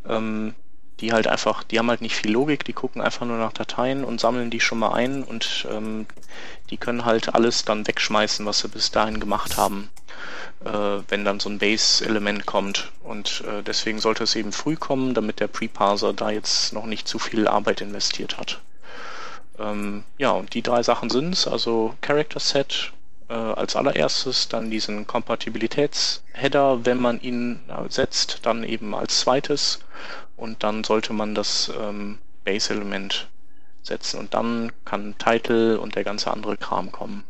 ähm, 0.09 0.55
die 1.01 1.12
halt 1.12 1.27
einfach, 1.27 1.64
die 1.64 1.81
haben 1.81 1.91
halt 1.91 2.03
nicht 2.03 2.14
viel 2.14 2.31
Logik, 2.31 2.64
die 2.64 2.73
gucken 2.73 3.03
einfach 3.03 3.27
nur 3.27 3.37
nach 3.37 3.53
Dateien 3.53 4.05
und 4.05 4.21
sammeln 4.21 4.49
die 4.51 4.61
schon 4.61 4.79
mal 4.79 4.93
ein 4.93 5.25
und 5.25 5.66
ähm, 5.68 6.07
die 6.71 6.77
können 6.77 7.05
halt 7.05 7.35
alles 7.35 7.64
dann 7.64 7.89
wegschmeißen, 7.89 8.47
was 8.47 8.61
sie 8.61 8.68
bis 8.68 8.93
dahin 8.93 9.18
gemacht 9.18 9.57
haben, 9.57 9.91
äh, 10.64 11.03
wenn 11.09 11.25
dann 11.25 11.41
so 11.41 11.49
ein 11.49 11.59
Base-Element 11.59 12.47
kommt. 12.47 12.93
Und 13.03 13.43
äh, 13.45 13.64
deswegen 13.64 13.99
sollte 13.99 14.23
es 14.23 14.37
eben 14.37 14.53
früh 14.53 14.77
kommen, 14.77 15.14
damit 15.14 15.41
der 15.41 15.49
Preparser 15.49 16.12
da 16.12 16.31
jetzt 16.31 16.73
noch 16.73 16.87
nicht 16.87 17.09
zu 17.09 17.18
viel 17.18 17.49
Arbeit 17.49 17.81
investiert 17.81 18.39
hat. 18.39 18.61
Ähm, 19.61 20.05
ja, 20.19 20.31
und 20.31 20.55
die 20.55 20.63
drei 20.63 20.83
Sachen 20.83 21.11
sind's, 21.11 21.47
also 21.47 21.95
Character 22.01 22.41
Set, 22.41 22.93
äh, 23.29 23.35
als 23.35 23.77
allererstes, 23.77 24.49
dann 24.49 24.71
diesen 24.71 25.07
Kompatibilitätsheader, 25.07 26.85
wenn 26.85 27.01
man 27.01 27.21
ihn 27.21 27.61
äh, 27.69 27.89
setzt, 27.89 28.41
dann 28.43 28.65
eben 28.65 28.95
als 28.95 29.21
zweites. 29.21 29.81
Und 30.37 30.63
dann 30.65 30.85
sollte 30.85 31.13
man 31.13 31.35
das 31.35 31.71
ähm, 31.81 32.19
Base-Element 32.45 33.29
setzen. 33.83 34.19
Und 34.19 34.35
dann 34.35 34.73
kann 34.85 35.17
Title 35.19 35.79
und 35.79 35.95
der 35.95 36.05
ganze 36.05 36.31
andere 36.31 36.57
Kram 36.57 36.91
kommen. 36.91 37.25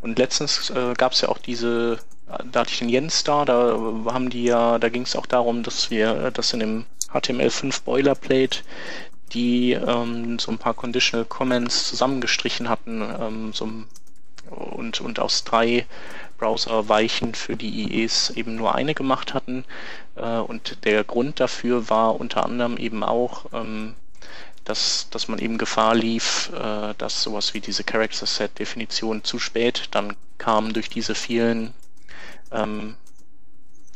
Und 0.00 0.18
letztens 0.18 0.70
äh, 0.70 0.94
gab 0.94 1.12
es 1.12 1.20
ja 1.20 1.28
auch 1.28 1.38
diese, 1.38 1.98
da 2.26 2.60
hatte 2.60 2.72
ich 2.72 2.78
den 2.78 2.88
Jens 2.88 3.24
da, 3.24 3.44
da 3.44 3.78
haben 4.06 4.30
die 4.30 4.44
ja, 4.44 4.78
da 4.78 4.88
ging 4.88 5.02
es 5.02 5.16
auch 5.16 5.26
darum, 5.26 5.62
dass 5.62 5.90
wir 5.90 6.30
das 6.30 6.52
in 6.52 6.60
dem 6.60 6.86
HTML5 7.12 7.84
Boilerplate 7.84 8.60
die 9.32 9.72
ähm, 9.72 10.38
so 10.38 10.50
ein 10.50 10.58
paar 10.58 10.74
Conditional 10.74 11.24
Comments 11.24 11.88
zusammengestrichen 11.88 12.68
hatten, 12.68 13.02
ähm, 13.02 13.52
so 13.52 13.68
und, 14.50 15.00
und 15.00 15.20
aus 15.20 15.44
drei 15.44 15.86
Browserweichen 16.38 17.34
für 17.34 17.56
die 17.56 17.84
IEs 17.84 18.30
eben 18.30 18.56
nur 18.56 18.74
eine 18.74 18.94
gemacht 18.94 19.34
hatten. 19.34 19.64
Äh, 20.16 20.38
und 20.38 20.84
der 20.84 21.04
Grund 21.04 21.38
dafür 21.40 21.88
war 21.90 22.18
unter 22.18 22.44
anderem 22.44 22.76
eben 22.76 23.04
auch, 23.04 23.46
ähm, 23.52 23.94
dass, 24.64 25.08
dass 25.10 25.28
man 25.28 25.38
eben 25.38 25.58
Gefahr 25.58 25.94
lief, 25.94 26.50
äh, 26.54 26.94
dass 26.98 27.22
sowas 27.22 27.54
wie 27.54 27.60
diese 27.60 27.84
Character 27.84 28.26
Set 28.26 28.58
Definition 28.58 29.24
zu 29.24 29.38
spät 29.38 29.88
dann 29.92 30.16
kam 30.38 30.72
durch 30.72 30.88
diese 30.88 31.14
vielen 31.14 31.74
ähm, 32.50 32.96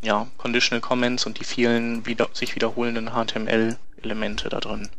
ja, 0.03 0.27
Conditional 0.37 0.81
Comments 0.81 1.25
und 1.27 1.41
die 1.41 1.45
vielen 1.45 2.05
wieder, 2.07 2.29
sich 2.33 2.55
wiederholenden 2.55 3.11
HTML-Elemente 3.11 4.51
da 4.51 4.61
drin. 4.61 4.91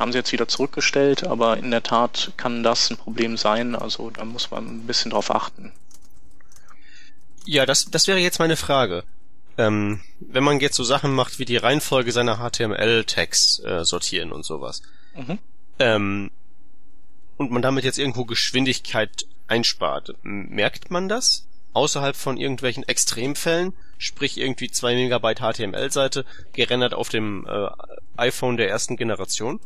Haben 0.00 0.12
sie 0.12 0.18
jetzt 0.18 0.32
wieder 0.32 0.48
zurückgestellt, 0.48 1.24
aber 1.24 1.58
in 1.58 1.70
der 1.70 1.82
Tat 1.82 2.32
kann 2.38 2.62
das 2.62 2.88
ein 2.90 2.96
Problem 2.96 3.36
sein. 3.36 3.76
Also 3.76 4.08
da 4.08 4.24
muss 4.24 4.50
man 4.50 4.66
ein 4.66 4.86
bisschen 4.86 5.10
drauf 5.10 5.30
achten. 5.30 5.72
Ja, 7.44 7.66
das, 7.66 7.84
das 7.84 8.06
wäre 8.06 8.18
jetzt 8.18 8.38
meine 8.38 8.56
Frage. 8.56 9.04
Ähm, 9.58 10.00
wenn 10.18 10.42
man 10.42 10.58
jetzt 10.58 10.76
so 10.76 10.84
Sachen 10.84 11.12
macht 11.14 11.38
wie 11.38 11.44
die 11.44 11.58
Reihenfolge 11.58 12.12
seiner 12.12 12.38
HTML-Tags 12.38 13.58
äh, 13.58 13.84
sortieren 13.84 14.32
und 14.32 14.46
sowas. 14.46 14.80
Mhm. 15.14 15.38
Ähm, 15.78 16.30
und 17.36 17.50
man 17.50 17.60
damit 17.60 17.84
jetzt 17.84 17.98
irgendwo 17.98 18.24
Geschwindigkeit 18.24 19.26
einspart, 19.48 20.14
merkt 20.22 20.90
man 20.90 21.10
das? 21.10 21.46
Außerhalb 21.74 22.16
von 22.16 22.38
irgendwelchen 22.38 22.88
Extremfällen, 22.88 23.74
sprich 23.98 24.38
irgendwie 24.38 24.70
zwei 24.70 24.94
Megabyte 24.94 25.40
HTML-Seite, 25.40 26.24
gerendert 26.54 26.94
auf 26.94 27.10
dem 27.10 27.46
äh, 27.46 27.68
iPhone 28.16 28.56
der 28.56 28.70
ersten 28.70 28.96
Generation? 28.96 29.60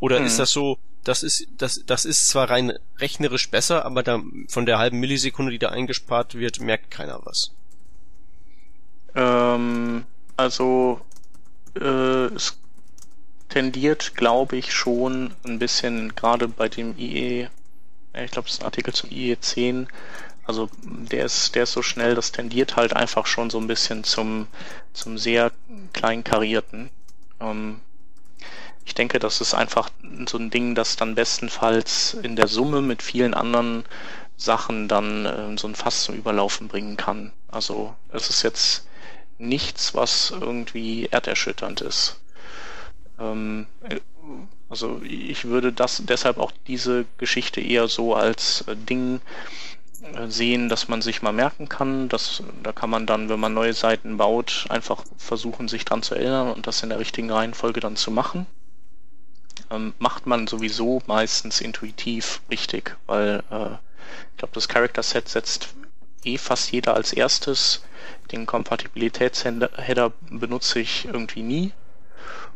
Oder 0.00 0.18
hm. 0.18 0.26
ist 0.26 0.38
das 0.38 0.50
so, 0.50 0.78
das 1.04 1.22
ist, 1.22 1.46
das, 1.56 1.82
das 1.86 2.04
ist 2.04 2.28
zwar 2.28 2.50
rein 2.50 2.72
rechnerisch 2.98 3.50
besser, 3.50 3.84
aber 3.84 4.02
da, 4.02 4.20
von 4.48 4.66
der 4.66 4.78
halben 4.78 4.98
Millisekunde, 4.98 5.52
die 5.52 5.58
da 5.58 5.68
eingespart 5.68 6.34
wird, 6.34 6.60
merkt 6.60 6.90
keiner 6.90 7.20
was. 7.24 7.52
Ähm, 9.14 10.04
also, 10.36 11.00
äh, 11.78 12.26
es 12.34 12.58
tendiert, 13.48 14.14
glaube 14.14 14.56
ich, 14.56 14.72
schon 14.72 15.34
ein 15.44 15.58
bisschen, 15.58 16.14
gerade 16.14 16.48
bei 16.48 16.68
dem 16.68 16.96
IE, 16.98 17.48
ich 18.14 18.30
glaube, 18.30 18.46
das 18.46 18.54
ist 18.54 18.60
ein 18.62 18.66
Artikel 18.66 18.94
zum 18.94 19.10
IE 19.10 19.36
10, 19.38 19.88
also 20.44 20.68
der 20.82 21.26
ist, 21.26 21.54
der 21.54 21.64
ist 21.64 21.72
so 21.72 21.82
schnell, 21.82 22.14
das 22.14 22.32
tendiert 22.32 22.76
halt 22.76 22.94
einfach 22.94 23.26
schon 23.26 23.50
so 23.50 23.58
ein 23.58 23.66
bisschen 23.66 24.04
zum, 24.04 24.48
zum 24.92 25.18
sehr 25.18 25.52
kleinkarierten. 25.92 26.90
Ähm, 27.40 27.80
ich 28.90 28.94
denke, 28.94 29.20
das 29.20 29.40
ist 29.40 29.54
einfach 29.54 29.88
so 30.26 30.36
ein 30.36 30.50
Ding, 30.50 30.74
das 30.74 30.96
dann 30.96 31.14
bestenfalls 31.14 32.14
in 32.24 32.34
der 32.34 32.48
Summe 32.48 32.82
mit 32.82 33.02
vielen 33.02 33.34
anderen 33.34 33.84
Sachen 34.36 34.88
dann 34.88 35.26
äh, 35.26 35.56
so 35.56 35.68
ein 35.68 35.76
Fass 35.76 36.02
zum 36.02 36.16
Überlaufen 36.16 36.66
bringen 36.66 36.96
kann. 36.96 37.30
Also 37.46 37.94
es 38.12 38.30
ist 38.30 38.42
jetzt 38.42 38.88
nichts, 39.38 39.94
was 39.94 40.32
irgendwie 40.32 41.06
erderschütternd 41.06 41.82
ist. 41.82 42.18
Ähm, 43.20 43.68
äh, 43.88 44.00
also 44.68 45.00
ich 45.04 45.44
würde 45.44 45.72
das 45.72 46.02
deshalb 46.04 46.38
auch 46.38 46.50
diese 46.66 47.04
Geschichte 47.16 47.60
eher 47.60 47.86
so 47.86 48.16
als 48.16 48.62
äh, 48.62 48.74
Ding 48.74 49.20
äh, 50.02 50.26
sehen, 50.26 50.68
dass 50.68 50.88
man 50.88 51.00
sich 51.00 51.22
mal 51.22 51.32
merken 51.32 51.68
kann. 51.68 52.08
Dass, 52.08 52.42
da 52.64 52.72
kann 52.72 52.90
man 52.90 53.06
dann, 53.06 53.28
wenn 53.28 53.38
man 53.38 53.54
neue 53.54 53.72
Seiten 53.72 54.16
baut, 54.16 54.66
einfach 54.68 55.04
versuchen, 55.16 55.68
sich 55.68 55.84
dran 55.84 56.02
zu 56.02 56.16
erinnern 56.16 56.50
und 56.50 56.66
das 56.66 56.82
in 56.82 56.88
der 56.88 56.98
richtigen 56.98 57.30
Reihenfolge 57.30 57.78
dann 57.78 57.94
zu 57.94 58.10
machen 58.10 58.48
ähm, 59.70 59.94
macht 59.98 60.26
man 60.26 60.46
sowieso 60.46 61.02
meistens 61.06 61.60
intuitiv 61.60 62.40
richtig, 62.50 62.96
weil 63.06 63.42
äh, 63.50 63.74
ich 64.32 64.36
glaube, 64.38 64.54
das 64.54 64.68
Character 64.68 65.02
Set 65.02 65.28
setzt 65.28 65.74
eh 66.24 66.38
fast 66.38 66.72
jeder 66.72 66.94
als 66.94 67.12
erstes. 67.12 67.82
Den 68.32 68.46
Kompatibilitätsheader 68.46 70.12
benutze 70.30 70.80
ich 70.80 71.04
irgendwie 71.06 71.42
nie 71.42 71.72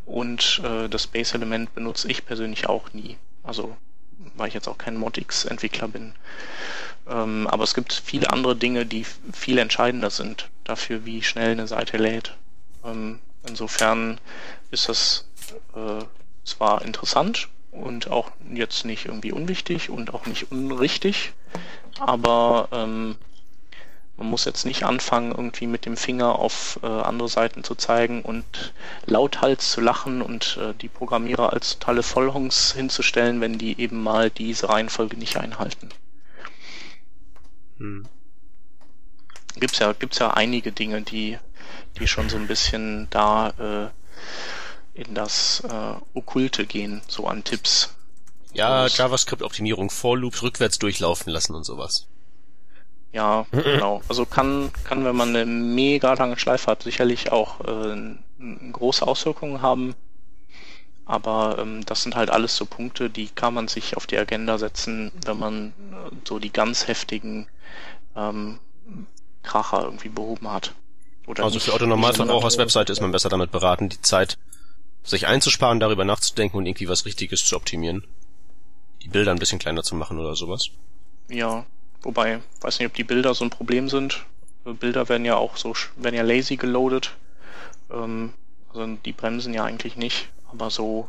und 0.07 0.61
äh, 0.65 0.89
das 0.89 1.07
Base-Element 1.07 1.75
benutze 1.75 2.11
ich 2.11 2.27
persönlich 2.27 2.69
auch 2.69 2.93
nie. 2.93 3.17
Also 3.43 3.77
weil 4.37 4.49
ich 4.49 4.55
jetzt 4.55 4.69
auch 4.69 4.79
kein 4.79 4.97
Modx-Entwickler 4.97 5.89
bin. 5.89 6.15
Ähm, 7.09 7.47
aber 7.47 7.65
es 7.65 7.75
gibt 7.75 7.93
viele 7.93 8.31
andere 8.33 8.57
Dinge, 8.57 8.87
die 8.87 9.05
viel 9.33 9.59
entscheidender 9.59 10.11
sind 10.11 10.49
dafür, 10.65 11.05
wie 11.05 11.23
schnell 11.23 11.53
eine 11.53 11.67
Seite 11.67 11.97
lädt. 11.97 12.37
Ähm, 12.85 13.21
insofern 13.47 14.19
ist 14.71 14.89
das 14.89 15.29
äh, 15.75 16.05
zwar 16.45 16.82
interessant 16.82 17.49
und 17.70 18.11
auch 18.11 18.30
jetzt 18.53 18.84
nicht 18.84 19.07
irgendwie 19.07 19.32
unwichtig 19.32 19.90
und 19.90 20.14
auch 20.14 20.26
nicht 20.26 20.53
unrichtig, 20.53 21.32
aber 21.99 22.68
ähm, 22.72 23.16
man 24.16 24.28
muss 24.28 24.45
jetzt 24.45 24.64
nicht 24.64 24.84
anfangen, 24.84 25.32
irgendwie 25.32 25.66
mit 25.66 25.86
dem 25.86 25.97
Finger 25.97 26.38
auf 26.38 26.78
äh, 26.82 26.86
andere 26.86 27.28
Seiten 27.28 27.64
zu 27.64 27.74
zeigen 27.74 28.22
und 28.22 28.72
lauthals 29.07 29.72
zu 29.72 29.80
lachen 29.80 30.22
und 30.22 30.57
äh, 30.61 30.72
die 30.74 30.88
Programmierer 30.88 31.53
als 31.53 31.78
totale 31.78 32.05
Vollhongs 32.05 32.72
hinzustellen, 32.72 33.40
wenn 33.40 33.59
die 33.59 33.80
eben 33.80 34.03
mal 34.03 34.30
diese 34.30 34.68
Reihenfolge 34.68 35.16
nicht 35.16 35.36
einhalten. 35.36 35.88
Hm. 37.78 38.07
Gibt's 39.57 39.78
ja, 39.80 39.92
gibt's 39.92 40.18
ja 40.18 40.32
einige 40.32 40.70
Dinge, 40.70 41.03
die, 41.03 41.38
die 41.99 42.07
schon 42.07 42.28
so 42.28 42.36
ein 42.36 42.47
bisschen 42.47 43.09
da 43.11 43.51
äh, 43.59 43.90
in 44.95 45.14
das 45.14 45.62
äh, 45.68 45.95
Okkulte 46.14 46.66
gehen, 46.66 47.03
so 47.09 47.26
an 47.26 47.45
Tipps. 47.45 47.95
Ja, 48.53 48.86
JavaScript-Optimierung, 48.86 49.90
For 49.90 50.16
Loops 50.16 50.42
rückwärts 50.42 50.78
durchlaufen 50.78 51.32
lassen 51.32 51.55
und 51.55 51.64
sowas. 51.64 52.07
Ja, 53.12 53.47
genau. 53.51 54.03
Also 54.09 54.26
kann, 54.26 54.72
kann, 54.84 55.05
wenn 55.05 55.16
man 55.16 55.30
eine 55.30 55.47
mega 55.47 56.14
lange 56.14 56.38
Schleife 56.38 56.70
hat, 56.70 56.82
sicherlich 56.84 57.32
auch 57.32 57.61
äh, 57.61 58.16
große 58.72 59.07
Auswirkungen 59.07 59.62
haben. 59.62 59.95
Aber 61.07 61.59
ähm, 61.59 61.84
das 61.84 62.03
sind 62.03 62.16
halt 62.16 62.30
alles 62.30 62.57
so 62.57 62.64
Punkte, 62.64 63.11
die 63.11 63.28
kann 63.28 63.55
man 63.55 63.68
sich 63.68 63.97
auf 63.97 64.07
die 64.07 64.16
Agenda 64.16 64.59
setzen, 64.59 65.12
wenn 65.26 65.38
man 65.38 65.68
äh, 65.68 66.14
so 66.26 66.38
die 66.38 66.53
ganz 66.53 66.88
heftigen 66.88 67.47
ähm, 68.16 68.59
Kracher 69.42 69.82
irgendwie 69.84 70.09
behoben 70.09 70.51
hat. 70.51 70.72
Oder 71.26 71.45
also 71.45 71.61
für 71.61 71.72
Autonormalverbrauchers 71.72 72.59
Webseite 72.59 72.92
ist 72.92 73.01
man 73.01 73.12
besser 73.12 73.28
damit 73.28 73.51
beraten, 73.51 73.88
die 73.88 74.01
Zeit 74.01 74.38
sich 75.05 75.27
einzusparen, 75.27 75.81
darüber 75.81 76.05
nachzudenken 76.05 76.57
und 76.57 76.67
irgendwie 76.67 76.89
was 76.89 77.05
Richtiges 77.05 77.45
zu 77.45 77.57
optimieren. 77.57 78.05
Die 79.03 79.09
Bilder 79.09 79.31
ein 79.31 79.39
bisschen 79.39 79.59
kleiner 79.59 79.83
zu 79.83 79.95
machen 79.95 80.19
oder 80.19 80.35
sowas. 80.35 80.71
Ja, 81.29 81.67
wobei, 82.03 82.41
weiß 82.63 82.79
nicht, 82.79 82.89
ob 82.89 82.95
die 82.95 83.05
Bilder 83.05 83.35
so 83.35 83.45
ein 83.45 83.51
Problem 83.51 83.89
sind. 83.89 84.25
Bilder 84.65 85.09
werden 85.11 85.27
ja 85.27 85.37
auch 85.37 85.59
so, 85.59 85.75
werden 85.97 86.15
ja 86.15 86.23
lazy 86.23 86.57
geloadet. 86.57 87.15
Ähm, 87.91 88.33
also 88.71 88.97
die 89.05 89.13
bremsen 89.13 89.53
ja 89.53 89.65
eigentlich 89.65 89.97
nicht. 89.97 90.29
Aber 90.51 90.71
so 90.71 91.09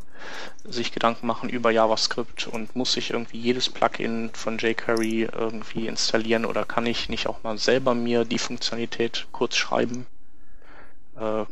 sich 0.63 0.91
Gedanken 0.91 1.27
machen 1.27 1.49
über 1.49 1.71
JavaScript 1.71 2.47
und 2.47 2.75
muss 2.75 2.97
ich 2.97 3.11
irgendwie 3.11 3.37
jedes 3.37 3.69
Plugin 3.69 4.31
von 4.33 4.57
jQuery 4.57 5.29
irgendwie 5.31 5.87
installieren 5.87 6.45
oder 6.45 6.65
kann 6.65 6.85
ich 6.87 7.09
nicht 7.09 7.27
auch 7.27 7.43
mal 7.43 7.57
selber 7.57 7.93
mir 7.93 8.25
die 8.25 8.39
Funktionalität 8.39 9.27
kurz 9.31 9.55
schreiben? 9.55 10.07
Äh, 11.17 11.45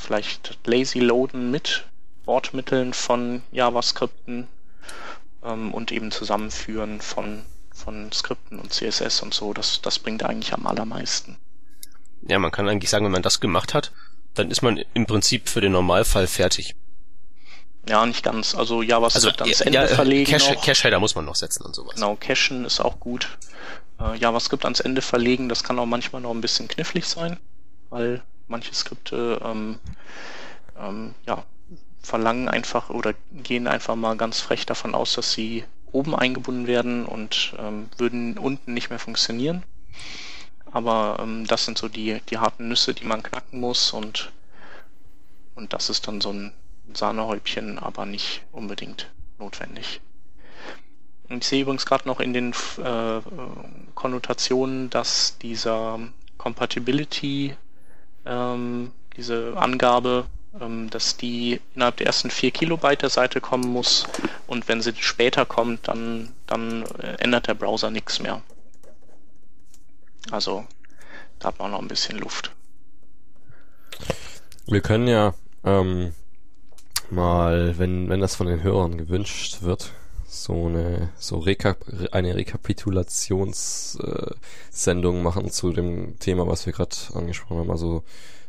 vielleicht 0.00 0.58
lazy 0.66 0.98
loaden 0.98 1.50
mit 1.50 1.84
Bordmitteln 2.24 2.92
von 2.92 3.42
JavaScripten 3.52 4.48
ähm, 5.44 5.72
und 5.74 5.92
eben 5.92 6.10
Zusammenführen 6.10 7.00
von, 7.00 7.42
von 7.72 8.10
Skripten 8.12 8.58
und 8.58 8.72
CSS 8.72 9.22
und 9.22 9.34
so. 9.34 9.52
Das, 9.52 9.80
das 9.82 9.98
bringt 9.98 10.22
eigentlich 10.22 10.52
am 10.52 10.66
allermeisten. 10.66 11.36
Ja, 12.22 12.38
man 12.38 12.50
kann 12.50 12.68
eigentlich 12.68 12.90
sagen, 12.90 13.04
wenn 13.04 13.12
man 13.12 13.22
das 13.22 13.40
gemacht 13.40 13.74
hat, 13.74 13.92
dann 14.34 14.50
ist 14.50 14.62
man 14.62 14.82
im 14.94 15.06
Prinzip 15.06 15.48
für 15.48 15.60
den 15.60 15.72
Normalfall 15.72 16.26
fertig. 16.26 16.74
Ja, 17.88 18.04
nicht 18.04 18.22
ganz. 18.22 18.54
Also 18.54 18.82
JavaScript 18.82 19.40
also, 19.40 19.44
ans 19.44 19.60
Ende 19.62 19.78
ja, 19.78 19.86
verlegen. 19.86 20.30
Cache, 20.30 20.54
noch. 20.54 20.62
Cache 20.62 20.84
Header 20.84 21.00
muss 21.00 21.14
man 21.14 21.24
noch 21.24 21.34
setzen 21.34 21.64
und 21.64 21.74
sowas. 21.74 21.94
Genau, 21.94 22.16
Cachen 22.16 22.64
ist 22.64 22.80
auch 22.80 23.00
gut. 23.00 23.28
Äh, 23.98 24.16
JavaScript 24.18 24.64
ans 24.64 24.80
Ende 24.80 25.02
verlegen, 25.02 25.48
das 25.48 25.64
kann 25.64 25.78
auch 25.78 25.86
manchmal 25.86 26.22
noch 26.22 26.30
ein 26.30 26.40
bisschen 26.40 26.68
knifflig 26.68 27.06
sein, 27.06 27.38
weil 27.88 28.22
manche 28.50 28.74
Skripte 28.74 29.40
ähm, 29.44 29.78
ähm, 30.78 31.14
ja, 31.26 31.44
verlangen 32.02 32.48
einfach 32.48 32.90
oder 32.90 33.14
gehen 33.32 33.66
einfach 33.66 33.96
mal 33.96 34.16
ganz 34.16 34.40
frech 34.40 34.66
davon 34.66 34.94
aus, 34.94 35.14
dass 35.14 35.32
sie 35.32 35.64
oben 35.92 36.14
eingebunden 36.14 36.66
werden 36.66 37.06
und 37.06 37.54
ähm, 37.58 37.88
würden 37.96 38.38
unten 38.38 38.74
nicht 38.74 38.90
mehr 38.90 38.98
funktionieren. 38.98 39.62
Aber 40.70 41.18
ähm, 41.20 41.46
das 41.46 41.64
sind 41.64 41.78
so 41.78 41.88
die, 41.88 42.20
die 42.30 42.38
harten 42.38 42.68
Nüsse, 42.68 42.94
die 42.94 43.04
man 43.04 43.22
knacken 43.22 43.60
muss 43.60 43.92
und, 43.92 44.32
und 45.54 45.72
das 45.72 45.90
ist 45.90 46.06
dann 46.06 46.20
so 46.20 46.32
ein 46.32 46.52
Sahnehäubchen, 46.92 47.78
aber 47.78 48.06
nicht 48.06 48.42
unbedingt 48.52 49.10
notwendig. 49.38 50.00
Ich 51.28 51.44
sehe 51.44 51.62
übrigens 51.62 51.86
gerade 51.86 52.08
noch 52.08 52.18
in 52.18 52.32
den 52.32 52.52
äh, 52.52 53.20
Konnotationen, 53.94 54.90
dass 54.90 55.38
dieser 55.38 56.00
Compatibility, 56.38 57.56
ähm, 58.26 58.92
diese 59.16 59.54
Angabe, 59.56 60.26
ähm, 60.60 60.90
dass 60.90 61.16
die 61.16 61.60
innerhalb 61.74 61.96
der 61.98 62.06
ersten 62.06 62.30
vier 62.30 62.50
Kilobyte 62.50 63.02
der 63.02 63.10
Seite 63.10 63.40
kommen 63.40 63.70
muss 63.72 64.06
und 64.46 64.68
wenn 64.68 64.80
sie 64.80 64.94
später 64.96 65.46
kommt, 65.46 65.88
dann, 65.88 66.30
dann 66.46 66.84
äh, 66.98 67.16
ändert 67.18 67.46
der 67.46 67.54
Browser 67.54 67.90
nichts 67.90 68.20
mehr. 68.20 68.42
Also 70.30 70.66
da 71.38 71.48
hat 71.48 71.58
man 71.58 71.70
noch 71.70 71.80
ein 71.80 71.88
bisschen 71.88 72.18
Luft. 72.18 72.52
Wir 74.66 74.80
können 74.80 75.08
ja 75.08 75.34
ähm, 75.64 76.12
mal, 77.10 77.78
wenn, 77.78 78.08
wenn 78.08 78.20
das 78.20 78.34
von 78.34 78.46
den 78.46 78.62
Hörern 78.62 78.98
gewünscht 78.98 79.62
wird, 79.62 79.92
so 80.30 80.66
eine 80.66 81.10
so 81.18 81.38
Rekap 81.38 81.84
eine 82.12 82.36
Rekapitulationssendung 82.36 85.16
äh, 85.16 85.22
machen 85.22 85.50
zu 85.50 85.72
dem 85.72 86.20
Thema, 86.20 86.46
was 86.46 86.66
wir 86.66 86.72
gerade 86.72 86.94
angesprochen 87.14 87.58
haben. 87.58 87.72
Also 87.72 88.04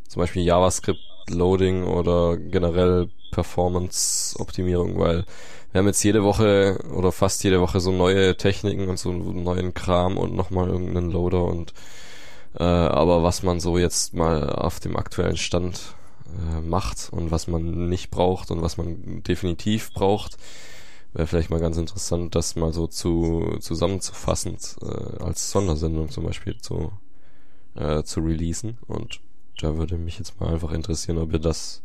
zum 0.07 0.19
Beispiel 0.19 0.43
JavaScript 0.43 0.99
Loading 1.29 1.83
oder 1.83 2.37
generell 2.37 3.09
Performance 3.31 4.39
Optimierung, 4.39 4.99
weil 4.99 5.25
wir 5.71 5.79
haben 5.79 5.87
jetzt 5.87 6.03
jede 6.03 6.23
Woche 6.23 6.77
oder 6.93 7.11
fast 7.11 7.43
jede 7.43 7.59
Woche 7.61 7.79
so 7.79 7.91
neue 7.91 8.37
Techniken 8.37 8.87
und 8.87 8.99
so 8.99 9.11
neuen 9.11 9.73
Kram 9.73 10.19
und 10.19 10.35
nochmal 10.35 10.69
irgendeinen 10.69 11.09
Loader 11.09 11.45
und 11.45 11.73
äh, 12.59 12.63
aber 12.63 13.23
was 13.23 13.41
man 13.41 13.59
so 13.59 13.79
jetzt 13.79 14.13
mal 14.13 14.51
auf 14.51 14.79
dem 14.79 14.95
aktuellen 14.97 15.37
Stand 15.37 15.95
äh, 16.27 16.61
macht 16.61 17.09
und 17.11 17.31
was 17.31 17.47
man 17.47 17.89
nicht 17.89 18.11
braucht 18.11 18.51
und 18.51 18.61
was 18.61 18.77
man 18.77 19.23
definitiv 19.23 19.91
braucht, 19.93 20.37
wäre 21.13 21.27
vielleicht 21.27 21.49
mal 21.49 21.59
ganz 21.59 21.77
interessant, 21.77 22.35
das 22.35 22.55
mal 22.55 22.73
so 22.73 22.87
zu 22.87 23.57
zusammenzufassen 23.59 24.57
äh, 24.81 25.23
als 25.23 25.51
Sondersendung 25.51 26.09
zum 26.09 26.25
Beispiel 26.25 26.57
zu 26.57 26.91
äh, 27.75 28.03
zu 28.03 28.21
releasen 28.21 28.77
und 28.87 29.19
da 29.59 29.77
würde 29.77 29.97
mich 29.97 30.17
jetzt 30.17 30.39
mal 30.39 30.51
einfach 30.51 30.71
interessieren, 30.71 31.17
ob 31.17 31.33
ihr 31.33 31.39
das, 31.39 31.83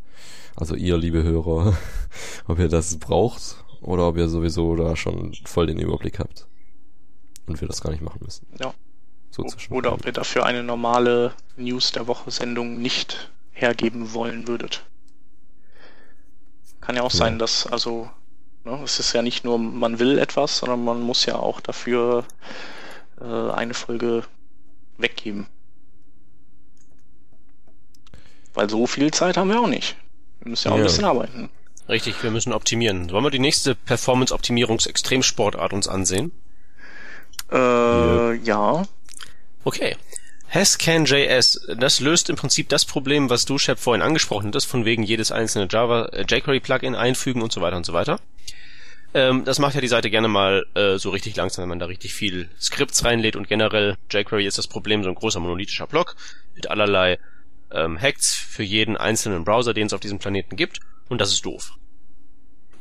also 0.55 0.75
ihr 0.75 0.97
liebe 0.97 1.23
Hörer, 1.23 1.77
ob 2.47 2.59
ihr 2.59 2.69
das 2.69 2.99
braucht 2.99 3.65
oder 3.81 4.09
ob 4.09 4.17
ihr 4.17 4.29
sowieso 4.29 4.75
da 4.77 4.97
schon 4.97 5.35
voll 5.45 5.67
den 5.67 5.79
Überblick 5.79 6.19
habt 6.19 6.47
und 7.47 7.61
wir 7.61 7.69
das 7.69 7.81
gar 7.81 7.91
nicht 7.91 8.03
machen 8.03 8.21
müssen. 8.23 8.47
Ja. 8.59 8.73
So 9.31 9.45
oder 9.71 9.93
ob 9.93 10.07
ihr 10.07 10.13
dafür 10.13 10.47
eine 10.47 10.63
normale 10.63 11.35
News 11.57 11.93
der 11.93 12.07
Woche 12.07 12.31
Sendung 12.31 12.81
nicht 12.81 13.31
hergeben 13.53 14.15
wollen 14.15 14.49
würdet. 14.49 14.87
Kann 16.81 16.97
ja 16.97 17.03
auch 17.03 17.11
sein, 17.11 17.39
dass 17.39 17.67
also 17.67 18.09
es 18.85 18.99
ist 18.99 19.13
ja 19.13 19.23
nicht 19.23 19.45
nur 19.45 19.59
man 19.59 19.99
will 19.99 20.19
etwas, 20.19 20.59
sondern 20.59 20.85
man 20.85 21.01
muss 21.01 21.27
ja 21.27 21.37
auch 21.37 21.61
dafür 21.61 22.25
äh, 23.21 23.51
eine 23.51 23.75
Folge 23.75 24.25
weggeben. 24.99 25.47
Weil 28.55 28.71
so 28.71 28.87
viel 28.87 29.11
Zeit 29.13 29.37
haben 29.37 29.51
wir 29.51 29.61
auch 29.61 29.69
nicht. 29.69 29.97
Wir 30.41 30.51
müssen 30.51 30.69
ja 30.69 30.73
auch 30.73 30.77
ja. 30.77 30.83
ein 30.83 30.87
bisschen 30.87 31.05
arbeiten. 31.05 31.51
Richtig, 31.89 32.23
wir 32.23 32.31
müssen 32.31 32.53
optimieren. 32.53 33.11
Wollen 33.13 33.25
wir 33.25 33.31
die 33.31 33.39
nächste 33.39 33.75
Performance-Optimierungs-Extremsportart 33.75 35.73
uns 35.73 35.87
ansehen? 35.87 36.33
Äh, 37.53 37.57
ja. 37.57 38.33
ja. 38.33 38.83
Okay. 39.63 39.97
Hasscan.js, 40.49 41.67
das 41.77 42.01
löst 42.01 42.31
im 42.31 42.37
Prinzip 42.37 42.69
das 42.69 42.85
Problem, 42.85 43.31
was 43.31 43.45
du, 43.45 43.59
Shep, 43.59 43.79
vorhin 43.79 44.03
angesprochen 44.03 44.53
hast, 44.55 44.65
von 44.65 44.85
wegen 44.85 45.03
jedes 45.03 45.33
einzelne 45.33 45.69
Java 45.71 46.07
äh, 46.07 46.23
jQuery-Plugin 46.23 46.95
einfügen 46.95 47.43
und 47.43 47.53
so 47.53 47.61
weiter 47.61 47.77
und 47.77 47.85
so 47.85 47.93
weiter. 47.93 48.21
Ähm, 49.13 49.45
das 49.45 49.59
macht 49.59 49.75
ja 49.75 49.81
die 49.81 49.89
Seite 49.89 50.11
gerne 50.11 50.29
mal 50.29 50.65
äh, 50.75 50.99
so 50.99 51.11
richtig 51.11 51.37
langsam, 51.37 51.63
wenn 51.63 51.71
man 51.71 51.79
da 51.79 51.87
richtig 51.87 52.15
viel 52.15 52.49
Skripts 52.61 53.05
reinlädt 53.05 53.35
und 53.35 53.49
generell 53.49 53.97
jQuery 54.11 54.47
ist 54.47 54.59
das 54.59 54.69
Problem 54.69 55.03
so 55.03 55.09
ein 55.09 55.15
großer 55.15 55.41
monolithischer 55.41 55.87
Block 55.87 56.17
mit 56.55 56.71
allerlei 56.71 57.19
ähm, 57.73 58.01
Hacks 58.01 58.35
für 58.35 58.63
jeden 58.63 58.97
einzelnen 58.97 59.45
Browser, 59.45 59.75
den 59.75 59.87
es 59.87 59.93
auf 59.93 60.01
diesem 60.01 60.19
Planeten 60.19 60.57
gibt, 60.57 60.81
und 61.09 61.21
das 61.21 61.33
ist 61.33 61.45
doof. 61.45 61.73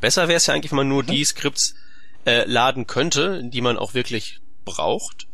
Besser 0.02 0.28
wäre 0.28 0.38
es 0.38 0.48
ja 0.48 0.54
eigentlich, 0.54 0.72
wenn 0.72 0.78
man 0.78 0.90
nur 0.90 1.04
die 1.04 1.24
Skripts 1.24 1.76
äh, 2.26 2.44
laden 2.46 2.86
könnte, 2.86 3.42
die 3.44 3.62
man 3.62 3.78
auch 3.78 3.94
wirklich 3.94 4.40
braucht. 4.66 5.28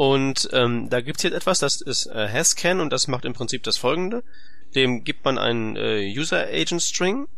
Und 0.00 0.48
ähm, 0.54 0.88
da 0.88 1.02
gibt's 1.02 1.24
jetzt 1.24 1.34
etwas, 1.34 1.58
das 1.58 1.82
ist 1.82 2.06
äh, 2.06 2.26
Hascan 2.26 2.80
und 2.80 2.90
das 2.90 3.06
macht 3.06 3.26
im 3.26 3.34
Prinzip 3.34 3.62
das 3.64 3.76
folgende. 3.76 4.24
Dem 4.74 5.04
gibt 5.04 5.26
man 5.26 5.36
einen 5.36 5.76
äh, 5.76 6.10
User 6.16 6.46
Agent 6.46 6.80
String 6.80 7.28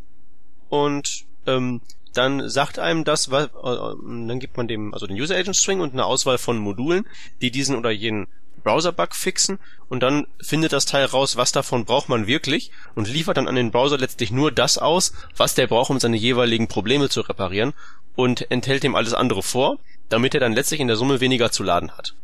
und 0.69 1.25
ähm, 1.45 1.81
dann 2.13 2.49
sagt 2.49 2.79
einem 2.79 3.03
das, 3.03 3.29
was, 3.29 3.47
äh, 3.47 3.49
dann 3.57 4.39
gibt 4.39 4.55
man 4.55 4.69
dem 4.69 4.93
also 4.93 5.07
den 5.07 5.19
User 5.19 5.35
Agent 5.35 5.57
String 5.57 5.81
und 5.81 5.91
eine 5.91 6.05
Auswahl 6.05 6.37
von 6.37 6.57
Modulen, 6.57 7.05
die 7.41 7.51
diesen 7.51 7.75
oder 7.75 7.91
jenen 7.91 8.27
Browser-Bug 8.63 9.13
fixen 9.13 9.59
und 9.89 9.99
dann 9.99 10.25
findet 10.39 10.71
das 10.71 10.85
Teil 10.85 11.03
raus, 11.03 11.35
was 11.35 11.51
davon 11.51 11.83
braucht 11.83 12.07
man 12.07 12.27
wirklich 12.27 12.71
und 12.95 13.09
liefert 13.09 13.35
dann 13.35 13.49
an 13.49 13.55
den 13.55 13.71
Browser 13.71 13.97
letztlich 13.97 14.31
nur 14.31 14.53
das 14.53 14.77
aus, 14.77 15.11
was 15.35 15.53
der 15.53 15.67
braucht, 15.67 15.89
um 15.89 15.99
seine 15.99 16.15
jeweiligen 16.15 16.69
Probleme 16.69 17.09
zu 17.09 17.19
reparieren 17.19 17.73
und 18.15 18.49
enthält 18.51 18.85
ihm 18.85 18.95
alles 18.95 19.13
andere 19.13 19.43
vor, 19.43 19.79
damit 20.07 20.33
er 20.33 20.39
dann 20.39 20.53
letztlich 20.53 20.79
in 20.79 20.87
der 20.87 20.95
Summe 20.95 21.19
weniger 21.19 21.51
zu 21.51 21.63
laden 21.63 21.91
hat. 21.91 22.15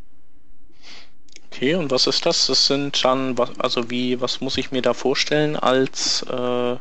Okay, 1.51 1.75
und 1.75 1.89
was 1.89 2.05
ist 2.07 2.25
das? 2.25 2.47
Das 2.47 2.67
sind 2.67 3.03
dann, 3.03 3.35
also 3.57 3.89
wie, 3.89 4.21
was 4.21 4.39
muss 4.39 4.57
ich 4.57 4.71
mir 4.71 4.81
da 4.81 4.93
vorstellen 4.93 5.55
als, 5.55 6.21
äh, 6.23 6.77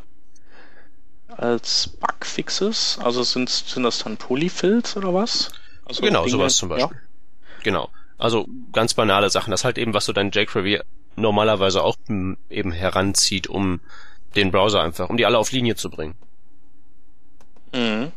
als 1.28 1.96
Bugfixes? 2.00 2.98
Also 3.02 3.22
sind, 3.22 3.48
sind 3.48 3.82
das 3.82 4.00
dann 4.00 4.18
Polyfills 4.18 4.96
oder 4.96 5.14
was? 5.14 5.50
Also 5.86 6.02
genau, 6.02 6.24
Dinge, 6.24 6.32
sowas 6.32 6.56
zum 6.56 6.68
Beispiel. 6.68 6.96
Ja? 6.96 7.62
Genau. 7.62 7.88
Also 8.18 8.46
ganz 8.72 8.94
banale 8.94 9.30
Sachen. 9.30 9.50
Das 9.52 9.64
halt 9.64 9.78
eben, 9.78 9.94
was 9.94 10.04
so 10.04 10.12
dein 10.12 10.30
jQuery 10.30 10.80
normalerweise 11.16 11.82
auch 11.82 11.96
eben 12.50 12.72
heranzieht, 12.72 13.46
um 13.46 13.80
den 14.36 14.50
Browser 14.50 14.82
einfach, 14.82 15.08
um 15.08 15.16
die 15.16 15.24
alle 15.24 15.38
auf 15.38 15.50
Linie 15.50 15.76
zu 15.76 15.88
bringen. 15.88 16.14
Mhm. 17.72 18.12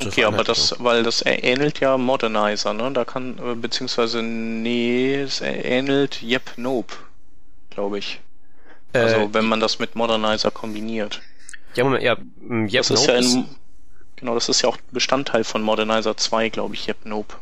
Okay, 0.00 0.24
aber 0.24 0.44
das, 0.44 0.76
weil 0.78 1.02
das 1.02 1.22
ähnelt 1.24 1.80
ja 1.80 1.98
Modernizer, 1.98 2.72
ne? 2.72 2.90
Da 2.92 3.04
kann, 3.04 3.38
äh, 3.38 3.54
beziehungsweise, 3.54 4.22
nee, 4.22 5.14
es 5.16 5.40
ähnelt 5.40 6.22
Yep 6.22 6.52
Nope, 6.56 6.94
glaube 7.70 7.98
ich. 7.98 8.20
Also, 8.92 9.16
äh, 9.16 9.34
wenn 9.34 9.46
man 9.46 9.60
das 9.60 9.78
mit 9.78 9.94
Modernizer 9.94 10.50
kombiniert. 10.50 11.20
Ja, 11.74 11.84
Moment, 11.84 12.02
ja, 12.02 12.16
Yep 12.16 12.72
das 12.72 12.90
Nope 12.90 13.00
ist 13.00 13.06
ja 13.06 13.40
in, 13.40 13.48
genau, 14.16 14.34
das 14.34 14.48
ist 14.48 14.62
ja 14.62 14.68
auch 14.68 14.78
Bestandteil 14.90 15.44
von 15.44 15.62
Modernizer 15.62 16.16
2, 16.16 16.48
glaube 16.48 16.74
ich, 16.74 16.88
Yep 16.88 17.04
Nope. 17.06 17.36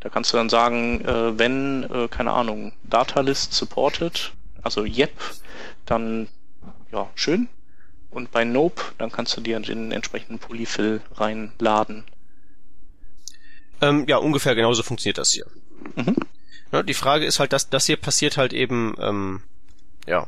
Da 0.00 0.08
kannst 0.08 0.32
du 0.32 0.36
dann 0.36 0.48
sagen, 0.48 1.04
äh, 1.04 1.38
wenn, 1.38 1.82
äh, 1.92 2.08
keine 2.08 2.32
Ahnung, 2.32 2.72
Datalist 2.84 3.52
supported, 3.52 4.32
also 4.62 4.84
Yep, 4.84 5.12
dann 5.86 6.28
ja, 6.92 7.08
schön. 7.14 7.48
Und 8.10 8.30
bei 8.30 8.44
Nope, 8.44 8.82
dann 8.96 9.12
kannst 9.12 9.36
du 9.36 9.40
dir 9.40 9.60
den 9.60 9.92
entsprechenden 9.92 10.38
Polyfill 10.38 11.00
reinladen. 11.14 12.04
Ähm, 13.80 14.06
ja, 14.08 14.16
ungefähr 14.16 14.54
genauso 14.54 14.82
funktioniert 14.82 15.18
das 15.18 15.30
hier. 15.30 15.46
Mhm. 15.94 16.16
Ja, 16.72 16.82
die 16.82 16.94
Frage 16.94 17.24
ist 17.24 17.38
halt, 17.38 17.52
dass 17.52 17.70
das 17.70 17.86
hier 17.86 17.96
passiert 17.96 18.36
halt 18.36 18.52
eben, 18.52 18.94
ähm, 18.98 19.42
ja, 20.06 20.26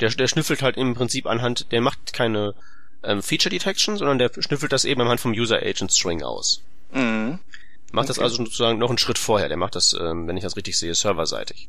der, 0.00 0.10
der 0.10 0.26
schnüffelt 0.26 0.62
halt 0.62 0.76
im 0.76 0.94
Prinzip 0.94 1.26
anhand, 1.26 1.70
der 1.70 1.80
macht 1.80 2.12
keine 2.12 2.54
ähm, 3.04 3.22
Feature 3.22 3.50
Detection, 3.50 3.96
sondern 3.96 4.18
der 4.18 4.30
schnüffelt 4.38 4.72
das 4.72 4.84
eben 4.84 5.00
anhand 5.00 5.20
vom 5.20 5.32
User 5.32 5.58
Agent 5.58 5.92
String 5.92 6.22
aus. 6.22 6.62
Mhm. 6.92 7.38
Macht 7.92 8.06
okay. 8.06 8.08
das 8.08 8.18
also 8.18 8.44
sozusagen 8.44 8.78
noch 8.78 8.88
einen 8.88 8.98
Schritt 8.98 9.18
vorher. 9.18 9.48
Der 9.48 9.56
macht 9.56 9.76
das, 9.76 9.94
ähm, 9.94 10.26
wenn 10.26 10.36
ich 10.36 10.42
das 10.42 10.56
richtig 10.56 10.76
sehe, 10.78 10.94
serverseitig. 10.94 11.68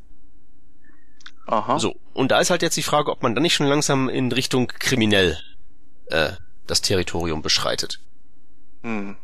Aha. 1.47 1.79
So, 1.79 1.95
und 2.13 2.31
da 2.31 2.39
ist 2.39 2.49
halt 2.49 2.61
jetzt 2.61 2.77
die 2.77 2.83
Frage, 2.83 3.11
ob 3.11 3.21
man 3.21 3.35
dann 3.35 3.43
nicht 3.43 3.53
schon 3.53 3.67
langsam 3.67 4.09
in 4.09 4.31
Richtung 4.31 4.67
kriminell 4.67 5.37
äh, 6.07 6.31
das 6.65 6.81
Territorium 6.81 7.41
beschreitet. 7.41 7.99
Hm. 8.81 9.15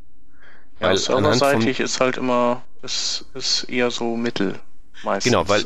Ja, 0.80 0.88
weil 0.88 0.97
serverseitig 0.97 1.80
ist 1.80 1.99
halt 1.99 2.17
immer, 2.17 2.63
ist, 2.82 3.26
ist 3.34 3.63
eher 3.63 3.91
so 3.91 4.15
mittel 4.15 4.59
meistens. 5.03 5.32
Genau, 5.32 5.47
weil 5.47 5.65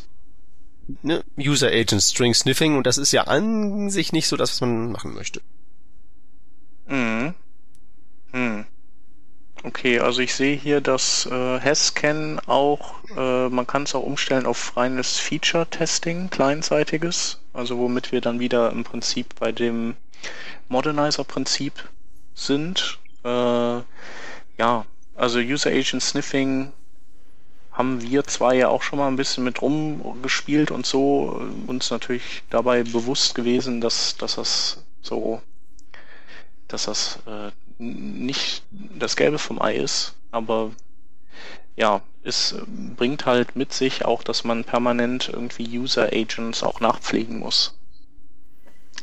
ne, 1.02 1.24
User 1.38 1.68
Agent 1.68 2.02
String 2.02 2.34
Sniffing 2.34 2.78
und 2.78 2.86
das 2.86 2.98
ist 2.98 3.12
ja 3.12 3.24
an 3.24 3.90
sich 3.90 4.12
nicht 4.12 4.28
so 4.28 4.38
das, 4.38 4.52
was 4.52 4.62
man 4.62 4.92
machen 4.92 5.14
möchte. 5.14 5.42
Mhm. 6.88 7.34
Hm. 8.32 8.66
Okay, 9.64 10.00
also 10.00 10.22
ich 10.22 10.36
sehe 10.36 10.56
hier, 10.56 10.80
dass 10.80 11.26
äh, 11.26 11.60
Hasscan 11.60 12.40
auch, 12.46 12.96
äh, 13.16 13.50
man 13.50 13.66
kann 13.66 13.84
es 13.84 13.96
auch 13.96 14.04
umstellen 14.04 14.46
auf 14.46 14.78
reines 14.78 15.18
Feature-Testing, 15.18 16.30
kleinseitiges, 16.30 17.40
also 17.54 17.78
womit 17.80 18.12
wir 18.12 18.22
dann 18.22 18.40
wieder 18.40 18.72
im 18.72 18.84
Prinzip 18.84 19.34
bei 19.40 19.52
dem 19.52 19.96
Modernizer-Prinzip 20.70 21.90
sind. 22.36 23.00
Äh, 23.24 23.28
ja, 24.58 24.86
also 25.16 25.40
User 25.40 25.72
Agent 25.72 26.04
Sniffing 26.04 26.72
haben 27.72 28.02
wir 28.02 28.24
zwei 28.26 28.56
ja 28.56 28.70
auch 28.70 28.84
schon 28.84 29.00
mal 29.00 29.08
ein 29.08 29.18
bisschen 29.18 29.44
mit 29.44 29.62
rumgespielt 29.62 30.72
und 30.72 30.86
so 30.86 31.42
uns 31.68 31.92
natürlich 31.92 32.44
dabei 32.50 32.84
bewusst 32.84 33.36
gewesen, 33.36 33.82
dass, 33.82 34.16
dass 34.18 34.36
das 34.36 34.84
so, 35.02 35.42
dass 36.68 36.86
das 36.86 37.20
äh, 37.26 37.52
nicht 37.78 38.64
das 38.72 39.16
Gelbe 39.16 39.40
vom 39.40 39.62
Ei 39.62 39.76
ist, 39.76 40.16
aber 40.32 40.72
ja, 41.76 42.02
es 42.24 42.56
bringt 42.96 43.26
halt 43.26 43.56
mit 43.56 43.74
sich 43.74 44.06
auch, 44.06 44.24
dass 44.24 44.44
man 44.44 44.64
permanent 44.64 45.30
irgendwie 45.32 45.78
User 45.78 46.08
Agents 46.12 46.64
auch 46.64 46.80
nachpflegen 46.80 47.40
muss. 47.40 47.78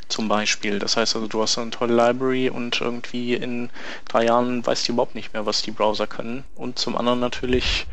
Zum 0.09 0.29
Beispiel. 0.29 0.79
Das 0.79 0.97
heißt 0.97 1.15
also, 1.15 1.29
du 1.29 1.41
hast 1.43 1.59
eine 1.59 1.71
tolle 1.71 1.95
Library 1.95 2.51
und 2.51 2.81
irgendwie 2.81 3.35
in 3.35 3.71
drei 4.09 4.25
Jahren 4.25 4.65
weißt 4.67 4.89
du 4.89 4.93
überhaupt 4.93 5.15
nicht 5.15 5.33
mehr, 5.33 5.47
was 5.47 5.63
die 5.63 5.71
Browser 5.71 6.07
können. 6.07 6.45
Und 6.55 6.79
zum 6.79 6.97
anderen 6.97 7.21
natürlich 7.21 7.87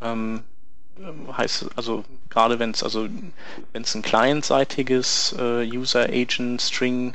ähm, 0.00 0.42
heißt 1.36 1.70
also 1.76 2.04
gerade 2.30 2.58
wenn 2.58 2.70
es 2.70 2.82
also 2.82 3.08
wenn 3.72 3.82
es 3.82 3.94
ein 3.94 4.02
clientseitiges 4.02 5.34
äh, 5.38 5.64
User 5.64 6.04
Agent 6.04 6.62
String 6.62 7.14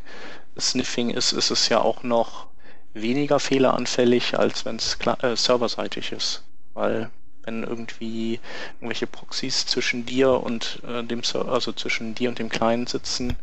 Sniffing 0.58 1.10
ist, 1.10 1.32
ist 1.32 1.52
es 1.52 1.70
ja 1.70 1.80
auch 1.80 2.04
noch 2.04 2.49
weniger 2.94 3.40
fehleranfällig, 3.40 4.38
als 4.38 4.66
wenn 4.66 4.78
es 4.78 4.98
äh, 5.22 5.36
serverseitig 5.36 6.12
ist. 6.12 6.44
Weil 6.74 7.10
wenn 7.44 7.64
irgendwie 7.64 8.40
irgendwelche 8.76 9.08
Proxys 9.08 9.66
zwischen 9.66 10.06
dir 10.06 10.32
und 10.32 10.82
äh, 10.88 11.04
dem 11.04 11.24
Server, 11.24 11.52
also 11.52 11.72
zwischen 11.72 12.16
dir 12.16 12.30
und 12.30 12.40
dem 12.40 12.50
Client 12.50 12.90
sitzen, 12.90 13.38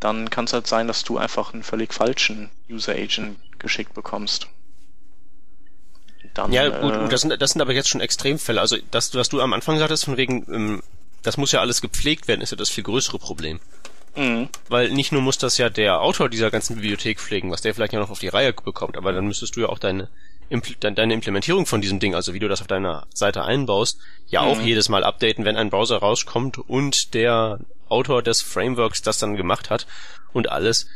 dann 0.00 0.30
kann 0.30 0.44
es 0.44 0.52
halt 0.52 0.66
sein, 0.66 0.86
dass 0.86 1.04
du 1.04 1.18
einfach 1.18 1.52
einen 1.52 1.62
völlig 1.62 1.92
falschen 1.92 2.50
User 2.70 2.92
Agent 2.92 3.38
geschickt 3.58 3.94
bekommst. 3.94 4.48
Dann, 6.34 6.52
ja, 6.52 6.68
gut, 6.68 6.94
äh, 6.94 7.08
das, 7.08 7.22
sind, 7.22 7.40
das 7.40 7.52
sind 7.52 7.62
aber 7.62 7.72
jetzt 7.72 7.88
schon 7.88 8.00
Extremfälle. 8.00 8.60
Also 8.60 8.76
das, 8.90 9.14
was 9.14 9.28
du 9.28 9.40
am 9.40 9.52
Anfang 9.52 9.78
sagtest, 9.78 10.04
von 10.04 10.16
wegen, 10.16 10.44
ähm, 10.52 10.82
das 11.22 11.36
muss 11.36 11.52
ja 11.52 11.60
alles 11.60 11.80
gepflegt 11.80 12.28
werden, 12.28 12.40
ist 12.40 12.50
ja 12.50 12.56
das 12.56 12.68
viel 12.68 12.84
größere 12.84 13.18
Problem. 13.18 13.60
Mhm. 14.18 14.48
Weil 14.68 14.90
nicht 14.90 15.12
nur 15.12 15.22
muss 15.22 15.38
das 15.38 15.58
ja 15.58 15.70
der 15.70 16.00
Autor 16.00 16.28
dieser 16.28 16.50
ganzen 16.50 16.74
Bibliothek 16.74 17.20
pflegen, 17.20 17.52
was 17.52 17.62
der 17.62 17.72
vielleicht 17.72 17.92
ja 17.92 18.00
noch 18.00 18.10
auf 18.10 18.18
die 18.18 18.28
Reihe 18.28 18.52
bekommt, 18.52 18.96
aber 18.96 19.12
dann 19.12 19.26
müsstest 19.26 19.54
du 19.54 19.60
ja 19.60 19.68
auch 19.68 19.78
deine, 19.78 20.08
deine 20.80 21.14
Implementierung 21.14 21.66
von 21.66 21.80
diesem 21.80 22.00
Ding, 22.00 22.16
also 22.16 22.34
wie 22.34 22.40
du 22.40 22.48
das 22.48 22.60
auf 22.60 22.66
deiner 22.66 23.06
Seite 23.14 23.44
einbaust, 23.44 24.00
ja 24.26 24.42
mhm. 24.42 24.48
auch 24.48 24.60
jedes 24.60 24.88
Mal 24.88 25.04
updaten, 25.04 25.44
wenn 25.44 25.56
ein 25.56 25.70
Browser 25.70 25.98
rauskommt 25.98 26.58
und 26.58 27.14
der 27.14 27.60
Autor 27.88 28.22
des 28.22 28.42
Frameworks 28.42 29.02
das 29.02 29.18
dann 29.18 29.36
gemacht 29.36 29.70
hat 29.70 29.86
und 30.32 30.50
alles. 30.50 30.88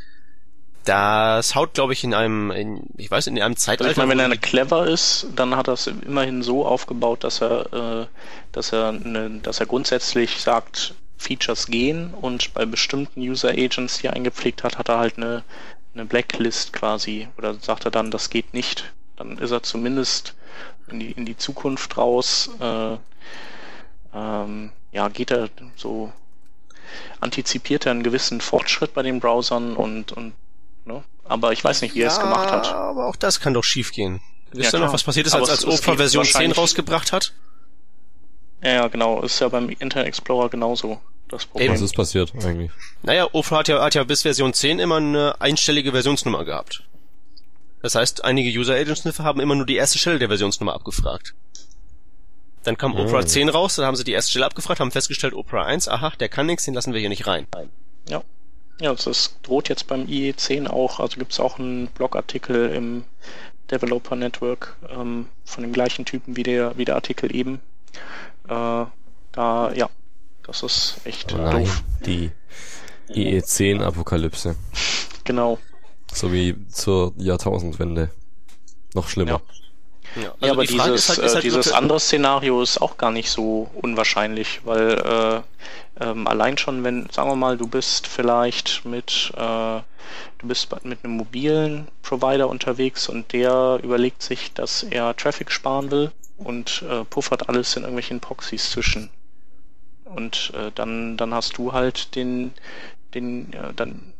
Das 0.84 1.54
haut, 1.54 1.74
glaube 1.74 1.92
ich, 1.92 2.02
in 2.02 2.12
einem, 2.12 2.50
in, 2.50 2.82
ich 2.96 3.08
weiß, 3.08 3.28
in 3.28 3.40
einem 3.40 3.54
Zeitalter. 3.54 3.90
Also 3.90 4.02
ich 4.02 4.08
meine, 4.08 4.24
wenn 4.24 4.32
er 4.32 4.36
clever 4.36 4.88
ist, 4.88 5.28
dann 5.36 5.54
hat 5.54 5.68
er 5.68 5.74
es 5.74 5.86
immerhin 5.86 6.42
so 6.42 6.66
aufgebaut, 6.66 7.22
dass 7.22 7.40
er, 7.40 8.02
äh, 8.02 8.06
dass 8.50 8.72
er, 8.72 8.90
ne, 8.90 9.38
dass 9.44 9.60
er 9.60 9.66
grundsätzlich 9.66 10.40
sagt, 10.40 10.94
Features 11.22 11.66
gehen 11.66 12.12
und 12.14 12.52
bei 12.54 12.66
bestimmten 12.66 13.20
User 13.20 13.50
Agents, 13.50 13.98
die 13.98 14.08
er 14.08 14.14
eingepflegt 14.14 14.64
hat, 14.64 14.78
hat 14.78 14.88
er 14.88 14.98
halt 14.98 15.16
eine, 15.16 15.42
eine 15.94 16.04
Blacklist 16.04 16.72
quasi 16.72 17.28
oder 17.38 17.54
sagt 17.54 17.84
er 17.84 17.90
dann, 17.90 18.10
das 18.10 18.30
geht 18.30 18.52
nicht. 18.54 18.92
Dann 19.16 19.38
ist 19.38 19.50
er 19.50 19.62
zumindest 19.62 20.34
in 20.88 21.00
die, 21.00 21.12
in 21.12 21.24
die 21.24 21.36
Zukunft 21.36 21.96
raus, 21.96 22.50
äh, 22.60 22.96
ähm, 24.14 24.72
ja, 24.90 25.08
geht 25.08 25.30
er 25.30 25.48
so, 25.76 26.12
antizipiert 27.20 27.86
er 27.86 27.92
einen 27.92 28.02
gewissen 28.02 28.40
Fortschritt 28.40 28.92
bei 28.94 29.02
den 29.02 29.20
Browsern 29.20 29.76
und, 29.76 30.12
und 30.12 30.34
ne? 30.84 31.02
aber 31.24 31.52
ich 31.52 31.62
weiß 31.62 31.82
nicht, 31.82 31.94
wie 31.94 32.00
ja, 32.00 32.06
er 32.06 32.12
es 32.12 32.20
gemacht 32.20 32.50
hat. 32.50 32.72
Aber 32.72 33.06
auch 33.06 33.16
das 33.16 33.40
kann 33.40 33.54
doch 33.54 33.64
schief 33.64 33.92
gehen. 33.92 34.20
Wisst 34.50 34.72
ja, 34.72 34.78
ihr 34.78 34.84
noch, 34.84 34.92
was 34.92 35.02
passiert 35.02 35.26
ist, 35.26 35.34
als, 35.34 35.48
als 35.48 35.64
Opera 35.64 35.96
Version 35.96 36.24
10 36.24 36.52
rausgebracht 36.52 37.12
hat? 37.12 37.32
Ja, 38.62 38.88
genau, 38.88 39.22
ist 39.22 39.40
ja 39.40 39.48
beim 39.48 39.70
Internet 39.70 40.08
Explorer 40.08 40.50
genauso 40.50 41.00
das 41.32 41.46
Problem. 41.46 41.72
Was 41.72 41.80
ist 41.80 41.94
passiert 41.94 42.32
eigentlich? 42.44 42.70
Naja, 43.02 43.28
Opera 43.32 43.58
hat 43.58 43.68
ja, 43.68 43.82
hat 43.82 43.94
ja 43.94 44.04
bis 44.04 44.22
Version 44.22 44.52
10 44.52 44.78
immer 44.78 44.96
eine 44.96 45.40
einstellige 45.40 45.92
Versionsnummer 45.92 46.44
gehabt. 46.44 46.84
Das 47.80 47.94
heißt, 47.94 48.24
einige 48.24 48.56
User 48.56 48.74
Agent 48.74 48.98
Sniffer 48.98 49.24
haben 49.24 49.40
immer 49.40 49.54
nur 49.54 49.66
die 49.66 49.76
erste 49.76 49.98
Stelle 49.98 50.18
der 50.18 50.28
Versionsnummer 50.28 50.74
abgefragt. 50.74 51.34
Dann 52.62 52.78
kam 52.78 52.94
Opera 52.94 53.18
oh. 53.18 53.22
10 53.22 53.48
raus, 53.48 53.74
dann 53.74 53.86
haben 53.86 53.96
sie 53.96 54.04
die 54.04 54.12
erste 54.12 54.30
Stelle 54.30 54.46
abgefragt, 54.46 54.78
haben 54.78 54.92
festgestellt, 54.92 55.34
Opera 55.34 55.64
1, 55.64 55.88
aha, 55.88 56.12
der 56.20 56.28
kann 56.28 56.46
nichts, 56.46 56.64
den 56.64 56.74
lassen 56.74 56.92
wir 56.92 57.00
hier 57.00 57.08
nicht 57.08 57.26
rein. 57.26 57.46
Ja. 58.08 58.22
Ja, 58.80 58.94
das 58.94 59.36
droht 59.42 59.68
jetzt 59.68 59.86
beim 59.86 60.06
IE10 60.06 60.68
auch, 60.68 60.98
also 60.98 61.18
gibt 61.18 61.32
es 61.32 61.40
auch 61.40 61.58
einen 61.58 61.88
Blogartikel 61.88 62.70
im 62.70 63.04
Developer 63.70 64.16
Network 64.16 64.76
ähm, 64.90 65.28
von 65.44 65.62
dem 65.62 65.72
gleichen 65.72 66.04
Typen 66.04 66.36
wie 66.36 66.42
der, 66.42 66.76
wie 66.78 66.84
der 66.84 66.94
Artikel 66.94 67.34
eben. 67.34 67.60
Äh, 68.48 68.86
da, 69.32 69.72
ja, 69.74 69.88
das 70.44 70.62
ist 70.62 70.96
echt 71.04 71.32
oh 71.32 71.38
Nein, 71.38 71.64
doof. 71.64 71.82
Die 72.06 72.30
IE10-Apokalypse. 73.10 74.56
Genau. 75.24 75.58
So 76.12 76.32
wie 76.32 76.56
zur 76.68 77.12
Jahrtausendwende. 77.16 78.10
Noch 78.94 79.08
schlimmer. 79.08 79.40
Ja, 80.16 80.22
ja, 80.22 80.28
also 80.32 80.46
ja 80.46 80.52
aber 80.52 80.64
dieses, 80.64 81.08
halt, 81.08 81.18
äh, 81.18 81.34
halt 81.34 81.44
dieses 81.44 81.72
andere 81.72 82.00
Szenario 82.00 82.60
ist 82.60 82.80
auch 82.80 82.98
gar 82.98 83.10
nicht 83.10 83.30
so 83.30 83.70
unwahrscheinlich, 83.74 84.60
weil 84.64 85.44
äh, 85.98 86.04
ähm, 86.04 86.26
allein 86.26 86.58
schon, 86.58 86.84
wenn, 86.84 87.08
sagen 87.10 87.30
wir 87.30 87.36
mal, 87.36 87.56
du 87.56 87.66
bist 87.66 88.06
vielleicht 88.06 88.84
mit, 88.84 89.32
äh, 89.36 89.80
du 90.38 90.46
bist 90.46 90.70
mit 90.84 91.04
einem 91.04 91.16
mobilen 91.16 91.88
Provider 92.02 92.48
unterwegs 92.48 93.08
und 93.08 93.32
der 93.32 93.80
überlegt 93.82 94.22
sich, 94.22 94.52
dass 94.52 94.82
er 94.82 95.16
Traffic 95.16 95.50
sparen 95.50 95.90
will 95.90 96.12
und 96.36 96.82
äh, 96.88 97.04
puffert 97.04 97.48
alles 97.48 97.76
in 97.76 97.82
irgendwelchen 97.82 98.20
Proxys 98.20 98.70
zwischen. 98.70 99.10
Und 100.14 100.52
äh, 100.54 100.70
dann, 100.74 101.16
dann 101.16 101.34
hast 101.34 101.58
du 101.58 101.72
halt 101.72 102.14
den, 102.14 102.52
den, 103.14 103.52
äh, 103.52 103.72
dann 103.74 104.12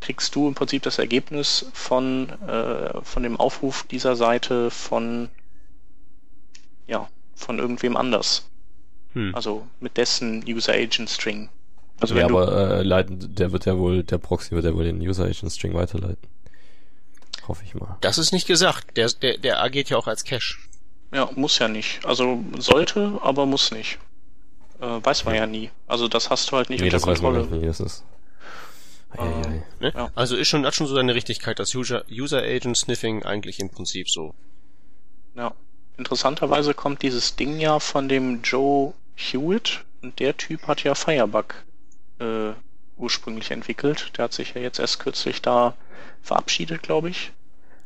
kriegst 0.00 0.34
du 0.34 0.48
im 0.48 0.54
Prinzip 0.54 0.82
das 0.82 0.98
Ergebnis 0.98 1.66
von, 1.72 2.28
äh, 2.46 3.02
von 3.02 3.22
dem 3.22 3.38
Aufruf 3.38 3.84
dieser 3.84 4.16
Seite 4.16 4.70
von, 4.70 5.28
ja, 6.86 7.08
von 7.34 7.58
irgendwem 7.58 7.96
anders. 7.96 8.48
Hm. 9.14 9.34
Also 9.34 9.66
mit 9.80 9.96
dessen 9.96 10.44
User 10.46 10.72
Agent 10.74 11.10
String. 11.10 11.48
Also 12.00 12.14
ja, 12.14 12.26
aber 12.26 12.78
äh, 12.78 12.82
leiten, 12.82 13.34
der 13.34 13.50
wird 13.50 13.64
ja 13.64 13.76
wohl, 13.76 14.04
der 14.04 14.18
Proxy 14.18 14.52
wird 14.52 14.64
ja 14.64 14.74
wohl 14.74 14.84
den 14.84 15.00
User 15.00 15.24
Agent 15.24 15.52
String 15.52 15.74
weiterleiten. 15.74 16.28
Hoffe 17.48 17.64
ich 17.64 17.74
mal. 17.74 17.96
Das 18.02 18.18
ist 18.18 18.32
nicht 18.32 18.46
gesagt. 18.46 18.96
Der, 18.96 19.08
der, 19.08 19.38
der 19.38 19.62
agiert 19.62 19.90
ja 19.90 19.96
auch 19.96 20.06
als 20.06 20.24
Cache. 20.24 20.56
Ja, 21.12 21.30
muss 21.34 21.58
ja 21.58 21.66
nicht. 21.68 22.04
Also 22.04 22.44
sollte, 22.58 23.18
aber 23.22 23.46
muss 23.46 23.72
nicht. 23.72 23.98
Äh, 24.80 25.04
weiß 25.04 25.24
man 25.24 25.34
ja. 25.34 25.40
ja 25.42 25.46
nie. 25.46 25.70
Also 25.86 26.08
das 26.08 26.30
hast 26.30 26.50
du 26.50 26.56
halt 26.56 26.70
nicht 26.70 26.80
nee, 26.80 26.86
unter 26.86 27.00
Kontrolle. 27.00 27.42
Weiß 27.42 27.50
man 27.50 27.58
nicht, 27.60 27.68
das 27.68 27.80
ist. 27.80 28.04
Äh, 29.16 29.24
ne? 29.80 29.92
ja. 29.94 30.10
Also 30.14 30.36
ist 30.36 30.48
schon, 30.48 30.66
hat 30.66 30.74
schon 30.74 30.86
so 30.86 30.94
seine 30.94 31.14
Richtigkeit, 31.14 31.58
das 31.58 31.74
User, 31.74 32.04
User 32.10 32.42
Agent 32.42 32.76
Sniffing 32.76 33.24
eigentlich 33.24 33.58
im 33.58 33.70
Prinzip 33.70 34.08
so. 34.08 34.34
Ja. 35.34 35.54
Interessanterweise 35.96 36.74
kommt 36.74 37.02
dieses 37.02 37.34
Ding 37.34 37.58
ja 37.58 37.80
von 37.80 38.08
dem 38.08 38.42
Joe 38.42 38.94
Hewitt 39.16 39.84
und 40.02 40.20
der 40.20 40.36
Typ 40.36 40.68
hat 40.68 40.84
ja 40.84 40.94
Firebug 40.94 41.54
äh, 42.20 42.52
ursprünglich 42.96 43.50
entwickelt. 43.50 44.12
Der 44.16 44.24
hat 44.24 44.32
sich 44.32 44.54
ja 44.54 44.60
jetzt 44.60 44.78
erst 44.78 45.00
kürzlich 45.00 45.42
da 45.42 45.74
verabschiedet, 46.22 46.82
glaube 46.82 47.10
ich. 47.10 47.32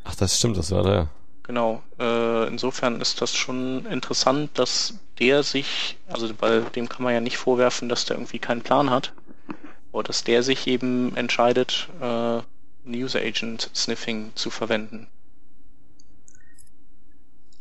Ach, 0.05 0.15
das 0.15 0.39
stimmt, 0.39 0.57
das 0.59 0.71
war 0.73 0.83
der. 0.83 1.09
Genau. 1.45 1.83
Äh, 1.99 2.47
insofern 2.47 3.01
ist 3.01 3.21
das 3.21 3.35
schon 3.35 3.85
interessant, 3.87 4.51
dass 4.59 4.95
der 5.19 5.43
sich, 5.43 5.97
also 6.07 6.33
weil 6.41 6.63
dem 6.63 6.89
kann 6.89 7.03
man 7.03 7.15
ja 7.15 7.21
nicht 7.21 7.37
vorwerfen, 7.37 7.89
dass 7.89 8.05
der 8.05 8.17
irgendwie 8.17 8.39
keinen 8.39 8.63
Plan 8.63 8.91
hat, 8.91 9.13
aber 9.93 10.03
dass 10.03 10.25
der 10.25 10.43
sich 10.43 10.67
eben 10.67 11.17
entscheidet, 11.17 11.89
äh, 12.01 12.41
User 12.87 13.21
Agent 13.21 13.71
Sniffing 13.75 14.33
zu 14.35 14.51
verwenden. 14.51 15.09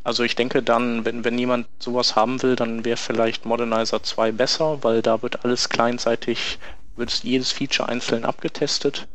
Also 0.04 0.24
ich 0.24 0.36
denke 0.36 0.64
dann, 0.64 1.06
wenn, 1.06 1.24
wenn 1.24 1.38
jemand 1.38 1.68
sowas 1.78 2.16
haben 2.16 2.42
will, 2.42 2.56
dann 2.56 2.86
wäre 2.86 2.98
vielleicht 2.98 3.46
Modernizer 3.46 4.02
2 4.02 4.32
besser, 4.32 4.84
weil 4.84 5.02
da 5.04 5.22
wird 5.22 5.46
alles 5.46 5.70
kleinseitig, 5.70 6.58
wird 6.96 7.24
jedes 7.24 7.52
Feature 7.52 7.88
einzeln 7.88 8.26
abgetestet 8.26 9.08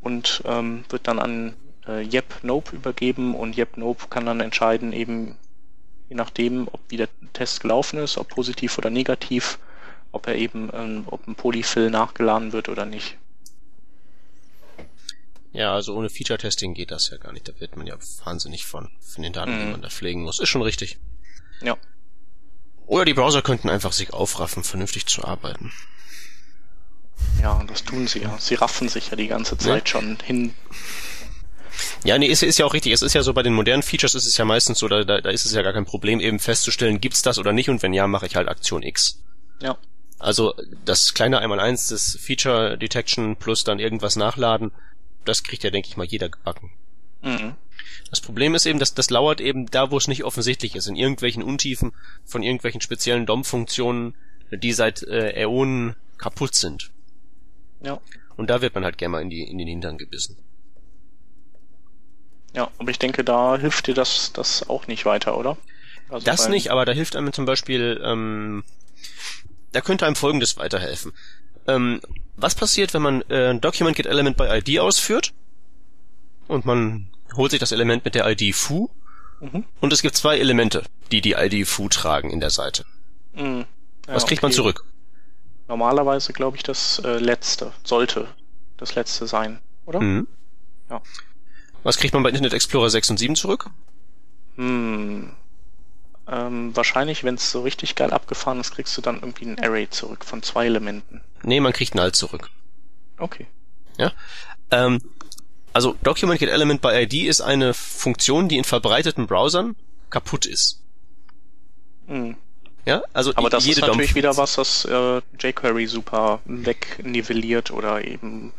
und 0.00 0.42
ähm, 0.46 0.84
wird 0.88 1.06
dann 1.06 1.18
an 1.18 1.54
äh, 1.86 2.04
Yep 2.04 2.40
Nope 2.42 2.76
übergeben 2.76 3.34
und 3.34 3.56
Yep 3.56 3.76
Nope 3.76 4.06
kann 4.08 4.26
dann 4.26 4.40
entscheiden, 4.40 4.92
eben 4.92 5.36
je 6.08 6.16
nachdem, 6.16 6.68
ob 6.68 6.80
wie 6.88 6.96
der 6.96 7.08
Test 7.32 7.60
gelaufen 7.60 7.98
ist, 7.98 8.18
ob 8.18 8.28
positiv 8.28 8.78
oder 8.78 8.90
negativ, 8.90 9.58
ob 10.12 10.26
er 10.26 10.34
eben, 10.36 10.70
ähm, 10.72 11.04
ob 11.06 11.26
ein 11.28 11.34
Polyfill 11.36 11.90
nachgeladen 11.90 12.52
wird 12.52 12.68
oder 12.68 12.84
nicht. 12.84 13.16
Ja, 15.52 15.74
also 15.74 15.96
ohne 15.96 16.10
Feature-Testing 16.10 16.74
geht 16.74 16.90
das 16.92 17.10
ja 17.10 17.16
gar 17.16 17.32
nicht. 17.32 17.48
Da 17.48 17.58
wird 17.58 17.76
man 17.76 17.86
ja 17.86 17.96
wahnsinnig 18.24 18.64
von, 18.66 18.88
von 19.00 19.22
den 19.22 19.32
Daten, 19.32 19.58
die 19.58 19.64
Mhm. 19.64 19.72
man 19.72 19.82
da 19.82 19.88
pflegen 19.88 20.22
muss. 20.22 20.38
Ist 20.38 20.48
schon 20.48 20.62
richtig. 20.62 20.98
Ja. 21.60 21.76
Oder 22.86 23.04
die 23.04 23.14
Browser 23.14 23.42
könnten 23.42 23.68
einfach 23.68 23.92
sich 23.92 24.12
aufraffen, 24.12 24.62
vernünftig 24.64 25.06
zu 25.06 25.24
arbeiten. 25.24 25.72
Ja, 27.42 27.52
und 27.52 27.70
das 27.70 27.84
tun 27.84 28.06
sie 28.06 28.20
ja. 28.20 28.36
Sie 28.38 28.54
raffen 28.54 28.88
sich 28.88 29.10
ja 29.10 29.16
die 29.16 29.28
ganze 29.28 29.58
Zeit 29.58 29.88
schon 29.88 30.18
hin. 30.24 30.54
Ja, 32.04 32.18
nee, 32.18 32.26
ist, 32.26 32.42
ist 32.42 32.58
ja 32.58 32.66
auch 32.66 32.74
richtig. 32.74 32.92
Es 32.92 33.02
ist 33.02 33.14
ja 33.14 33.22
so, 33.22 33.32
bei 33.32 33.42
den 33.42 33.54
modernen 33.54 33.82
Features 33.82 34.14
ist 34.14 34.26
es 34.26 34.36
ja 34.36 34.44
meistens 34.44 34.78
so, 34.78 34.88
da, 34.88 35.04
da, 35.04 35.20
da 35.20 35.30
ist 35.30 35.44
es 35.44 35.52
ja 35.52 35.62
gar 35.62 35.72
kein 35.72 35.84
Problem, 35.84 36.20
eben 36.20 36.38
festzustellen, 36.38 37.00
gibt's 37.00 37.22
das 37.22 37.38
oder 37.38 37.52
nicht 37.52 37.68
und 37.68 37.82
wenn 37.82 37.92
ja, 37.92 38.06
mache 38.06 38.26
ich 38.26 38.36
halt 38.36 38.48
Aktion 38.48 38.82
X. 38.82 39.22
Ja. 39.62 39.76
Also 40.18 40.54
das 40.84 41.14
kleine 41.14 41.38
Einmaleins 41.38 41.88
des 41.88 42.18
Feature 42.20 42.76
Detection 42.76 43.36
plus 43.36 43.64
dann 43.64 43.78
irgendwas 43.78 44.16
nachladen, 44.16 44.70
das 45.24 45.42
kriegt 45.42 45.64
ja, 45.64 45.70
denke 45.70 45.88
ich 45.88 45.96
mal, 45.96 46.06
jeder 46.06 46.28
gebacken. 46.28 46.72
Mhm. 47.22 47.54
Das 48.10 48.20
Problem 48.20 48.54
ist 48.54 48.66
eben, 48.66 48.78
dass 48.78 48.94
das 48.94 49.10
lauert 49.10 49.40
eben 49.40 49.66
da, 49.66 49.90
wo 49.90 49.96
es 49.96 50.08
nicht 50.08 50.24
offensichtlich 50.24 50.74
ist, 50.74 50.88
in 50.88 50.96
irgendwelchen 50.96 51.42
Untiefen 51.42 51.92
von 52.24 52.42
irgendwelchen 52.42 52.80
speziellen 52.80 53.24
DOM-Funktionen, 53.24 54.14
die 54.50 54.72
seit 54.72 55.02
äh, 55.04 55.32
Äonen 55.42 55.96
kaputt 56.18 56.54
sind. 56.54 56.90
Ja. 57.82 58.00
Und 58.36 58.50
da 58.50 58.62
wird 58.62 58.74
man 58.74 58.84
halt 58.84 58.98
gerne 58.98 59.12
mal 59.12 59.22
in, 59.22 59.30
die, 59.30 59.42
in 59.42 59.58
den 59.58 59.68
Hintern 59.68 59.96
gebissen. 59.96 60.36
Ja, 62.52 62.70
aber 62.78 62.90
ich 62.90 62.98
denke, 62.98 63.22
da 63.24 63.56
hilft 63.56 63.86
dir 63.86 63.94
das, 63.94 64.32
das 64.32 64.68
auch 64.68 64.86
nicht 64.86 65.04
weiter, 65.04 65.38
oder? 65.38 65.56
Also 66.08 66.24
Das 66.24 66.48
nicht, 66.48 66.70
aber 66.70 66.84
da 66.84 66.92
hilft 66.92 67.14
einem 67.14 67.32
zum 67.32 67.44
Beispiel, 67.46 68.00
ähm, 68.04 68.64
da 69.72 69.80
könnte 69.80 70.06
einem 70.06 70.16
Folgendes 70.16 70.56
weiterhelfen. 70.56 71.12
Ähm, 71.68 72.00
was 72.36 72.54
passiert, 72.56 72.92
wenn 72.94 73.02
man 73.02 73.22
äh, 73.30 73.54
Document 73.58 73.96
Get 73.96 74.06
Element 74.06 74.36
by 74.36 74.44
ID 74.44 74.80
ausführt 74.80 75.32
und 76.48 76.66
man 76.66 77.08
holt 77.36 77.52
sich 77.52 77.60
das 77.60 77.70
Element 77.72 78.04
mit 78.04 78.14
der 78.14 78.26
ID 78.28 78.54
foo 78.54 78.88
Mhm. 79.42 79.64
und 79.80 79.90
es 79.92 80.02
gibt 80.02 80.16
zwei 80.16 80.38
Elemente, 80.38 80.82
die 81.12 81.22
die 81.22 81.32
ID 81.32 81.66
foo 81.66 81.88
tragen 81.88 82.28
in 82.30 82.40
der 82.40 82.50
Seite. 82.50 82.84
Mhm. 83.32 83.64
Ja, 84.06 84.14
Was 84.14 84.26
kriegt 84.26 84.42
man 84.42 84.50
okay. 84.50 84.56
zurück? 84.56 84.84
Normalerweise 85.66 86.32
glaube 86.34 86.56
ich 86.58 86.62
das 86.62 86.98
äh, 87.04 87.16
letzte, 87.18 87.72
sollte 87.84 88.26
das 88.76 88.96
letzte 88.96 89.26
sein, 89.26 89.60
oder? 89.86 90.00
Mhm. 90.00 90.26
Ja. 90.90 91.00
Was 91.82 91.98
kriegt 91.98 92.14
man 92.14 92.22
bei 92.22 92.28
Internet 92.28 92.52
Explorer 92.52 92.90
6 92.90 93.10
und 93.10 93.18
7 93.18 93.36
zurück? 93.36 93.70
Hm. 94.56 95.32
Ähm, 96.28 96.76
wahrscheinlich, 96.76 97.24
wenn 97.24 97.34
es 97.36 97.50
so 97.50 97.62
richtig 97.62 97.94
geil 97.94 98.12
abgefahren 98.12 98.60
ist, 98.60 98.72
kriegst 98.72 98.96
du 98.96 99.00
dann 99.00 99.16
irgendwie 99.16 99.46
ein 99.46 99.58
Array 99.58 99.88
zurück 99.90 100.24
von 100.24 100.42
zwei 100.42 100.66
Elementen. 100.66 101.22
Nee, 101.42 101.60
man 101.60 101.72
kriegt 101.72 101.94
Null 101.94 102.12
zurück. 102.12 102.50
Okay. 103.18 103.46
Ähm, 104.70 105.00
also 105.72 105.96
Document 106.02 106.40
Get 106.40 106.48
Element 106.48 106.80
by 106.80 107.02
ID 107.02 107.26
ist 107.26 107.40
eine 107.40 107.74
Funktion, 107.74 108.48
die 108.48 108.56
in 108.56 108.64
verbreiteten 108.64 109.26
Browsern 109.26 109.76
kaputt 110.10 110.46
ist. 110.46 110.82
Hm. 112.06 112.36
Ja, 112.86 113.02
also 113.12 113.32
Aber 113.36 113.50
das 113.50 113.66
ist 113.66 113.80
natürlich 113.80 114.14
wieder 114.14 114.36
was, 114.36 114.54
das 114.54 114.84
äh, 114.86 115.20
jQuery 115.38 115.86
super 115.86 116.40
wegnivelliert 116.46 117.70
oder 117.70 118.04
eben 118.04 118.52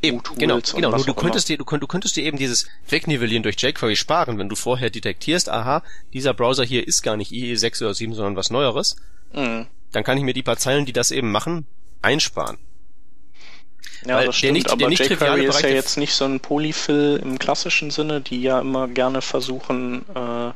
Eben, 0.00 0.22
genau, 0.38 0.56
und 0.56 0.72
genau. 0.74 0.90
Nur 0.90 1.04
du 1.04 1.14
könntest 1.14 1.48
dir, 1.48 1.58
du, 1.58 1.64
könnt, 1.64 1.82
du 1.82 1.86
könntest 1.88 2.14
dir 2.16 2.24
eben 2.24 2.38
dieses 2.38 2.66
Wegnivellieren 2.88 3.42
durch 3.42 3.56
jQuery 3.60 3.96
sparen, 3.96 4.38
wenn 4.38 4.48
du 4.48 4.54
vorher 4.56 4.90
detektierst, 4.90 5.48
aha, 5.48 5.82
dieser 6.12 6.34
Browser 6.34 6.64
hier 6.64 6.86
ist 6.86 7.02
gar 7.02 7.16
nicht 7.16 7.32
IE6 7.32 7.82
oder 7.82 7.94
7, 7.94 8.14
sondern 8.14 8.36
was 8.36 8.50
Neueres, 8.50 8.96
immer. 9.32 9.42
Hm. 9.42 9.66
dann 9.92 10.04
kann 10.04 10.16
ich 10.16 10.24
mir 10.24 10.34
die 10.34 10.42
paar 10.42 10.56
Zeilen, 10.56 10.86
die 10.86 10.92
das 10.92 11.10
eben 11.10 11.32
machen, 11.32 11.66
einsparen. 12.02 12.58
Ja, 14.06 14.16
Weil 14.18 14.26
das 14.26 14.34
der 14.36 14.38
stimmt, 14.38 14.52
nicht- 14.52 14.66
der 14.66 14.72
aber 14.74 14.88
nicht 14.88 15.10
jQuery 15.10 15.46
ist 15.46 15.62
ja 15.62 15.68
jetzt 15.70 15.96
nicht 15.98 16.14
so 16.14 16.24
ein 16.24 16.38
Polyfill 16.38 17.18
im 17.20 17.38
klassischen 17.38 17.90
Sinne, 17.90 18.20
die 18.20 18.40
ja 18.40 18.60
immer 18.60 18.86
gerne 18.86 19.20
versuchen, 19.22 20.04
äh, 20.14 20.52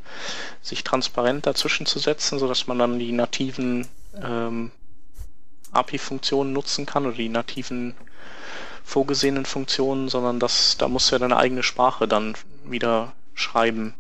sich 0.61 0.85
transparent 0.85 1.47
dazwischen 1.47 1.87
zu 1.87 1.99
setzen, 1.99 2.39
sodass 2.39 2.69
man 2.69 2.79
dann 2.79 3.01
die 3.01 3.11
nativen 3.11 3.89
ähm, 4.23 4.71
API-Funktionen 5.73 6.53
nutzen 6.53 6.87
kann 6.87 7.07
oder 7.07 7.17
die 7.17 7.29
nativen 7.29 7.95
vorgesehenen 8.85 9.47
Funktionen, 9.47 10.09
sondern 10.09 10.41
das, 10.41 10.77
da 10.79 10.89
musst 10.89 11.11
du 11.11 11.15
ja 11.17 11.19
deine 11.19 11.37
eigene 11.37 11.63
Sprache 11.63 12.09
dann 12.09 12.35
wieder 12.65 13.13
schreiben. 13.35 13.95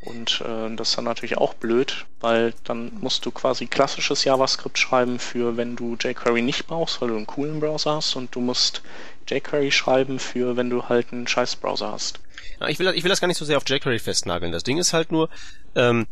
Und 0.00 0.42
äh, 0.42 0.74
das 0.76 0.90
ist 0.90 0.98
dann 0.98 1.04
natürlich 1.04 1.38
auch 1.38 1.54
blöd, 1.54 2.06
weil 2.20 2.54
dann 2.64 2.92
musst 3.00 3.26
du 3.26 3.30
quasi 3.32 3.66
klassisches 3.66 4.24
JavaScript 4.24 4.78
schreiben 4.78 5.18
für, 5.18 5.56
wenn 5.56 5.74
du 5.74 5.96
jQuery 5.96 6.42
nicht 6.42 6.66
brauchst, 6.66 7.00
weil 7.00 7.08
du 7.08 7.16
einen 7.16 7.26
coolen 7.26 7.58
Browser 7.58 7.96
hast 7.96 8.14
und 8.14 8.34
du 8.34 8.40
musst 8.40 8.82
jQuery 9.28 9.72
schreiben 9.72 10.18
für, 10.18 10.56
wenn 10.56 10.70
du 10.70 10.88
halt 10.88 11.12
einen 11.12 11.26
scheiß 11.26 11.56
Browser 11.56 11.92
hast. 11.92 12.20
Ich 12.68 12.78
will, 12.78 12.88
ich 12.94 13.02
will 13.02 13.08
das 13.08 13.20
gar 13.20 13.28
nicht 13.28 13.38
so 13.38 13.44
sehr 13.44 13.56
auf 13.56 13.68
jQuery 13.68 13.98
festnageln. 13.98 14.52
Das 14.52 14.62
Ding 14.62 14.78
ist 14.78 14.92
halt 14.92 15.10
nur, 15.10 15.28
ähm, 15.74 16.06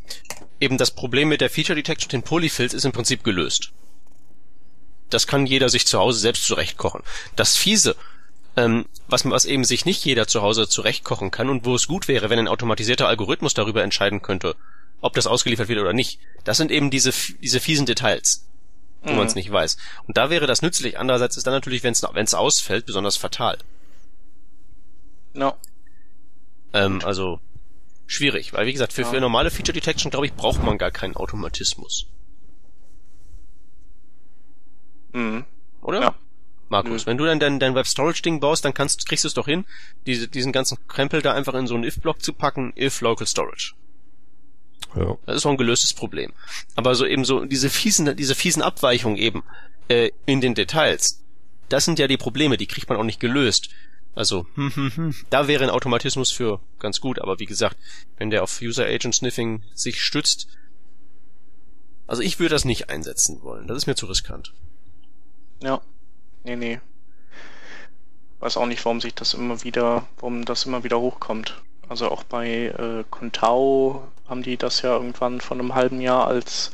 eben 0.60 0.78
das 0.78 0.90
Problem 0.90 1.28
mit 1.28 1.40
der 1.40 1.50
Feature 1.50 1.76
Detection 1.76 2.08
den 2.08 2.22
Polyfills 2.22 2.74
ist 2.74 2.84
im 2.84 2.92
Prinzip 2.92 3.22
gelöst. 3.24 3.72
Das 5.10 5.26
kann 5.26 5.46
jeder 5.46 5.68
sich 5.68 5.86
zu 5.86 5.98
Hause 5.98 6.18
selbst 6.18 6.44
zurechtkochen. 6.46 7.02
Das 7.36 7.56
Fiese, 7.56 7.94
ähm, 8.56 8.86
was, 9.08 9.24
was 9.24 9.44
eben 9.44 9.64
sich 9.64 9.84
nicht 9.84 10.04
jeder 10.04 10.26
zu 10.26 10.42
Hause 10.42 10.68
zurechtkochen 10.68 11.30
kann 11.30 11.48
und 11.50 11.64
wo 11.64 11.74
es 11.74 11.86
gut 11.86 12.08
wäre, 12.08 12.30
wenn 12.30 12.38
ein 12.38 12.48
automatisierter 12.48 13.06
Algorithmus 13.08 13.54
darüber 13.54 13.82
entscheiden 13.82 14.22
könnte, 14.22 14.56
ob 15.00 15.14
das 15.14 15.26
ausgeliefert 15.26 15.68
wird 15.68 15.80
oder 15.80 15.92
nicht, 15.92 16.18
das 16.44 16.56
sind 16.56 16.70
eben 16.70 16.90
diese, 16.90 17.12
diese 17.42 17.60
fiesen 17.60 17.86
Details, 17.86 18.44
wo 19.02 19.10
Mhm. 19.10 19.16
man 19.18 19.26
es 19.26 19.34
nicht 19.36 19.52
weiß. 19.52 19.76
Und 20.08 20.16
da 20.16 20.30
wäre 20.30 20.46
das 20.46 20.62
nützlich. 20.62 20.98
Andererseits 20.98 21.36
ist 21.36 21.46
dann 21.46 21.54
natürlich, 21.54 21.82
wenn 21.84 21.92
es 21.92 22.34
ausfällt, 22.34 22.86
besonders 22.86 23.16
fatal. 23.16 23.58
Ja, 25.34 25.54
Ähm, 26.72 27.00
also 27.04 27.40
schwierig, 28.06 28.52
weil 28.52 28.66
wie 28.66 28.72
gesagt, 28.72 28.92
für, 28.92 29.04
für 29.04 29.20
normale 29.20 29.50
Feature 29.50 29.74
Detection, 29.74 30.10
glaube 30.10 30.26
ich, 30.26 30.32
braucht 30.34 30.62
man 30.62 30.78
gar 30.78 30.90
keinen 30.90 31.14
Automatismus. 31.16 32.06
Mhm. 35.16 35.44
Oder? 35.82 36.00
Ja. 36.00 36.14
Markus, 36.68 37.02
Nö. 37.02 37.10
wenn 37.10 37.18
du 37.18 37.24
dann 37.24 37.38
dein, 37.38 37.60
dein 37.60 37.74
Web 37.74 37.86
Storage 37.86 38.22
Ding 38.22 38.40
baust, 38.40 38.64
dann 38.64 38.74
kannst, 38.74 39.08
kriegst 39.08 39.24
du 39.24 39.28
es 39.28 39.34
doch 39.34 39.46
hin, 39.46 39.64
diese, 40.06 40.26
diesen 40.26 40.52
ganzen 40.52 40.78
Krempel 40.88 41.22
da 41.22 41.32
einfach 41.32 41.54
in 41.54 41.66
so 41.66 41.74
einen 41.74 41.84
if-Block 41.84 42.22
zu 42.22 42.32
packen, 42.32 42.72
if 42.76 43.00
local 43.00 43.26
storage. 43.26 43.74
Ja. 44.96 45.16
Das 45.26 45.36
ist 45.36 45.44
doch 45.44 45.50
ein 45.50 45.56
gelöstes 45.56 45.94
Problem. 45.94 46.32
Aber 46.74 46.94
so 46.94 47.06
eben 47.06 47.24
so 47.24 47.44
diese 47.44 47.70
fiesen, 47.70 48.16
diese 48.16 48.34
fiesen 48.34 48.62
Abweichungen 48.62 49.16
eben 49.16 49.44
äh, 49.88 50.10
in 50.24 50.40
den 50.40 50.54
Details, 50.54 51.22
das 51.68 51.84
sind 51.84 51.98
ja 51.98 52.08
die 52.08 52.16
Probleme, 52.16 52.56
die 52.56 52.66
kriegt 52.66 52.88
man 52.88 52.98
auch 52.98 53.04
nicht 53.04 53.20
gelöst. 53.20 53.70
Also, 54.14 54.46
hm, 54.54 54.74
hm, 54.74 54.96
hm, 54.96 55.14
da 55.28 55.46
wäre 55.46 55.62
ein 55.62 55.70
Automatismus 55.70 56.30
für 56.30 56.60
ganz 56.78 57.00
gut, 57.00 57.18
aber 57.18 57.38
wie 57.38 57.44
gesagt, 57.44 57.76
wenn 58.16 58.30
der 58.30 58.42
auf 58.42 58.60
User 58.62 58.86
Agent 58.86 59.14
Sniffing 59.14 59.62
sich 59.74 60.00
stützt, 60.00 60.48
also 62.06 62.22
ich 62.22 62.38
würde 62.38 62.54
das 62.54 62.64
nicht 62.64 62.88
einsetzen 62.88 63.42
wollen. 63.42 63.66
Das 63.66 63.76
ist 63.76 63.86
mir 63.86 63.94
zu 63.94 64.06
riskant. 64.06 64.54
Ja. 65.62 65.80
Nee, 66.44 66.56
nee. 66.56 66.80
Weiß 68.40 68.56
auch 68.56 68.66
nicht, 68.66 68.84
warum 68.84 69.00
sich 69.00 69.14
das 69.14 69.34
immer 69.34 69.64
wieder, 69.64 70.06
warum 70.18 70.44
das 70.44 70.66
immer 70.66 70.84
wieder 70.84 71.00
hochkommt. 71.00 71.62
Also 71.88 72.10
auch 72.10 72.24
bei 72.24 72.66
äh, 72.66 73.04
Contao 73.10 74.08
haben 74.28 74.42
die 74.42 74.56
das 74.56 74.82
ja 74.82 74.92
irgendwann 74.92 75.40
von 75.40 75.60
einem 75.60 75.74
halben 75.74 76.00
Jahr 76.00 76.26
als 76.26 76.72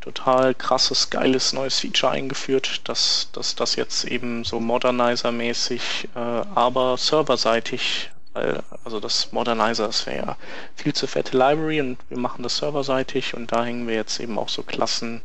total 0.00 0.54
krasses, 0.54 1.10
geiles 1.10 1.52
neues 1.52 1.80
Feature 1.80 2.12
eingeführt, 2.12 2.88
dass, 2.88 3.28
dass 3.32 3.54
das 3.54 3.76
jetzt 3.76 4.04
eben 4.04 4.44
so 4.44 4.60
Modernizer-mäßig, 4.60 6.08
äh, 6.14 6.18
aber 6.18 6.96
serverseitig, 6.96 8.10
weil, 8.32 8.62
also 8.84 9.00
das 9.00 9.32
Modernizer, 9.32 9.86
das 9.86 10.06
wäre 10.06 10.26
ja 10.26 10.36
viel 10.74 10.94
zu 10.94 11.06
fette 11.06 11.36
Library 11.36 11.80
und 11.80 11.98
wir 12.08 12.18
machen 12.18 12.42
das 12.42 12.58
serverseitig 12.58 13.34
und 13.34 13.50
da 13.52 13.64
hängen 13.64 13.88
wir 13.88 13.94
jetzt 13.94 14.20
eben 14.20 14.38
auch 14.38 14.48
so 14.48 14.62
Klassen 14.62 15.22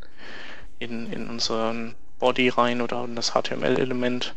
in, 0.79 1.11
in 1.11 1.29
unseren 1.29 1.95
Body 2.21 2.49
rein 2.49 2.81
oder 2.81 3.03
in 3.03 3.15
das 3.17 3.31
HTML-Element 3.33 4.33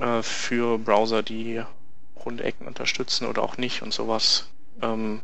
äh, 0.00 0.22
für 0.22 0.78
Browser, 0.78 1.22
die 1.22 1.62
Rundecken 2.24 2.66
unterstützen 2.66 3.26
oder 3.28 3.42
auch 3.44 3.58
nicht 3.58 3.82
und 3.82 3.94
sowas. 3.94 4.48
Ähm, 4.82 5.22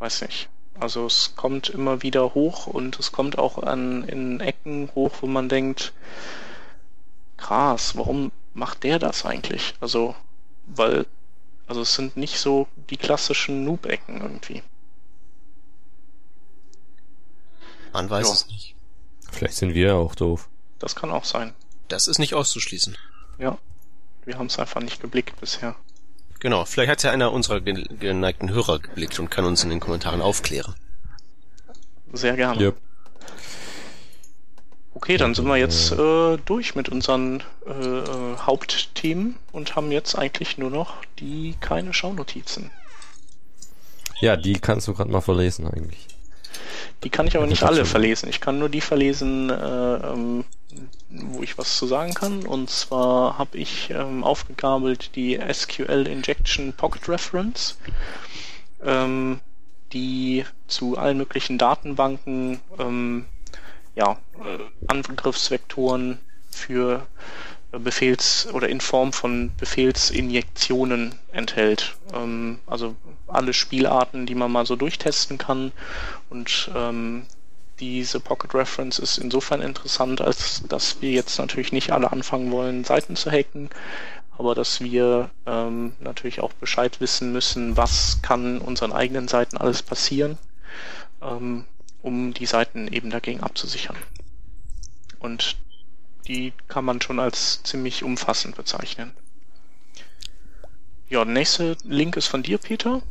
weiß 0.00 0.22
nicht. 0.22 0.48
Also 0.78 1.06
es 1.06 1.34
kommt 1.36 1.68
immer 1.70 2.02
wieder 2.02 2.34
hoch 2.34 2.66
und 2.66 2.98
es 2.98 3.12
kommt 3.12 3.38
auch 3.38 3.62
an 3.62 4.04
in 4.04 4.40
Ecken 4.40 4.90
hoch, 4.94 5.12
wo 5.20 5.26
man 5.26 5.48
denkt, 5.48 5.92
krass, 7.38 7.96
warum 7.96 8.32
macht 8.54 8.82
der 8.82 8.98
das 8.98 9.24
eigentlich? 9.24 9.74
Also, 9.80 10.14
weil, 10.66 11.06
also 11.66 11.80
es 11.82 11.94
sind 11.94 12.16
nicht 12.16 12.38
so 12.38 12.68
die 12.90 12.96
klassischen 12.98 13.64
Noob-Ecken 13.64 14.20
irgendwie. 14.20 14.62
Man 17.92 18.08
weiß 18.08 18.26
Ja. 18.28 18.32
es 18.32 18.46
nicht. 18.46 18.75
Vielleicht 19.36 19.54
sind 19.56 19.74
wir 19.74 19.86
ja 19.88 19.94
auch 19.94 20.14
doof. 20.14 20.48
Das 20.78 20.94
kann 20.96 21.10
auch 21.10 21.24
sein. 21.24 21.54
Das 21.88 22.08
ist 22.08 22.18
nicht 22.18 22.34
auszuschließen. 22.34 22.96
Ja. 23.38 23.58
Wir 24.24 24.38
haben 24.38 24.46
es 24.46 24.58
einfach 24.58 24.80
nicht 24.80 25.00
geblickt 25.00 25.38
bisher. 25.40 25.76
Genau, 26.40 26.64
vielleicht 26.64 26.90
hat 26.90 27.02
ja 27.02 27.10
einer 27.12 27.32
unserer 27.32 27.60
ge- 27.60 27.86
geneigten 27.98 28.50
Hörer 28.50 28.78
geblickt 28.78 29.18
und 29.18 29.30
kann 29.30 29.44
uns 29.44 29.62
in 29.64 29.70
den 29.70 29.80
Kommentaren 29.80 30.20
aufklären. 30.20 30.74
Sehr 32.12 32.36
gerne. 32.36 32.60
Yep. 32.60 32.76
Okay, 34.94 35.16
dann 35.18 35.34
sind 35.34 35.46
wir 35.46 35.56
jetzt 35.56 35.92
äh, 35.92 36.38
durch 36.44 36.74
mit 36.74 36.88
unseren 36.88 37.42
äh, 37.66 37.70
äh, 37.70 38.36
Hauptthemen 38.38 39.36
und 39.52 39.76
haben 39.76 39.92
jetzt 39.92 40.16
eigentlich 40.16 40.56
nur 40.56 40.70
noch 40.70 40.94
die 41.18 41.54
keine 41.60 41.92
Schaunotizen. 41.92 42.70
Ja, 44.20 44.36
die 44.36 44.54
kannst 44.54 44.88
du 44.88 44.94
gerade 44.94 45.10
mal 45.10 45.20
verlesen 45.20 45.66
eigentlich. 45.66 46.06
Die 47.04 47.10
kann 47.10 47.26
ich 47.26 47.36
aber 47.36 47.46
nicht 47.46 47.62
alle 47.62 47.84
verlesen. 47.84 48.28
Ich 48.28 48.40
kann 48.40 48.58
nur 48.58 48.68
die 48.68 48.80
verlesen, 48.80 49.50
äh, 49.50 49.54
ähm, 49.54 50.44
wo 51.10 51.42
ich 51.42 51.58
was 51.58 51.76
zu 51.76 51.86
sagen 51.86 52.14
kann. 52.14 52.44
Und 52.44 52.70
zwar 52.70 53.38
habe 53.38 53.58
ich 53.58 53.90
ähm, 53.90 54.24
aufgegabelt 54.24 55.14
die 55.16 55.38
SQL 55.52 56.06
Injection 56.06 56.72
Pocket 56.72 57.08
Reference, 57.08 57.78
ähm, 58.82 59.40
die 59.92 60.44
zu 60.66 60.96
allen 60.98 61.18
möglichen 61.18 61.58
Datenbanken 61.58 62.60
ähm, 62.78 63.26
ja, 63.94 64.18
äh, 64.44 64.88
Angriffsvektoren 64.88 66.18
für 66.50 67.06
Befehls- 67.72 68.46
oder 68.52 68.68
in 68.68 68.80
Form 68.80 69.12
von 69.12 69.50
Befehlsinjektionen 69.56 71.16
enthält. 71.32 71.96
Ähm, 72.14 72.58
also 72.66 72.96
alle 73.26 73.52
Spielarten, 73.52 74.26
die 74.26 74.34
man 74.34 74.52
mal 74.52 74.66
so 74.66 74.76
durchtesten 74.76 75.38
kann. 75.38 75.72
Und 76.30 76.70
ähm, 76.74 77.26
diese 77.80 78.20
Pocket 78.20 78.54
Reference 78.54 78.98
ist 78.98 79.18
insofern 79.18 79.60
interessant, 79.60 80.20
als 80.20 80.62
dass 80.68 81.02
wir 81.02 81.10
jetzt 81.10 81.38
natürlich 81.38 81.72
nicht 81.72 81.92
alle 81.92 82.12
anfangen 82.12 82.50
wollen, 82.50 82.84
Seiten 82.84 83.16
zu 83.16 83.30
hacken, 83.30 83.68
aber 84.38 84.54
dass 84.54 84.80
wir 84.80 85.30
ähm, 85.46 85.92
natürlich 86.00 86.40
auch 86.40 86.52
Bescheid 86.54 87.00
wissen 87.00 87.32
müssen, 87.32 87.76
was 87.76 88.20
kann 88.22 88.58
unseren 88.58 88.92
eigenen 88.92 89.28
Seiten 89.28 89.56
alles 89.56 89.82
passieren. 89.82 90.38
Ähm, 91.22 91.64
um 92.02 92.32
die 92.32 92.46
Seiten 92.46 92.86
eben 92.86 93.10
dagegen 93.10 93.40
abzusichern. 93.40 93.96
Und 95.18 95.56
die 96.28 96.52
kann 96.68 96.84
man 96.84 97.00
schon 97.00 97.18
als 97.18 97.62
ziemlich 97.62 98.02
umfassend 98.02 98.56
bezeichnen. 98.56 99.12
Ja, 101.08 101.24
der 101.24 101.34
nächste 101.34 101.76
Link 101.84 102.16
ist 102.16 102.26
von 102.26 102.42
dir, 102.42 102.58
Peter. 102.58 103.02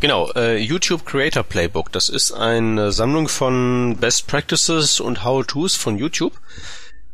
Genau, 0.00 0.30
äh, 0.32 0.58
YouTube 0.58 1.06
Creator 1.06 1.42
Playbook. 1.42 1.90
Das 1.92 2.08
ist 2.08 2.32
eine 2.32 2.92
Sammlung 2.92 3.28
von 3.28 3.96
Best 3.98 4.26
Practices 4.26 5.00
und 5.00 5.24
How-Tos 5.24 5.76
von 5.76 5.96
YouTube. 5.96 6.34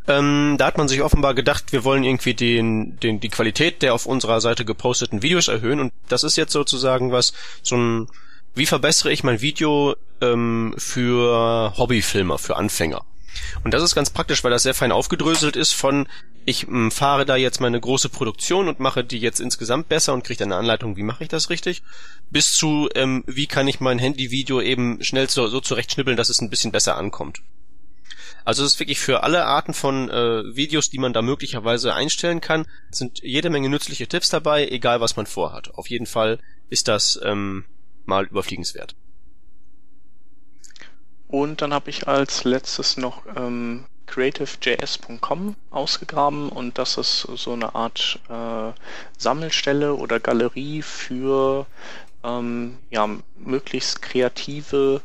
Ähm, 0.08 0.56
da 0.58 0.66
hat 0.66 0.78
man 0.78 0.88
sich 0.88 1.02
offenbar 1.02 1.34
gedacht, 1.34 1.72
wir 1.72 1.84
wollen 1.84 2.02
irgendwie 2.02 2.34
den, 2.34 2.98
den, 2.98 3.20
die 3.20 3.28
Qualität 3.28 3.82
der 3.82 3.94
auf 3.94 4.06
unserer 4.06 4.40
Seite 4.40 4.64
geposteten 4.64 5.22
Videos 5.22 5.46
erhöhen. 5.46 5.78
Und 5.78 5.92
das 6.08 6.24
ist 6.24 6.36
jetzt 6.36 6.52
sozusagen 6.52 7.12
was, 7.12 7.32
so 7.62 7.76
ein, 7.76 8.08
wie 8.54 8.66
verbessere 8.66 9.12
ich 9.12 9.22
mein 9.22 9.40
Video 9.40 9.94
ähm, 10.20 10.74
für 10.76 11.74
Hobbyfilmer, 11.76 12.38
für 12.38 12.56
Anfänger. 12.56 13.04
Und 13.64 13.74
das 13.74 13.82
ist 13.82 13.94
ganz 13.94 14.10
praktisch, 14.10 14.42
weil 14.44 14.50
das 14.50 14.62
sehr 14.62 14.74
fein 14.74 14.92
aufgedröselt 14.92 15.56
ist 15.56 15.72
von 15.72 16.08
ich 16.44 16.66
m, 16.66 16.74
ähm, 16.74 16.90
fahre 16.90 17.26
da 17.26 17.36
jetzt 17.36 17.60
meine 17.60 17.80
große 17.80 18.08
Produktion 18.08 18.68
und 18.68 18.80
mache 18.80 19.04
die 19.04 19.18
jetzt 19.18 19.40
insgesamt 19.40 19.88
besser 19.88 20.14
und 20.14 20.24
kriege 20.24 20.38
dann 20.38 20.52
eine 20.52 20.58
Anleitung, 20.58 20.96
wie 20.96 21.02
mache 21.02 21.24
ich 21.24 21.28
das 21.28 21.50
richtig, 21.50 21.82
bis 22.30 22.54
zu 22.54 22.88
ähm, 22.94 23.24
wie 23.26 23.46
kann 23.46 23.68
ich 23.68 23.80
mein 23.80 23.98
Handyvideo 23.98 24.60
eben 24.60 25.02
schnell 25.02 25.28
so, 25.28 25.48
so 25.48 25.60
zurechtschnippeln, 25.60 26.16
dass 26.16 26.28
es 26.28 26.40
ein 26.40 26.50
bisschen 26.50 26.72
besser 26.72 26.96
ankommt. 26.96 27.42
Also 28.44 28.64
es 28.64 28.72
ist 28.72 28.80
wirklich 28.80 28.98
für 28.98 29.22
alle 29.22 29.44
Arten 29.44 29.74
von 29.74 30.08
äh, 30.08 30.56
Videos, 30.56 30.88
die 30.88 30.98
man 30.98 31.12
da 31.12 31.22
möglicherweise 31.22 31.94
einstellen 31.94 32.40
kann, 32.40 32.66
sind 32.90 33.20
jede 33.22 33.50
Menge 33.50 33.68
nützliche 33.68 34.08
Tipps 34.08 34.30
dabei, 34.30 34.66
egal 34.66 35.00
was 35.00 35.16
man 35.16 35.26
vorhat. 35.26 35.74
Auf 35.74 35.88
jeden 35.90 36.06
Fall 36.06 36.38
ist 36.70 36.88
das 36.88 37.20
ähm, 37.22 37.64
mal 38.06 38.26
überfliegenswert. 38.26 38.96
Und 41.30 41.62
dann 41.62 41.72
habe 41.72 41.90
ich 41.90 42.08
als 42.08 42.42
letztes 42.42 42.96
noch 42.96 43.22
ähm, 43.36 43.84
creativejs.com 44.06 45.54
ausgegraben 45.70 46.48
und 46.48 46.76
das 46.76 46.96
ist 46.96 47.20
so 47.20 47.52
eine 47.52 47.76
Art 47.76 48.18
äh, 48.28 48.72
Sammelstelle 49.16 49.94
oder 49.94 50.18
Galerie 50.18 50.82
für 50.82 51.66
ähm, 52.24 52.78
ja, 52.90 53.08
möglichst 53.38 54.02
kreative 54.02 55.02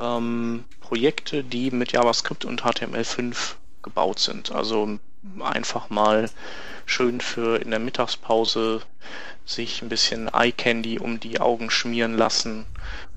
ähm, 0.00 0.64
Projekte, 0.80 1.44
die 1.44 1.70
mit 1.70 1.92
JavaScript 1.92 2.46
und 2.46 2.62
HTML5 2.62 3.36
gebaut 3.82 4.20
sind. 4.20 4.50
Also 4.50 4.98
einfach 5.40 5.90
mal 5.90 6.30
schön 6.86 7.20
für 7.20 7.60
in 7.60 7.70
der 7.70 7.80
Mittagspause 7.80 8.80
sich 9.44 9.82
ein 9.82 9.90
bisschen 9.90 10.28
Eye 10.32 10.52
Candy 10.52 10.98
um 10.98 11.20
die 11.20 11.40
Augen 11.40 11.68
schmieren 11.68 12.16
lassen 12.16 12.64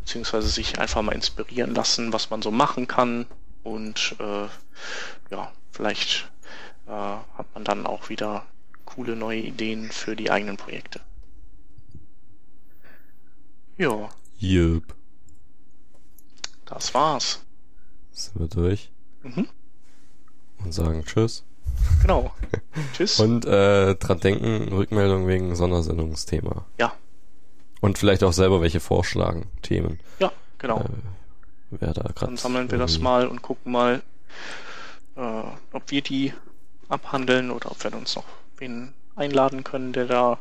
beziehungsweise 0.02 0.49
sich 0.49 0.80
einfach 0.80 1.02
mal 1.02 1.14
inspirieren 1.14 1.74
lassen, 1.74 2.12
was 2.12 2.30
man 2.30 2.41
so 2.41 2.52
machen 2.52 2.88
kann. 2.88 3.26
Und 3.64 4.16
äh, 4.20 4.47
ja, 5.30 5.52
vielleicht 5.72 6.30
äh, 6.88 6.91
hat 6.91 7.54
man 7.54 7.64
dann 7.64 7.86
auch 7.86 8.10
wieder 8.10 8.45
coole 8.86 9.16
neue 9.16 9.39
Ideen 9.39 9.91
für 9.91 10.16
die 10.16 10.32
eigenen 10.32 10.58
Projekte. 10.58 10.99
Ja. 13.78 14.10
Jupp. 14.38 14.95
Das 16.66 16.93
war's. 16.93 17.43
Sind 18.12 18.39
wir 18.39 18.47
durch? 18.47 18.91
Mhm. 19.24 19.47
Und 20.64 20.74
sagen 20.74 21.06
Tschüss. 21.06 21.43
Genau. 22.02 22.34
Tschüss. 22.93 23.20
Und 23.20 23.45
äh, 23.45 23.95
dran 23.95 24.20
denken, 24.20 24.74
Rückmeldung 24.74 25.28
wegen 25.28 25.56
Sondersendungsthema. 25.56 26.66
Ja, 26.78 26.93
und 27.82 27.98
vielleicht 27.98 28.24
auch 28.24 28.34
selber 28.34 28.62
welche 28.62 28.80
vorschlagen, 28.80 29.48
Themen. 29.62 30.00
Ja, 30.20 30.32
genau. 30.58 30.80
Äh, 30.80 30.90
wer 31.72 31.94
da 31.94 32.04
Dann 32.20 32.38
sammeln 32.38 32.72
wir 32.72 32.78
das 32.78 33.00
mal 33.00 33.28
und 33.28 33.42
gucken 33.42 33.72
mal, 33.72 34.02
äh, 35.16 35.44
ob 35.74 35.92
wir 35.92 36.02
die 36.02 36.34
abhandeln 36.88 37.52
oder 37.52 37.72
ob 37.72 37.84
wir 37.84 37.94
uns 37.94 38.16
noch 38.16 38.26
wen 38.58 38.94
einladen 39.16 39.64
können, 39.64 39.94
der 39.94 40.06
da 40.06 40.40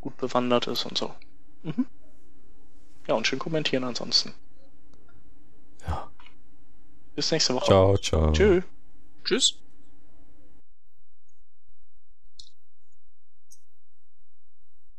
gut 0.00 0.16
bewandert 0.16 0.66
ist 0.66 0.84
und 0.84 0.98
so. 0.98 1.14
Mhm. 1.62 1.86
Ja, 3.06 3.14
und 3.14 3.26
schön 3.26 3.38
kommentieren 3.38 3.84
ansonsten. 3.84 4.34
Ja. 5.86 6.10
Bis 7.14 7.30
nächste 7.30 7.54
Woche. 7.54 7.66
Ciao, 7.66 7.96
ciao. 7.98 8.32
Tschö. 8.32 8.62
Tschüss. 9.24 9.56